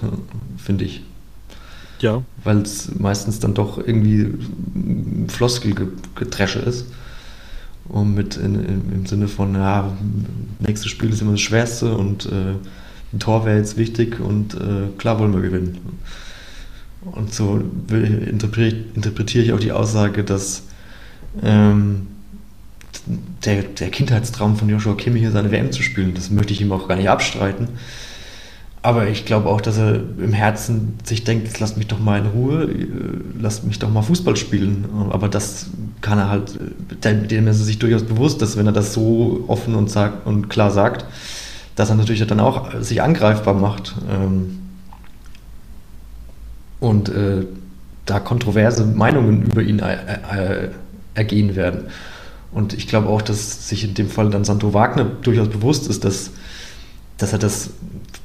finde 0.58 0.84
ich. 0.84 1.02
Ja. 2.00 2.22
Weil 2.44 2.58
es 2.58 2.94
meistens 2.98 3.40
dann 3.40 3.54
doch 3.54 3.78
irgendwie 3.78 4.34
Floskelgetresche 5.28 6.60
ist. 6.60 6.86
Und 7.88 8.14
mit 8.14 8.36
in, 8.36 8.54
in, 8.54 8.92
im 8.92 9.06
Sinne 9.06 9.28
von, 9.28 9.54
ja, 9.54 9.96
nächstes 10.58 10.90
Spiel 10.90 11.10
ist 11.10 11.22
immer 11.22 11.32
das 11.32 11.40
Schwerste 11.40 11.96
und 11.96 12.26
äh, 12.26 12.54
ein 13.12 13.18
Tor 13.18 13.46
wäre 13.46 13.56
jetzt 13.56 13.78
wichtig 13.78 14.20
und 14.20 14.54
äh, 14.54 14.88
klar 14.98 15.18
wollen 15.18 15.32
wir 15.32 15.40
gewinnen. 15.40 15.78
Und 17.00 17.32
so 17.32 17.62
interpretiere, 17.88 18.84
interpretiere 18.94 19.44
ich 19.44 19.52
auch 19.54 19.60
die 19.60 19.72
Aussage, 19.72 20.24
dass 20.24 20.64
ähm, 21.42 22.08
der, 23.44 23.62
der 23.62 23.90
Kindheitstraum 23.90 24.56
von 24.56 24.68
Joshua 24.68 24.94
Kimmich 24.94 25.22
hier 25.22 25.30
seine 25.30 25.50
WM 25.50 25.72
zu 25.72 25.82
spielen, 25.82 26.12
das 26.14 26.30
möchte 26.30 26.52
ich 26.52 26.60
ihm 26.60 26.72
auch 26.72 26.88
gar 26.88 26.96
nicht 26.96 27.08
abstreiten. 27.08 27.68
Aber 28.80 29.08
ich 29.08 29.24
glaube 29.24 29.48
auch, 29.48 29.60
dass 29.60 29.76
er 29.76 29.96
im 29.96 30.32
Herzen 30.32 30.98
sich 31.02 31.24
denkt, 31.24 31.58
lasst 31.58 31.76
mich 31.76 31.88
doch 31.88 31.98
mal 31.98 32.20
in 32.20 32.26
Ruhe, 32.26 32.64
äh, 32.64 32.86
lasst 33.40 33.64
mich 33.64 33.78
doch 33.78 33.90
mal 33.90 34.02
Fußball 34.02 34.36
spielen. 34.36 34.84
Aber 35.10 35.28
das 35.28 35.66
kann 36.00 36.18
er 36.18 36.30
halt, 36.30 36.58
dem 37.04 37.48
ist 37.48 37.58
er 37.58 37.64
sich 37.64 37.78
durchaus 37.78 38.04
bewusst, 38.04 38.40
dass 38.40 38.56
wenn 38.56 38.66
er 38.66 38.72
das 38.72 38.94
so 38.94 39.44
offen 39.48 39.74
und, 39.74 39.90
sagt, 39.90 40.26
und 40.26 40.48
klar 40.48 40.70
sagt, 40.70 41.04
dass 41.74 41.90
er 41.90 41.96
natürlich 41.96 42.24
dann 42.26 42.40
auch 42.40 42.80
sich 42.80 43.02
angreifbar 43.02 43.54
macht. 43.54 43.96
Ähm, 44.10 44.58
und 46.80 47.08
äh, 47.08 47.46
da 48.06 48.20
kontroverse 48.20 48.86
Meinungen 48.86 49.42
über 49.42 49.62
ihn 49.62 49.80
äh, 49.80 50.68
ergehen 51.14 51.56
werden. 51.56 51.88
Und 52.52 52.72
ich 52.72 52.88
glaube 52.88 53.08
auch, 53.08 53.20
dass 53.20 53.68
sich 53.68 53.84
in 53.84 53.94
dem 53.94 54.08
Fall 54.08 54.30
dann 54.30 54.44
Santo 54.44 54.72
Wagner 54.72 55.04
durchaus 55.04 55.48
bewusst 55.48 55.88
ist, 55.88 56.04
dass, 56.04 56.30
dass 57.18 57.32
er 57.32 57.38
das 57.38 57.70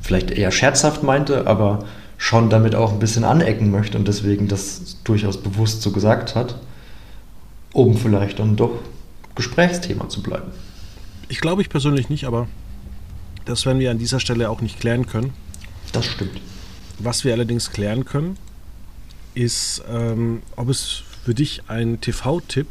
vielleicht 0.04 0.30
eher 0.30 0.52
scherzhaft 0.52 1.02
meinte, 1.02 1.48
aber 1.48 1.86
schon 2.18 2.50
damit 2.50 2.76
auch 2.76 2.92
ein 2.92 3.00
bisschen 3.00 3.24
anecken 3.24 3.72
möchte 3.72 3.98
und 3.98 4.08
deswegen 4.08 4.48
das 4.48 4.98
durchaus 5.04 5.42
bewusst 5.42 5.82
so 5.82 5.92
gesagt 5.92 6.36
hat, 6.36 6.56
um 7.72 7.98
vielleicht 7.98 8.40
dann 8.40 8.56
doch 8.56 8.80
Gesprächsthema 9.36 10.10
zu 10.10 10.22
bleiben. 10.22 10.52
Ich 11.30 11.40
glaube 11.42 11.62
ich 11.62 11.70
persönlich 11.70 12.10
nicht, 12.10 12.26
aber 12.26 12.48
das 13.46 13.66
werden 13.66 13.80
wir 13.80 13.90
an 13.90 13.98
dieser 13.98 14.20
Stelle 14.20 14.50
auch 14.50 14.62
nicht 14.62 14.80
klären 14.80 15.08
können. 15.08 15.34
Das 15.92 16.06
stimmt. 16.06 16.40
Was 17.00 17.24
wir 17.24 17.34
allerdings 17.34 17.72
klären 17.72 18.06
können, 18.06 18.38
ist, 19.34 19.84
ähm, 19.90 20.44
ob 20.56 20.70
es 20.70 21.02
für 21.26 21.34
dich 21.34 21.64
einen 21.68 22.00
TV-Tipp 22.00 22.68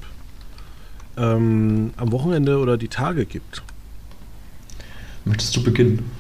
ähm, 1.17 1.93
am 1.97 2.13
Wochenende 2.13 2.59
oder 2.59 2.77
die 2.77 2.89
Tage 2.89 3.27
gibt. 3.27 3.63
Möchtest 5.25 5.57
du 5.57 5.63
beginnen? 5.63 6.11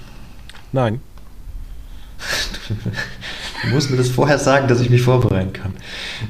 Nein. 0.72 1.00
Du 3.62 3.68
musst 3.68 3.90
mir 3.90 3.96
das 3.96 4.08
vorher 4.08 4.38
sagen, 4.38 4.68
dass 4.68 4.80
ich 4.80 4.90
mich 4.90 5.02
vorbereiten 5.02 5.52
kann. 5.52 5.74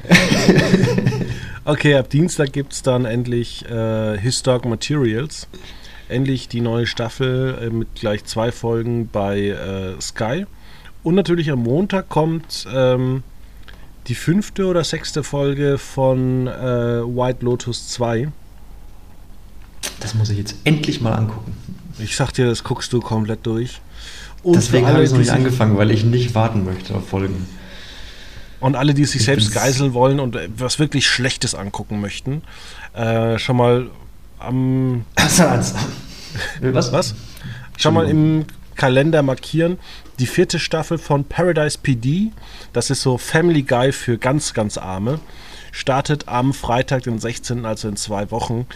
okay, 1.64 1.94
ab 1.94 2.10
Dienstag 2.10 2.52
gibt 2.52 2.72
es 2.72 2.82
dann 2.82 3.04
endlich 3.04 3.64
äh, 3.70 4.18
His 4.18 4.42
Dog 4.42 4.64
Materials. 4.64 5.48
Endlich 6.08 6.48
die 6.48 6.60
neue 6.60 6.86
Staffel 6.86 7.58
äh, 7.60 7.70
mit 7.70 7.94
gleich 7.94 8.24
zwei 8.24 8.52
Folgen 8.52 9.08
bei 9.08 9.48
äh, 9.48 10.00
Sky. 10.00 10.46
Und 11.02 11.14
natürlich 11.14 11.50
am 11.50 11.60
Montag 11.60 12.08
kommt 12.08 12.66
ähm, 12.72 13.22
die 14.08 14.14
fünfte 14.14 14.66
oder 14.66 14.84
sechste 14.84 15.22
Folge 15.22 15.78
von 15.78 16.46
äh, 16.46 16.50
White 16.52 17.44
Lotus 17.44 17.88
2. 17.88 18.28
Das 20.00 20.14
muss 20.14 20.30
ich 20.30 20.38
jetzt 20.38 20.56
endlich 20.64 21.00
mal 21.00 21.12
angucken. 21.12 21.56
Ich 21.98 22.16
sag 22.16 22.32
dir, 22.32 22.46
das 22.46 22.64
guckst 22.64 22.92
du 22.92 23.00
komplett 23.00 23.46
durch. 23.46 23.80
Und 24.42 24.56
Deswegen 24.56 24.86
habe 24.86 24.98
ich 24.98 25.06
es 25.06 25.12
noch 25.12 25.18
nicht 25.18 25.30
angefangen, 25.30 25.76
weil 25.76 25.90
ich 25.90 26.04
nicht 26.04 26.34
warten 26.34 26.64
möchte 26.64 26.94
auf 26.94 27.08
Folgen. 27.08 27.46
Und 28.60 28.76
alle, 28.76 28.94
die 28.94 29.04
sich 29.04 29.16
ich 29.16 29.24
selbst 29.24 29.52
geiseln 29.52 29.92
wollen 29.92 30.20
und 30.20 30.38
was 30.56 30.78
wirklich 30.78 31.06
Schlechtes 31.06 31.54
angucken 31.54 32.00
möchten, 32.00 32.42
äh, 32.94 33.38
schon 33.38 33.56
mal 33.56 33.90
am. 34.38 35.04
was? 36.60 36.92
Was? 36.92 37.14
Schon 37.76 37.94
mal 37.94 38.08
im 38.08 38.44
Kalender 38.76 39.22
markieren. 39.22 39.78
Die 40.18 40.26
vierte 40.26 40.58
Staffel 40.58 40.98
von 40.98 41.24
Paradise 41.24 41.78
PD, 41.82 42.30
das 42.72 42.90
ist 42.90 43.02
so 43.02 43.18
Family 43.18 43.62
Guy 43.62 43.92
für 43.92 44.18
ganz, 44.18 44.54
ganz 44.54 44.78
Arme, 44.78 45.18
startet 45.72 46.28
am 46.28 46.52
Freitag, 46.52 47.02
den 47.04 47.18
16., 47.18 47.64
also 47.66 47.88
in 47.88 47.96
zwei 47.96 48.30
Wochen. 48.30 48.66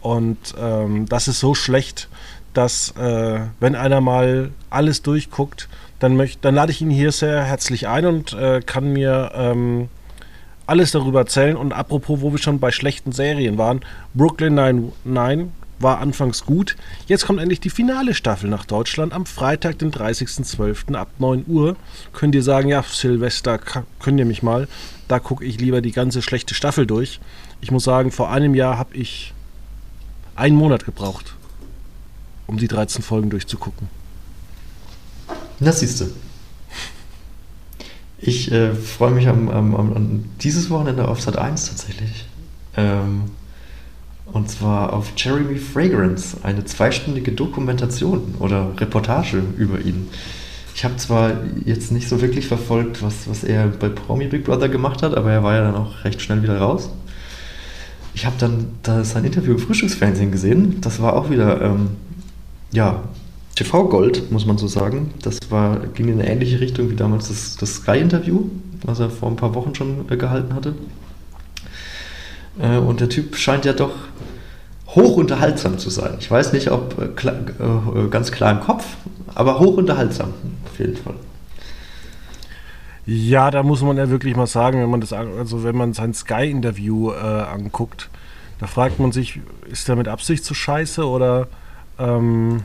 Und 0.00 0.54
ähm, 0.58 1.08
das 1.08 1.28
ist 1.28 1.40
so 1.40 1.54
schlecht, 1.54 2.08
dass 2.54 2.94
äh, 2.96 3.40
wenn 3.60 3.74
einer 3.74 4.00
mal 4.00 4.50
alles 4.70 5.02
durchguckt, 5.02 5.68
dann, 5.98 6.16
möcht, 6.16 6.44
dann 6.44 6.54
lade 6.54 6.72
ich 6.72 6.82
ihn 6.82 6.90
hier 6.90 7.12
sehr 7.12 7.44
herzlich 7.44 7.88
ein 7.88 8.06
und 8.06 8.32
äh, 8.32 8.60
kann 8.60 8.92
mir 8.92 9.32
ähm, 9.34 9.88
alles 10.66 10.90
darüber 10.90 11.20
erzählen. 11.20 11.56
Und 11.56 11.72
apropos, 11.72 12.20
wo 12.20 12.32
wir 12.32 12.38
schon 12.38 12.58
bei 12.58 12.70
schlechten 12.72 13.12
Serien 13.12 13.58
waren, 13.58 13.80
Brooklyn 14.14 14.54
99 14.54 15.48
war 15.82 15.98
anfangs 15.98 16.44
gut. 16.44 16.76
Jetzt 17.06 17.26
kommt 17.26 17.40
endlich 17.40 17.60
die 17.60 17.70
finale 17.70 18.14
Staffel 18.14 18.48
nach 18.48 18.64
Deutschland 18.64 19.12
am 19.12 19.26
Freitag, 19.26 19.78
den 19.78 19.90
30.12. 19.90 20.94
ab 20.94 21.08
9 21.18 21.44
Uhr. 21.48 21.76
Könnt 22.12 22.34
ihr 22.34 22.42
sagen, 22.42 22.68
ja, 22.68 22.82
Silvester, 22.82 23.58
könnt 23.58 24.18
ihr 24.18 24.24
mich 24.24 24.42
mal. 24.42 24.68
Da 25.08 25.18
gucke 25.18 25.44
ich 25.44 25.60
lieber 25.60 25.80
die 25.80 25.92
ganze 25.92 26.22
schlechte 26.22 26.54
Staffel 26.54 26.86
durch. 26.86 27.20
Ich 27.60 27.70
muss 27.70 27.84
sagen, 27.84 28.10
vor 28.10 28.30
einem 28.30 28.54
Jahr 28.54 28.78
habe 28.78 28.96
ich 28.96 29.34
einen 30.36 30.56
Monat 30.56 30.84
gebraucht, 30.84 31.34
um 32.46 32.56
die 32.56 32.68
13 32.68 33.02
Folgen 33.02 33.30
durchzugucken. 33.30 33.88
Das 35.60 35.80
siehst 35.80 36.00
du. 36.00 36.06
Ich 38.18 38.50
äh, 38.52 38.74
freue 38.74 39.10
mich 39.10 39.28
am, 39.28 39.48
am, 39.48 39.74
am, 39.74 40.24
dieses 40.40 40.70
Wochenende 40.70 41.08
auf 41.08 41.20
Sat 41.20 41.36
1 41.36 41.68
tatsächlich. 41.68 42.26
Ähm, 42.76 43.24
und 44.26 44.48
zwar 44.48 44.92
auf 44.92 45.12
Jeremy 45.16 45.58
Fragrance, 45.58 46.38
eine 46.42 46.64
zweistündige 46.64 47.32
Dokumentation 47.32 48.36
oder 48.38 48.72
Reportage 48.78 49.42
über 49.56 49.80
ihn. 49.80 50.08
Ich 50.74 50.84
habe 50.84 50.96
zwar 50.96 51.32
jetzt 51.64 51.92
nicht 51.92 52.08
so 52.08 52.22
wirklich 52.22 52.46
verfolgt, 52.46 53.02
was, 53.02 53.28
was 53.28 53.44
er 53.44 53.66
bei 53.66 53.88
Promi 53.88 54.26
Big 54.26 54.44
Brother 54.44 54.68
gemacht 54.68 55.02
hat, 55.02 55.14
aber 55.14 55.30
er 55.30 55.42
war 55.42 55.54
ja 55.54 55.62
dann 55.62 55.74
auch 55.74 56.04
recht 56.04 56.22
schnell 56.22 56.42
wieder 56.42 56.58
raus 56.58 56.90
ich 58.14 58.26
habe 58.26 58.36
dann 58.38 58.66
da 58.82 59.04
sein 59.04 59.24
Interview 59.24 59.52
im 59.52 59.58
Frühstücksfernsehen 59.58 60.30
gesehen. 60.30 60.80
Das 60.80 61.00
war 61.00 61.14
auch 61.14 61.30
wieder, 61.30 61.60
ähm, 61.62 61.90
ja, 62.72 63.02
TV-Gold, 63.54 64.32
muss 64.32 64.46
man 64.46 64.58
so 64.58 64.66
sagen. 64.66 65.12
Das 65.22 65.38
war, 65.50 65.78
ging 65.94 66.08
in 66.08 66.20
eine 66.20 66.28
ähnliche 66.28 66.60
Richtung 66.60 66.90
wie 66.90 66.96
damals 66.96 67.28
das, 67.28 67.56
das 67.56 67.74
Sky-Interview, 67.76 68.44
was 68.84 68.98
er 69.00 69.10
vor 69.10 69.28
ein 69.28 69.36
paar 69.36 69.54
Wochen 69.54 69.74
schon 69.74 70.10
äh, 70.10 70.16
gehalten 70.16 70.54
hatte. 70.54 70.74
Äh, 72.58 72.78
und 72.78 73.00
der 73.00 73.08
Typ 73.08 73.36
scheint 73.36 73.64
ja 73.64 73.72
doch 73.74 73.92
hoch 74.88 75.16
unterhaltsam 75.16 75.78
zu 75.78 75.90
sein. 75.90 76.16
Ich 76.18 76.30
weiß 76.30 76.52
nicht, 76.52 76.70
ob 76.70 77.00
äh, 77.00 77.08
klar, 77.08 77.34
äh, 77.34 78.08
ganz 78.08 78.32
klar 78.32 78.52
im 78.52 78.60
Kopf, 78.60 78.96
aber 79.34 79.58
hoch 79.58 79.76
unterhaltsam, 79.76 80.32
auf 80.64 80.78
jeden 80.78 80.96
Fall. 80.96 81.14
Ja, 83.04 83.50
da 83.50 83.62
muss 83.62 83.82
man 83.82 83.96
ja 83.96 84.08
wirklich 84.10 84.36
mal 84.36 84.46
sagen, 84.46 84.80
wenn 84.80 84.90
man 84.90 85.00
das, 85.00 85.12
also 85.12 85.64
wenn 85.64 85.76
man 85.76 85.92
sein 85.92 86.14
Sky-Interview 86.14 87.10
äh, 87.10 87.14
anguckt, 87.16 88.08
da 88.60 88.66
fragt 88.68 89.00
man 89.00 89.10
sich, 89.10 89.40
ist 89.68 89.88
der 89.88 89.96
mit 89.96 90.06
Absicht 90.06 90.44
zu 90.44 90.54
scheiße 90.54 91.04
oder 91.04 91.48
ähm, 92.02 92.64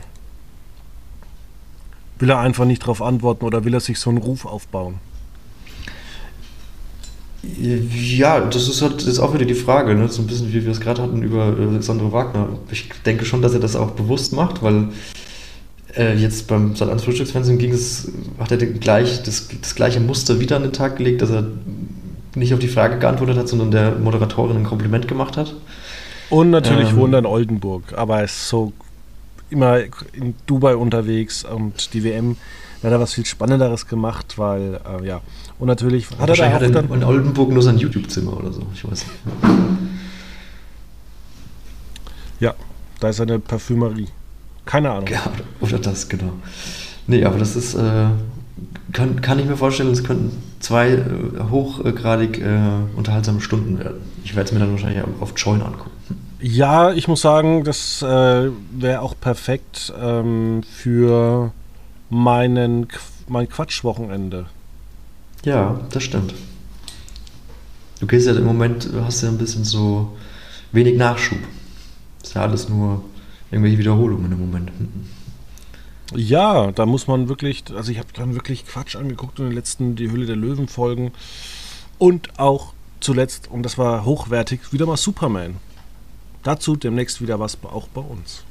will 2.18 2.30
er 2.30 2.38
einfach 2.40 2.64
nicht 2.64 2.82
darauf 2.82 3.02
antworten 3.02 3.44
oder 3.44 3.64
will 3.64 3.74
er 3.74 3.80
sich 3.80 3.98
so 3.98 4.10
einen 4.10 4.18
Ruf 4.18 4.44
aufbauen? 4.44 4.96
Ja, 7.42 8.40
das 8.40 8.68
ist 8.68 8.82
halt 8.82 9.02
ist 9.02 9.20
auch 9.20 9.32
wieder 9.32 9.44
die 9.44 9.54
Frage, 9.54 9.94
ne? 9.94 10.08
so 10.08 10.22
ein 10.22 10.26
bisschen 10.26 10.52
wie 10.52 10.64
wir 10.64 10.72
es 10.72 10.80
gerade 10.80 11.02
hatten 11.02 11.22
über 11.22 11.56
äh, 11.56 11.80
Sandro 11.80 12.12
Wagner. 12.12 12.48
Ich 12.70 12.88
denke 13.06 13.24
schon, 13.24 13.42
dass 13.42 13.54
er 13.54 13.60
das 13.60 13.76
auch 13.76 13.92
bewusst 13.92 14.32
macht, 14.32 14.60
weil 14.62 14.88
äh, 15.96 16.16
jetzt 16.16 16.48
beim 16.48 16.74
Sat1 16.74 16.98
Frühstücksfernsehen 17.00 17.58
ging 17.58 17.72
es, 17.72 18.10
hat 18.40 18.50
er 18.50 18.58
gleich, 18.58 19.22
das, 19.22 19.48
das 19.60 19.76
gleiche 19.76 20.00
Muster 20.00 20.40
wieder 20.40 20.56
an 20.56 20.62
den 20.62 20.72
Tag 20.72 20.96
gelegt, 20.96 21.22
dass 21.22 21.30
er 21.30 21.46
nicht 22.34 22.52
auf 22.52 22.60
die 22.60 22.68
Frage 22.68 22.98
geantwortet 22.98 23.36
hat, 23.36 23.48
sondern 23.48 23.70
der 23.70 23.92
Moderatorin 23.92 24.56
ein 24.56 24.64
Kompliment 24.64 25.06
gemacht 25.06 25.36
hat. 25.36 25.54
Und 26.30 26.50
natürlich 26.50 26.90
ähm, 26.90 26.96
wohnt 26.96 27.14
er 27.14 27.20
in 27.20 27.26
Oldenburg, 27.26 27.94
aber 27.96 28.18
er 28.18 28.24
ist 28.24 28.48
so 28.48 28.72
immer 29.50 29.80
in 30.12 30.34
Dubai 30.46 30.76
unterwegs 30.76 31.44
und 31.44 31.94
die 31.94 32.04
WM 32.04 32.36
hat 32.82 32.92
er 32.92 33.00
was 33.00 33.14
viel 33.14 33.26
Spannenderes 33.26 33.86
gemacht, 33.86 34.38
weil, 34.38 34.80
äh, 35.00 35.06
ja. 35.06 35.20
Und 35.58 35.66
natürlich 35.66 36.08
hat 36.18 36.28
er 36.28 36.36
da 36.36 36.56
auch 36.56 36.70
dann 36.70 36.92
in 36.92 37.04
Oldenburg 37.04 37.50
nur 37.50 37.62
sein 37.62 37.78
YouTube-Zimmer 37.78 38.36
oder 38.36 38.52
so, 38.52 38.62
ich 38.72 38.84
weiß 38.84 39.04
nicht. 39.04 39.18
Ja, 42.40 42.54
da 43.00 43.08
ist 43.08 43.20
eine 43.20 43.40
Parfümerie. 43.40 44.08
Keine 44.64 44.90
Ahnung. 44.90 45.08
Ja, 45.08 45.22
oder 45.60 45.78
das, 45.78 46.08
genau. 46.08 46.34
Nee, 47.06 47.24
aber 47.24 47.38
das 47.38 47.56
ist, 47.56 47.74
äh, 47.74 48.06
kann, 48.92 49.20
kann 49.20 49.38
ich 49.38 49.46
mir 49.46 49.56
vorstellen, 49.56 49.90
es 49.90 50.04
könnten 50.04 50.30
zwei 50.60 50.90
äh, 50.90 51.04
hochgradig 51.50 52.38
äh, 52.38 52.58
unterhaltsame 52.96 53.40
Stunden 53.40 53.78
werden. 53.78 54.00
Ich 54.24 54.36
werde 54.36 54.48
es 54.48 54.52
mir 54.52 54.60
dann 54.60 54.70
wahrscheinlich 54.70 55.02
auf 55.20 55.32
Join 55.36 55.62
angucken. 55.62 55.97
Ja, 56.40 56.92
ich 56.92 57.08
muss 57.08 57.20
sagen, 57.20 57.64
das 57.64 58.00
äh, 58.02 58.50
wäre 58.70 59.00
auch 59.00 59.14
perfekt 59.20 59.92
ähm, 60.00 60.62
für 60.62 61.52
meinen, 62.10 62.86
mein 63.26 63.48
Quatschwochenende. 63.48 64.46
Ja, 65.44 65.80
das 65.90 66.04
stimmt. 66.04 66.34
Du 68.00 68.06
gehst 68.06 68.28
ja 68.28 68.34
im 68.34 68.44
Moment, 68.44 68.92
du 68.92 69.04
hast 69.04 69.22
ja 69.22 69.28
ein 69.28 69.38
bisschen 69.38 69.64
so 69.64 70.16
wenig 70.70 70.96
Nachschub. 70.96 71.38
Ist 72.22 72.34
ja 72.34 72.42
alles 72.42 72.68
nur 72.68 73.02
irgendwelche 73.50 73.78
Wiederholungen 73.78 74.30
im 74.30 74.38
Moment. 74.38 74.70
Ja, 76.14 76.70
da 76.70 76.86
muss 76.86 77.06
man 77.06 77.28
wirklich, 77.28 77.64
also 77.74 77.90
ich 77.90 77.98
habe 77.98 78.08
dann 78.14 78.34
wirklich 78.34 78.64
Quatsch 78.64 78.96
angeguckt 78.96 79.38
in 79.40 79.46
den 79.46 79.54
letzten 79.54 79.96
Die 79.96 80.10
Hülle 80.10 80.26
der 80.26 80.36
Löwen 80.36 80.68
Folgen 80.68 81.12
und 81.98 82.38
auch 82.38 82.72
zuletzt, 83.00 83.48
und 83.50 83.62
das 83.64 83.76
war 83.76 84.04
hochwertig, 84.04 84.72
wieder 84.72 84.86
mal 84.86 84.96
Superman. 84.96 85.56
Dazu 86.42 86.76
demnächst 86.76 87.20
wieder 87.20 87.40
was 87.40 87.58
auch 87.64 87.88
bei 87.88 88.00
uns. 88.00 88.44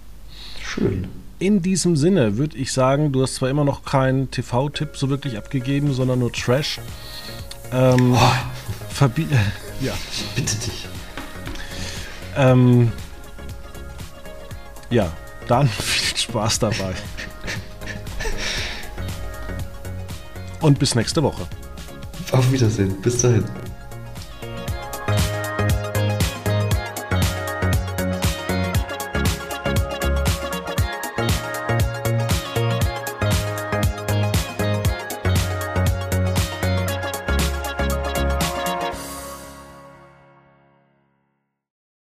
Schön. 0.62 1.08
In 1.40 1.62
diesem 1.62 1.96
Sinne 1.96 2.38
würde 2.38 2.58
ich 2.58 2.72
sagen, 2.72 3.12
du 3.12 3.22
hast 3.22 3.36
zwar 3.36 3.50
immer 3.50 3.64
noch 3.64 3.84
keinen 3.84 4.32
TV-Tipp 4.32 4.98
so 4.98 5.10
wirklich 5.10 5.38
abgegeben, 5.38 5.94
sondern 5.94 6.20
nur 6.20 6.32
Trash. 6.32 6.80
Ähm, 7.72 8.14
oh. 8.16 8.32
Verbi 8.90 9.28
ja. 9.82 9.94
Bitte 10.36 10.56
dich. 10.58 10.88
Ähm, 12.36 12.92
ja, 14.90 15.12
dann 15.48 15.68
viel 15.68 16.18
Spaß 16.18 16.60
dabei. 16.60 16.94
Und 20.62 20.80
bis 20.80 20.96
nächste 20.96 21.22
Woche. 21.22 21.48
Auf 22.32 22.52
Wiedersehen. 22.52 23.00
Bis 23.02 23.20
dahin. 23.20 23.46